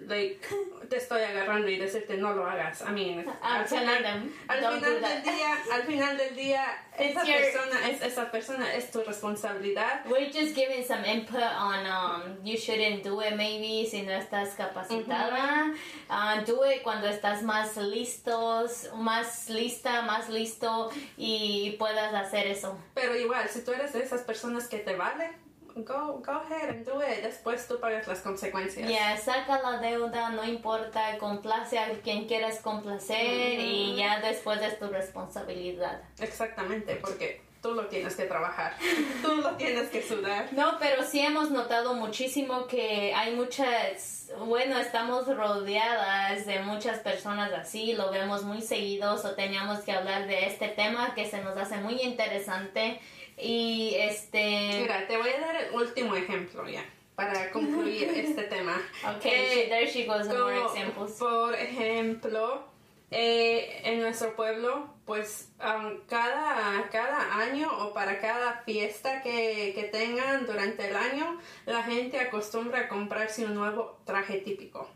like, 0.08 0.40
te 0.88 0.96
estoy 0.96 1.22
agarrando 1.22 1.68
y 1.68 1.78
decirte 1.78 2.16
no 2.16 2.32
lo 2.34 2.46
hagas. 2.46 2.82
I 2.82 2.92
mean, 2.92 3.20
I'm 3.20 3.28
al 3.42 3.66
final, 3.66 4.04
al 4.48 4.58
final 4.58 5.00
del 5.00 5.22
día, 5.22 5.56
al 5.72 5.82
final 5.84 6.16
del 6.18 6.36
día, 6.36 6.64
esa 6.98 7.24
your- 7.24 7.40
persona 7.40 7.88
es 7.88 8.02
esa 8.02 8.30
persona 8.30 8.74
es 8.74 8.90
tu 8.90 9.02
responsabilidad. 9.02 10.04
We're 10.06 10.30
just 10.32 10.54
giving 10.54 10.84
some 10.84 11.04
input 11.04 11.40
on 11.42 11.86
um, 11.86 12.44
you 12.44 12.56
shouldn't 12.58 13.02
do 13.02 13.20
it 13.22 13.34
maybe 13.36 13.86
si 13.88 14.02
no 14.02 14.12
estás 14.12 14.50
capacitada. 14.56 15.72
Uh, 16.10 16.44
do 16.44 16.62
it 16.64 16.82
cuando 16.82 17.08
estás 17.08 17.42
más 17.42 17.76
listos, 17.76 18.88
más 18.96 19.48
lista, 19.48 20.02
más 20.02 20.28
listo 20.28 20.90
y 21.16 21.76
puedas 21.78 22.12
hacer 22.14 22.46
eso. 22.46 22.76
Pero 22.94 23.16
igual, 23.16 23.48
si 23.48 23.62
tú 23.64 23.72
eres 23.72 23.92
de 23.92 24.02
esas 24.02 24.22
personas 24.22 24.68
que 24.68 24.78
te 24.78 24.94
vale, 24.94 25.30
go, 25.76 26.22
go 26.24 26.40
ahead 26.40 26.70
and 26.70 26.84
do 26.84 27.00
it. 27.00 27.22
Después 27.22 27.66
tú 27.66 27.78
pagas 27.80 28.06
las 28.06 28.20
consecuencias. 28.20 28.88
Ya, 28.88 29.16
saca 29.16 29.60
la 29.62 29.78
deuda, 29.78 30.30
no 30.30 30.44
importa, 30.44 31.18
complace 31.18 31.78
a 31.78 31.90
quien 32.02 32.26
quieras 32.26 32.60
complacer 32.60 33.60
y 33.60 33.96
ya 33.96 34.20
después 34.20 34.60
es 34.62 34.78
tu 34.78 34.88
responsabilidad. 34.88 36.02
Exactamente, 36.18 36.96
porque 36.96 37.42
tú 37.62 37.72
lo 37.74 37.86
tienes 37.86 38.16
que 38.16 38.24
trabajar, 38.24 38.74
tú 39.22 39.36
lo 39.36 39.52
tienes 39.52 39.88
que 39.88 40.02
sudar. 40.02 40.48
No, 40.52 40.78
pero 40.80 41.04
sí 41.04 41.20
hemos 41.20 41.50
notado 41.50 41.94
muchísimo 41.94 42.66
que 42.66 43.14
hay 43.14 43.34
muchas, 43.36 44.30
bueno, 44.46 44.78
estamos 44.78 45.26
rodeadas 45.28 46.44
de 46.44 46.60
muchas 46.60 46.98
personas 46.98 47.52
así, 47.52 47.94
lo 47.94 48.10
vemos 48.10 48.42
muy 48.42 48.60
seguidos 48.60 49.24
o 49.24 49.34
teníamos 49.34 49.80
que 49.80 49.92
hablar 49.92 50.26
de 50.26 50.46
este 50.46 50.68
tema 50.68 51.14
que 51.14 51.30
se 51.30 51.40
nos 51.40 51.56
hace 51.56 51.76
muy 51.76 52.02
interesante 52.02 53.00
y 53.38 53.94
este... 53.98 54.80
Mira, 54.82 55.06
te 55.06 55.16
voy 55.16 55.30
a 55.30 55.40
dar 55.40 55.56
el 55.56 55.74
último 55.74 56.14
ejemplo 56.14 56.68
ya, 56.68 56.84
para 57.14 57.50
concluir 57.50 58.04
este 58.16 58.44
tema. 58.44 58.80
Ok, 59.04 59.24
Eh, 59.24 59.66
there 59.68 59.86
she 59.86 60.06
goes 60.06 60.26
with 60.26 60.38
more 60.38 60.54
como, 60.54 60.74
examples. 60.74 61.12
Por 61.12 61.54
ejemplo, 61.54 62.64
eh, 63.10 63.82
en 63.84 64.00
nuestro 64.00 64.34
pueblo, 64.34 64.88
pues 65.04 65.50
um, 65.60 65.98
cada, 66.08 66.88
cada 66.90 67.36
año 67.36 67.68
o 67.80 67.92
para 67.92 68.18
cada 68.20 68.62
fiesta 68.64 69.20
que, 69.20 69.72
que 69.74 69.84
tengan 69.84 70.46
durante 70.46 70.88
el 70.88 70.96
año, 70.96 71.38
la 71.66 71.82
gente 71.82 72.18
acostumbra 72.18 72.80
a 72.80 72.88
comprarse 72.88 73.44
un 73.44 73.54
nuevo 73.54 73.98
traje 74.06 74.38
típico. 74.38 74.88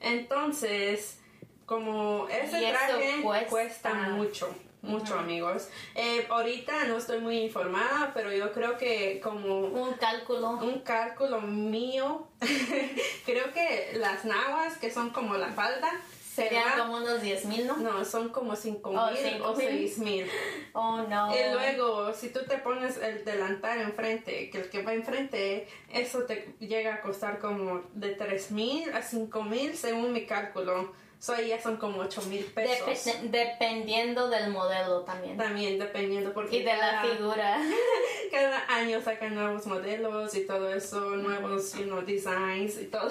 Entonces, 0.00 1.20
como 1.66 2.26
ese 2.28 2.70
traje 2.70 3.22
cuesta. 3.22 3.48
cuesta, 3.50 3.94
mucho, 4.10 4.54
mucho 4.82 5.18
amigos. 5.18 5.68
Eh, 5.94 6.26
ahorita 6.30 6.84
no 6.84 6.96
estoy 6.96 7.20
muy 7.20 7.38
informada, 7.38 8.12
pero 8.14 8.32
yo 8.32 8.52
creo 8.52 8.76
que 8.78 9.20
como 9.22 9.60
Un 9.60 9.94
cálculo. 9.94 10.50
un 10.50 10.80
cálculo 10.80 11.40
mío, 11.40 12.28
creo 13.26 13.52
que 13.52 13.92
las 13.94 14.24
naguas, 14.24 14.76
que 14.78 14.90
son 14.90 15.10
como 15.10 15.36
la 15.36 15.48
falda, 15.48 15.88
Serían 16.36 16.78
como 16.78 16.96
unos 16.98 17.22
10 17.22 17.46
mil, 17.46 17.66
¿no? 17.66 17.78
No, 17.78 18.04
son 18.04 18.28
como 18.28 18.54
5 18.56 18.90
Oh, 18.90 19.10
mil 19.10 19.40
o 19.40 19.54
mil. 19.56 19.66
6 19.68 19.98
mil. 20.00 20.26
Oh, 20.74 20.98
no. 21.08 21.34
Y 21.34 21.38
luego, 21.50 22.12
si 22.12 22.28
tú 22.28 22.40
te 22.46 22.58
pones 22.58 22.98
el 22.98 23.24
delantal 23.24 23.80
enfrente, 23.80 24.50
que 24.50 24.58
el 24.58 24.68
que 24.68 24.82
va 24.82 24.92
enfrente, 24.92 25.66
eso 25.90 26.24
te 26.24 26.54
llega 26.60 26.96
a 26.96 27.00
costar 27.00 27.38
como 27.38 27.84
de 27.94 28.10
3 28.10 28.50
mil 28.50 28.92
a 28.92 29.00
5 29.00 29.42
mil 29.44 29.74
según 29.78 30.12
mi 30.12 30.26
cálculo. 30.26 30.92
So, 31.18 31.32
ahí 31.34 31.48
ya 31.48 31.60
son 31.62 31.76
como 31.78 32.00
8 32.02 32.22
mil 32.22 32.44
pesos. 32.44 32.86
Dep- 33.06 33.30
dependiendo 33.30 34.28
del 34.28 34.50
modelo 34.50 35.00
también. 35.02 35.36
También 35.36 35.78
dependiendo 35.78 36.32
porque 36.32 36.56
Y 36.56 36.62
de 36.62 36.76
la 36.76 36.90
cada- 36.90 37.02
figura. 37.02 37.58
cada 38.30 38.64
año 38.74 39.00
sacan 39.00 39.34
nuevos 39.34 39.66
modelos 39.66 40.34
y 40.34 40.46
todo 40.46 40.72
eso, 40.72 41.00
nuevos, 41.16 41.72
you 41.74 41.84
know, 41.84 42.02
designs 42.02 42.78
y 42.80 42.86
todo. 42.86 43.10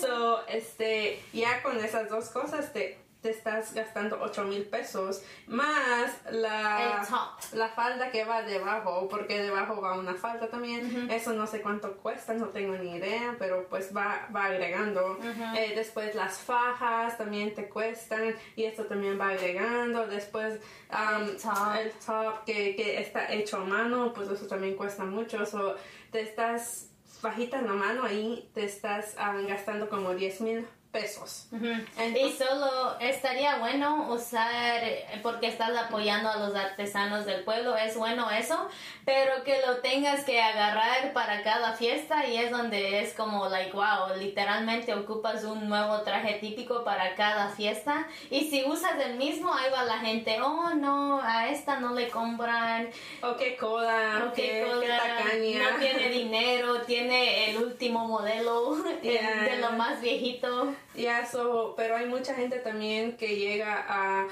so, 0.00 0.46
este, 0.46 1.20
ya 1.32 1.62
con 1.62 1.82
esas 1.82 2.08
dos 2.08 2.28
cosas 2.30 2.72
te, 2.72 2.98
te 3.22 3.30
estás 3.30 3.72
gastando 3.72 4.18
8 4.20 4.44
mil 4.44 4.64
pesos 4.64 5.22
más 5.46 6.10
la, 6.30 7.00
El 7.00 7.06
top. 7.06 7.54
la 7.54 7.68
falda 7.68 8.10
que 8.10 8.24
va 8.24 8.42
debajo, 8.42 9.08
porque 9.08 9.40
debajo 9.40 9.80
va 9.80 9.96
una 9.96 10.14
falda 10.14 10.48
también. 10.48 11.08
Eso 11.08 11.32
no 11.32 11.46
sé 11.46 11.62
cuánto 11.62 11.96
cuesta, 11.98 12.34
no 12.34 12.48
tengo 12.48 12.76
ni 12.76 12.96
idea, 12.96 13.36
pero 13.38 13.68
pues 13.68 13.96
va, 13.96 14.28
va 14.34 14.46
agregando. 14.46 15.18
Eh, 15.56 15.72
después 15.76 16.16
las 16.16 16.38
fajas 16.38 17.16
también 17.16 17.54
te 17.54 17.68
cuestan 17.68 18.34
y 18.56 18.64
esto 18.64 18.86
también 18.86 19.20
va 19.20 19.28
agregando. 19.28 20.08
Después 20.08 20.60
um, 20.90 21.22
El 21.22 21.36
top. 21.36 21.76
el 21.80 21.92
top 21.92 22.44
que, 22.44 22.74
que 22.74 23.00
está 23.00 23.32
hecho 23.32 23.58
a 23.58 23.64
mano, 23.64 24.12
pues 24.12 24.28
eso 24.30 24.48
también 24.48 24.74
cuesta 24.74 25.04
mucho. 25.04 25.46
So, 25.46 25.76
te 26.10 26.22
estás 26.22 26.88
bajita 27.22 27.60
en 27.60 27.66
la 27.66 27.74
mano 27.74 28.02
ahí, 28.02 28.50
te 28.52 28.64
estás 28.64 29.14
ah, 29.16 29.32
gastando 29.46 29.88
como 29.88 30.12
10 30.12 30.40
mil 30.40 30.66
pesos. 30.92 31.46
y 31.52 32.32
solo 32.32 32.98
estaría 33.00 33.56
bueno 33.58 34.12
usar, 34.12 34.82
porque 35.22 35.46
estás 35.46 35.74
apoyando 35.76 36.28
a 36.28 36.36
los 36.36 36.54
artesanos 36.54 37.24
del 37.24 37.44
pueblo, 37.44 37.76
es 37.76 37.96
bueno 37.96 38.30
eso, 38.30 38.68
pero 39.06 39.42
que 39.42 39.60
lo 39.66 39.78
tengas 39.78 40.24
que 40.24 40.40
agarrar 40.40 41.14
para 41.14 41.42
cada 41.42 41.72
fiesta 41.72 42.26
y 42.26 42.36
es 42.36 42.50
donde 42.50 43.00
es 43.00 43.14
como, 43.14 43.48
like, 43.48 43.72
wow, 43.72 44.14
literalmente 44.18 44.94
ocupas 44.94 45.44
un 45.44 45.68
nuevo 45.68 46.02
traje 46.02 46.34
típico 46.34 46.84
para 46.84 47.14
cada 47.14 47.48
fiesta. 47.48 48.06
Y 48.30 48.50
si 48.50 48.64
usas 48.64 49.00
el 49.00 49.16
mismo, 49.16 49.52
ahí 49.52 49.70
va 49.72 49.84
la 49.84 49.98
gente, 49.98 50.40
oh 50.42 50.74
no, 50.74 51.20
a 51.22 51.48
esta 51.48 51.80
no 51.80 51.94
le 51.94 52.10
compran. 52.10 52.90
O 53.22 53.34
qué 53.36 53.56
coda, 53.56 54.26
o 54.26 54.32
qué, 54.34 54.66
tacaña. 54.86 55.72
No 55.72 55.78
tiene 55.78 56.08
dinero, 56.10 56.82
tiene 56.82 57.50
el 57.50 57.56
último 57.62 58.06
modelo 58.06 58.74
de 59.02 59.56
lo 59.58 59.72
más 59.72 60.00
viejito. 60.02 60.74
Ya, 60.94 61.28
pero 61.76 61.96
hay 61.96 62.06
mucha 62.06 62.34
gente 62.34 62.58
también 62.58 63.16
que 63.16 63.36
llega 63.36 63.84
a 63.88 64.26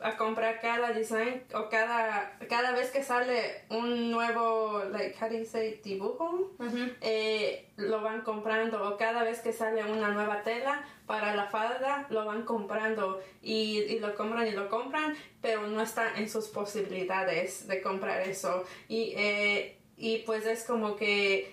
a 0.00 0.16
comprar 0.16 0.60
cada 0.60 0.92
design 0.92 1.42
o 1.54 1.68
cada 1.68 2.38
cada 2.48 2.72
vez 2.72 2.90
que 2.90 3.02
sale 3.02 3.62
un 3.70 4.10
nuevo 4.10 4.84
like 4.90 5.16
how 5.20 5.28
do 5.28 5.36
you 5.36 5.44
say 5.44 5.80
dibujo 5.82 6.52
eh, 7.00 7.68
lo 7.76 8.00
van 8.00 8.22
comprando 8.22 8.88
o 8.88 8.96
cada 8.96 9.24
vez 9.24 9.40
que 9.40 9.52
sale 9.52 9.84
una 9.84 10.10
nueva 10.10 10.42
tela 10.42 10.84
para 11.06 11.34
la 11.34 11.46
falda 11.46 12.06
lo 12.10 12.24
van 12.24 12.42
comprando 12.44 13.20
y, 13.42 13.80
y 13.80 13.98
lo 13.98 14.14
compran 14.14 14.46
y 14.46 14.52
lo 14.52 14.68
compran 14.68 15.16
pero 15.40 15.66
no 15.66 15.82
está 15.82 16.16
en 16.16 16.28
sus 16.28 16.48
posibilidades 16.48 17.66
de 17.68 17.80
comprar 17.80 18.20
eso. 18.22 18.64
Y 18.88 19.14
eh, 19.16 19.78
y 19.96 20.18
pues 20.18 20.46
es 20.46 20.64
como 20.64 20.94
que 20.96 21.52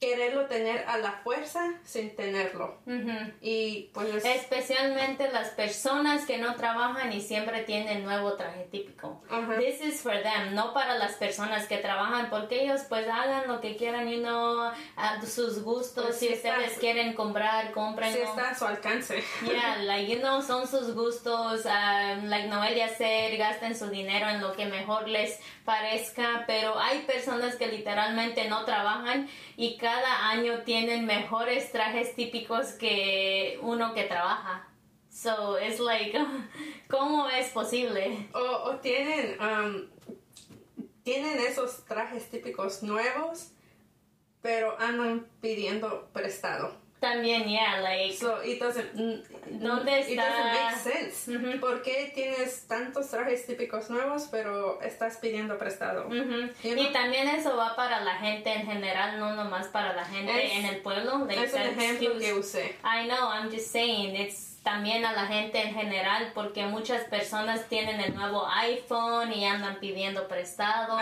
quererlo 0.00 0.46
tener 0.46 0.84
a 0.86 0.98
la 0.98 1.12
fuerza 1.24 1.72
sin 1.84 2.14
tenerlo. 2.14 2.78
Y 3.40 3.90
pues 3.92 4.24
especialmente 4.24 5.30
las 5.32 5.48
personas 5.50 6.24
que 6.24 6.38
no 6.38 6.54
trabajan 6.54 7.12
y 7.12 7.20
siempre 7.20 7.62
tienen 7.62 8.04
nuevo 8.04 8.34
traje 8.34 8.68
típico. 8.70 9.20
This 9.58 9.80
is 9.80 10.00
for 10.00 10.22
them, 10.22 10.54
no 10.54 10.72
para 10.72 10.96
las 10.98 11.14
personas 11.14 11.66
que 11.66 11.78
trabajan 11.78 12.30
porque 12.30 12.62
ellos 12.62 12.82
pues 12.88 13.08
hagan 13.08 13.48
lo 13.48 13.60
que 13.60 13.76
quieran, 13.76 14.08
you 14.08 14.20
know, 14.20 14.70
a 14.96 15.20
sus 15.22 15.62
gustos, 15.62 16.04
pues 16.04 16.18
si, 16.18 16.32
ustedes 16.32 16.78
quieren 16.78 17.14
comprar, 17.14 17.72
compren. 17.72 18.12
Si 18.12 18.20
está 18.20 18.50
a 18.50 18.54
su 18.54 18.66
alcance. 18.66 19.22
Yeah, 19.48 19.82
like 19.82 20.12
you 20.12 20.20
know, 20.20 20.42
son 20.42 20.66
sus 20.66 20.94
gustos, 20.94 21.64
um, 21.64 22.28
like 22.28 22.48
Noelia 22.48 22.86
hacer, 22.86 23.36
gasten 23.36 23.74
su 23.76 23.88
dinero 23.88 24.28
en 24.28 24.40
lo 24.40 24.52
que 24.52 24.66
mejor 24.66 25.08
les 25.08 25.38
parezca, 25.68 26.44
pero 26.46 26.78
hay 26.78 27.02
personas 27.02 27.56
que 27.56 27.66
literalmente 27.66 28.48
no 28.48 28.64
trabajan 28.64 29.28
y 29.54 29.76
cada 29.76 30.30
año 30.30 30.62
tienen 30.62 31.04
mejores 31.04 31.70
trajes 31.70 32.14
típicos 32.14 32.68
que 32.68 33.58
uno 33.60 33.92
que 33.92 34.04
trabaja. 34.04 34.66
So 35.10 35.58
it's 35.58 35.78
like, 35.78 36.18
¿cómo 36.88 37.28
es 37.28 37.50
posible? 37.50 38.30
O, 38.32 38.76
tienen, 38.76 39.36
um, 39.42 39.90
tienen 41.02 41.38
esos 41.38 41.84
trajes 41.84 42.30
típicos 42.30 42.82
nuevos, 42.82 43.50
pero 44.40 44.74
andan 44.80 45.26
pidiendo 45.42 46.08
prestado. 46.14 46.77
También, 47.00 47.48
yeah, 47.48 47.80
like. 47.80 48.16
So 48.16 48.42
it 48.42 48.60
doesn't. 48.60 48.92
¿Dónde 48.94 50.00
está? 50.00 50.10
It 50.10 50.16
doesn't 50.16 50.52
make 50.52 50.76
sense. 50.76 51.58
¿Por 51.60 51.82
qué 51.82 52.10
tienes 52.12 52.66
tantos 52.66 53.08
trajes 53.08 53.46
típicos 53.46 53.88
nuevos, 53.88 54.26
pero 54.30 54.80
estás 54.82 55.18
pidiendo 55.18 55.58
prestado? 55.58 56.08
Y 56.62 56.92
también 56.92 57.28
eso 57.28 57.56
va 57.56 57.76
para 57.76 58.00
la 58.00 58.16
gente 58.16 58.52
en 58.52 58.66
general, 58.66 59.20
no 59.20 59.34
nomás 59.34 59.68
para 59.68 59.94
la 59.94 60.04
gente 60.04 60.54
en 60.54 60.64
el 60.66 60.78
pueblo. 60.78 61.24
Like, 61.26 61.44
es 61.44 61.54
un 61.54 61.60
ejemplo 61.60 62.18
que 62.18 62.34
usé. 62.34 62.76
I 62.82 63.06
know, 63.06 63.30
I'm 63.30 63.48
just 63.50 63.70
saying, 63.70 64.16
it's 64.16 64.47
también 64.62 65.04
a 65.04 65.12
la 65.12 65.26
gente 65.26 65.60
en 65.62 65.74
general 65.74 66.32
porque 66.34 66.66
muchas 66.66 67.04
personas 67.04 67.68
tienen 67.68 68.00
el 68.00 68.14
nuevo 68.14 68.46
iPhone 68.48 69.32
y 69.32 69.44
andan 69.44 69.78
pidiendo 69.80 70.28
prestado. 70.28 70.98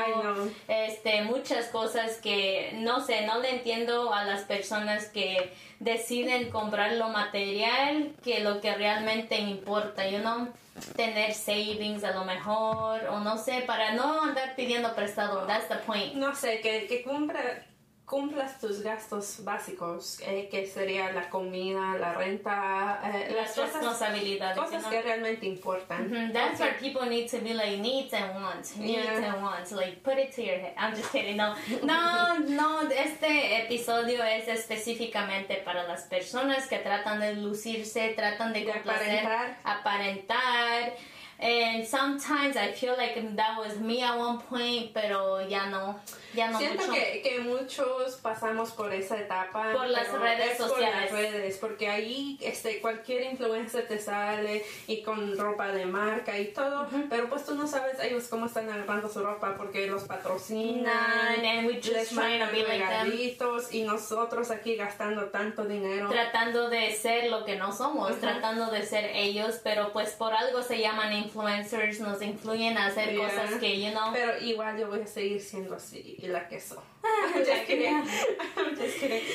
Este 0.68 1.22
muchas 1.22 1.66
cosas 1.66 2.18
que 2.18 2.72
no 2.74 3.00
sé 3.00 3.26
no 3.26 3.38
le 3.40 3.50
entiendo 3.50 4.12
a 4.12 4.24
las 4.24 4.42
personas 4.42 5.06
que 5.06 5.52
deciden 5.80 6.50
comprar 6.50 6.92
lo 6.92 7.08
material 7.08 8.12
que 8.24 8.40
lo 8.40 8.60
que 8.60 8.74
realmente 8.74 9.38
importa 9.38 10.08
you 10.08 10.20
know 10.20 10.48
tener 10.94 11.34
savings 11.34 12.02
a 12.04 12.12
lo 12.12 12.24
mejor 12.24 13.04
o 13.10 13.20
no 13.20 13.36
sé 13.36 13.62
para 13.66 13.92
no 13.92 14.22
andar 14.22 14.54
pidiendo 14.56 14.94
prestado 14.94 15.46
that's 15.46 15.68
the 15.68 15.76
point. 15.86 16.14
No 16.14 16.34
sé 16.34 16.60
que 16.60 16.86
que 16.86 17.02
compra 17.02 17.66
cumplas 18.06 18.60
tus 18.60 18.82
gastos 18.82 19.42
básicos, 19.42 20.20
eh, 20.20 20.48
que 20.48 20.64
sería 20.66 21.10
la 21.10 21.28
comida, 21.28 21.98
la 21.98 22.14
renta, 22.14 23.00
eh, 23.04 23.34
las 23.34 23.56
responsabilidades. 23.56 24.56
Cosas 24.56 24.84
que 24.86 25.02
realmente 25.02 25.44
importan. 25.46 26.32
That's 26.32 26.60
where 26.60 26.78
people 26.78 27.08
need 27.08 27.28
to 27.28 27.38
be 27.38 27.52
like 27.52 27.78
needs 27.78 28.14
and 28.14 28.32
wants, 28.36 28.76
needs 28.76 29.08
and 29.08 29.42
wants. 29.42 29.72
Like 29.72 30.02
put 30.04 30.18
it 30.18 30.32
to 30.36 30.42
your 30.42 30.56
head. 30.56 30.74
I'm 30.78 30.94
just 30.94 31.10
kidding. 31.10 31.36
No, 31.36 31.56
no, 31.82 32.38
no. 32.38 32.82
Este 32.88 33.64
episodio 33.64 34.22
es 34.22 34.46
específicamente 34.46 35.56
para 35.64 35.82
las 35.82 36.04
personas 36.04 36.68
que 36.68 36.78
tratan 36.78 37.18
de 37.18 37.34
lucirse, 37.34 38.14
tratan 38.14 38.52
de, 38.52 38.70
aparentar. 38.70 39.58
aparentar 39.64 40.92
And 41.38 41.86
sometimes 41.86 42.56
I 42.56 42.72
feel 42.72 42.94
like 42.96 43.14
that 43.36 43.58
was 43.58 43.78
me 43.78 44.02
at 44.02 44.16
one 44.16 44.38
point, 44.38 44.94
pero 44.94 45.46
ya 45.46 45.68
no, 45.68 46.00
ya 46.34 46.50
no 46.50 46.58
Siento 46.58 46.90
Que, 46.90 47.20
que 47.22 47.40
muchos 47.40 48.16
pasamos 48.22 48.70
por 48.70 48.90
esa 48.92 49.18
etapa. 49.18 49.72
Por 49.72 49.88
las 49.88 50.10
redes 50.12 50.56
sociales. 50.56 51.10
Por 51.10 51.20
las 51.20 51.32
redes, 51.32 51.58
porque 51.58 51.88
ahí 51.88 52.38
este, 52.40 52.80
cualquier 52.80 53.30
influencer 53.30 53.86
te 53.86 53.98
sale 53.98 54.64
y 54.86 55.02
con 55.02 55.36
ropa 55.36 55.68
de 55.68 55.84
marca 55.84 56.38
y 56.38 56.52
todo, 56.52 56.88
pero 57.10 57.28
pues 57.28 57.44
tú 57.44 57.54
no 57.54 57.66
sabes 57.66 57.98
ellos 58.00 58.28
cómo 58.28 58.46
están 58.46 58.70
agarrando 58.70 59.10
su 59.10 59.22
ropa 59.22 59.56
porque 59.58 59.86
los 59.88 60.04
patrocinan, 60.04 61.44
and 61.44 61.66
we 61.66 61.74
just 61.74 61.92
les 61.92 62.12
mandan 62.12 62.50
regalitos 62.50 63.74
y 63.74 63.82
nosotros 63.82 64.50
aquí 64.50 64.76
gastando 64.76 65.26
tanto 65.26 65.66
dinero. 65.66 66.08
Tratando 66.08 66.70
de 66.70 66.94
ser 66.94 67.30
lo 67.30 67.44
que 67.44 67.56
no 67.56 67.72
somos, 67.72 68.18
tratando 68.20 68.70
de 68.70 68.86
ser 68.86 69.10
ellos, 69.14 69.60
pero 69.62 69.92
pues 69.92 70.10
por 70.12 70.32
algo 70.32 70.62
se 70.62 70.80
llaman 70.80 71.25
influencers 71.26 72.00
nos 72.00 72.22
influyen 72.22 72.78
a 72.78 72.86
hacer 72.86 73.16
cosas 73.16 73.58
que, 73.60 73.80
you 73.80 73.90
know. 73.90 74.12
Pero 74.12 74.38
igual 74.40 74.78
yo 74.78 74.88
voy 74.88 75.00
a 75.00 75.06
seguir 75.06 75.40
siendo 75.40 75.74
así 75.74 76.16
y 76.20 76.26
la 76.28 76.48
queso. 76.48 76.82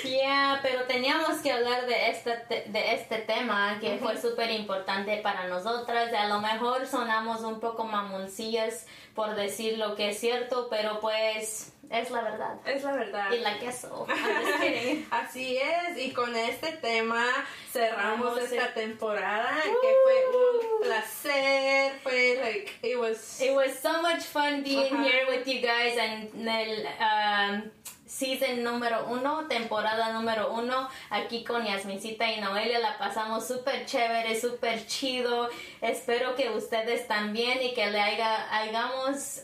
Yeah, 0.03 0.59
pero 0.61 0.83
teníamos 0.83 1.39
que 1.39 1.51
hablar 1.51 1.85
de 1.85 2.09
este, 2.09 2.31
de 2.69 2.93
este 2.93 3.17
tema 3.19 3.77
que 3.79 3.97
fue 3.97 4.19
súper 4.19 4.51
importante 4.51 5.17
para 5.17 5.47
nosotras. 5.47 6.13
A 6.13 6.27
lo 6.27 6.39
mejor 6.39 6.85
sonamos 6.87 7.41
un 7.41 7.59
poco 7.59 7.85
mamoncillas 7.85 8.85
por 9.15 9.35
decir 9.35 9.77
lo 9.77 9.95
que 9.95 10.09
es 10.09 10.19
cierto, 10.19 10.67
pero 10.69 10.99
pues 10.99 11.70
es 11.91 12.09
la 12.09 12.21
verdad. 12.21 12.55
Es 12.65 12.83
la 12.83 12.93
verdad. 12.93 13.31
Y 13.31 13.39
la 13.39 13.59
queso. 13.59 14.07
Así 15.11 15.57
es. 15.57 15.97
Y 15.97 16.11
con 16.11 16.33
este 16.35 16.71
tema 16.73 17.25
cerramos 17.69 18.37
esta 18.39 18.73
temporada 18.73 19.61
que 19.61 19.95
fue 20.03 20.39
un 20.39 20.81
placer. 20.83 21.99
Fue 22.01 22.39
like 22.41 22.71
it 22.81 22.97
was. 22.97 23.41
It 23.41 23.53
was 23.53 23.77
so 23.77 24.01
much 24.01 24.23
fun 24.23 24.63
being 24.63 25.03
here 25.03 25.25
with 25.29 25.45
you 25.45 25.61
guys 25.61 25.97
and 25.97 26.47
el 26.47 26.87
um, 26.99 27.71
season 28.05 28.63
número 28.63 29.07
uno, 29.07 29.47
temporada 29.47 30.13
número 30.13 30.53
uno, 30.53 30.89
aquí 31.09 31.43
con 31.43 31.65
Yasmincita 31.65 32.31
y 32.31 32.39
Noelia 32.39 32.79
la 32.79 32.97
pasamos 32.97 33.47
súper 33.47 33.85
chévere, 33.85 34.39
súper 34.39 34.85
chido. 34.85 35.49
Espero 35.81 36.35
que 36.35 36.49
ustedes 36.49 37.07
también 37.07 37.61
y 37.61 37.73
que 37.73 37.89
le 37.89 37.99
haya, 37.99 38.49
hagamos, 38.51 39.43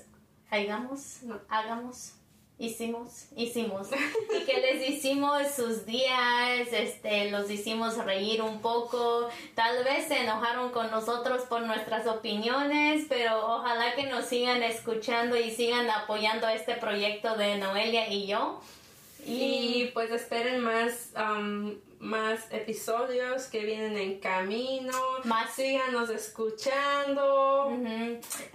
hagamos, 0.49 1.19
hagamos 1.49 2.16
hicimos, 2.59 3.27
hicimos. 3.35 3.87
y 4.35 4.45
que 4.45 4.59
les 4.59 4.89
hicimos 4.89 5.51
sus 5.55 5.85
días, 5.85 6.67
este, 6.71 7.29
los 7.31 7.49
hicimos 7.49 7.97
reír 7.97 8.41
un 8.41 8.61
poco. 8.61 9.29
Tal 9.55 9.83
vez 9.83 10.07
se 10.07 10.21
enojaron 10.21 10.71
con 10.71 10.89
nosotros 10.91 11.43
por 11.43 11.61
nuestras 11.61 12.07
opiniones, 12.07 13.05
pero 13.09 13.55
ojalá 13.55 13.95
que 13.95 14.03
nos 14.03 14.25
sigan 14.25 14.63
escuchando 14.63 15.37
y 15.37 15.51
sigan 15.51 15.89
apoyando 15.89 16.47
este 16.47 16.75
proyecto 16.75 17.35
de 17.35 17.57
Noelia 17.57 18.11
y 18.11 18.27
yo. 18.27 18.61
Y, 19.25 19.89
pues 19.93 20.09
esperen 20.11 20.61
más 20.61 21.11
um, 21.17 21.75
más 21.99 22.51
episodios 22.51 23.45
que 23.45 23.65
vienen 23.65 23.97
en 23.97 24.19
camino. 24.19 24.93
Más 25.23 25.53
síganos 25.53 26.09
escuchando. 26.09 27.71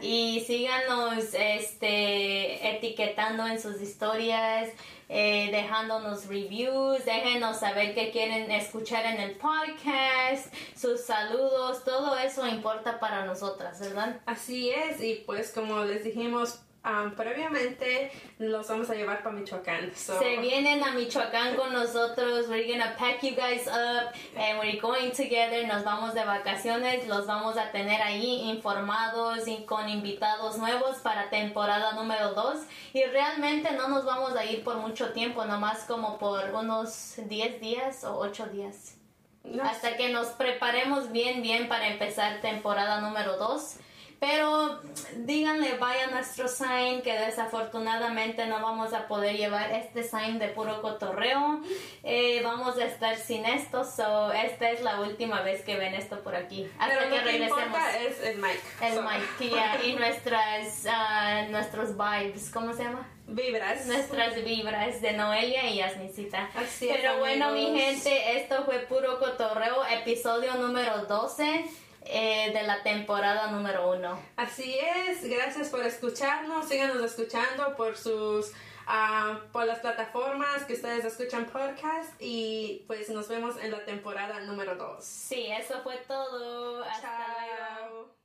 Y 0.01 0.45
síganos 0.47 1.35
este, 1.35 2.77
etiquetando 2.77 3.47
en 3.47 3.61
sus 3.61 3.81
historias, 3.81 4.71
eh, 5.09 5.51
dejándonos 5.53 6.27
reviews, 6.27 7.05
déjenos 7.05 7.59
saber 7.59 7.95
qué 7.95 8.11
quieren 8.11 8.51
escuchar 8.51 9.05
en 9.05 9.21
el 9.21 9.33
podcast, 9.33 10.53
sus 10.75 11.03
saludos, 11.03 11.85
todo 11.85 12.17
eso 12.19 12.47
importa 12.47 12.99
para 12.99 13.27
nosotras, 13.27 13.79
¿verdad? 13.81 14.21
Así 14.25 14.71
es, 14.71 15.03
y 15.03 15.23
pues 15.27 15.53
como 15.53 15.85
les 15.85 16.05
dijimos 16.05 16.61
um, 16.85 17.13
previamente 17.13 18.11
los 18.39 18.69
vamos 18.69 18.91
a 18.91 18.95
llevar 18.95 19.23
para 19.23 19.35
Michoacán. 19.35 19.95
So, 19.95 20.19
Se 20.19 20.37
vienen 20.39 20.83
a 20.83 20.93
Michoacán 20.93 21.57
con 21.57 21.73
nosotros. 21.73 22.49
We're 22.49 22.67
gonna 22.67 22.95
pack 22.99 23.23
you 23.23 23.37
guys 23.37 23.67
up 23.67 24.13
and 24.37 24.59
we're 24.59 24.81
going 24.81 25.11
together. 25.11 25.67
Nos 25.67 25.85
vamos 25.85 26.15
de 26.15 26.25
vacaciones. 26.25 27.07
Los 27.07 27.27
vamos 27.27 27.57
a 27.57 27.71
tener 27.71 28.03
ahí 28.03 28.51
informados 28.51 29.47
y 29.47 29.65
con 29.65 29.89
invitados 29.89 30.59
nuevos 30.59 30.99
para 30.99 31.31
temporada 31.31 31.93
número 31.93 32.35
2. 32.35 32.59
Y 32.95 33.05
realmente 33.05 33.73
no 33.73 33.89
nos 33.89 34.05
vamos 34.05 34.35
a 34.37 34.45
ir 34.45 34.65
por 34.65 34.77
mucho 34.77 35.13
tiempo, 35.13 35.45
nomás 35.45 35.85
como 35.85 36.19
por 36.19 36.51
unos 36.55 37.15
10 37.17 37.61
días 37.61 38.05
o 38.05 38.19
8 38.19 38.47
días. 38.47 38.97
no 39.45 39.63
Hasta 39.63 39.97
que 39.97 40.09
nos 40.09 40.29
preparemos 40.29 41.13
bien, 41.13 41.43
bien 41.43 41.69
para 41.69 41.89
empezar 41.89 42.41
temporada 42.41 43.01
número 43.01 43.37
2. 43.37 43.77
Pero 44.23 44.81
díganle, 45.17 45.79
vaya 45.79 46.07
nuestro 46.07 46.47
sign, 46.47 47.03
que 47.03 47.13
desafortunadamente 47.13 48.47
no 48.47 48.63
vamos 48.63 48.93
a 48.93 49.09
poder 49.09 49.37
llevar 49.37 49.73
este 49.73 50.05
sign 50.05 50.39
de 50.39 50.47
puro 50.47 50.81
cotorreo. 50.81 51.61
Eh, 52.05 52.41
vamos 52.45 52.79
a 52.79 52.85
estar 52.85 53.17
sin 53.17 53.45
esto, 53.45 53.83
so 53.85 54.31
esta 54.33 54.71
es 54.71 54.81
la 54.83 55.01
última 55.01 55.41
vez 55.43 55.63
que 55.63 55.77
ven 55.77 55.95
esto 55.95 56.21
por 56.21 56.37
aquí. 56.37 56.71
Hasta 56.79 56.95
Pero 56.99 57.11
que 57.11 57.17
lo 57.19 57.25
que 57.25 57.31
regresemos. 57.33 57.63
importa 57.65 57.99
es 57.99 58.21
el 58.23 58.39
mic. 58.39 58.61
El 58.81 58.95
So, 58.95 59.03
mic 59.03 59.51
ya, 59.53 59.85
y 59.85 59.95
nuestras, 59.97 60.87
ah, 60.89 61.43
nuestros 61.51 61.97
vibes, 61.97 62.49
¿cómo 62.51 62.73
se 62.75 62.85
llama? 62.85 63.09
Vibras. 63.27 63.87
nuestras 63.87 64.37
vibras 64.45 65.01
de 65.03 65.13
Noelia 65.15 65.69
y 65.69 65.79
Yasmicita. 65.79 66.49
Así 66.55 66.89
es, 66.89 66.97
Pero 66.99 67.19
bueno, 67.19 67.51
mi 67.51 67.67
amigos. 67.67 67.81
gente, 68.05 68.37
esto 68.39 68.65
fue 68.67 68.79
puro 68.81 69.19
cotorreo, 69.19 69.85
episodio 69.87 70.55
número 70.55 71.07
12 71.07 71.65
eh, 72.07 72.51
de 72.53 72.63
la 72.63 72.83
temporada 72.83 73.51
número 73.51 73.91
1. 73.91 74.19
Así 74.37 74.77
es, 74.79 75.25
gracias 75.25 75.69
por 75.69 75.85
escucharnos, 75.85 76.69
síganos 76.69 77.03
escuchando 77.03 77.77
por 77.77 77.97
sus 77.97 78.53
ah, 78.87 79.41
por 79.53 79.65
las 79.67 79.79
plataformas 79.81 80.65
que 80.65 80.75
ustedes 80.75 81.05
escuchan 81.05 81.47
podcast 81.47 82.11
y 82.21 82.85
pues 82.87 83.09
nos 83.11 83.29
vemos 83.29 83.57
en 83.63 83.71
la 83.71 83.85
temporada 83.85 84.41
número 84.41 84.75
2. 84.77 85.05
Sí, 85.05 85.47
eso 85.51 85.81
fue 85.83 85.97
todo. 86.09 86.83
Hasta 86.85 87.09
Chao. 87.09 87.89
luego. 87.91 88.22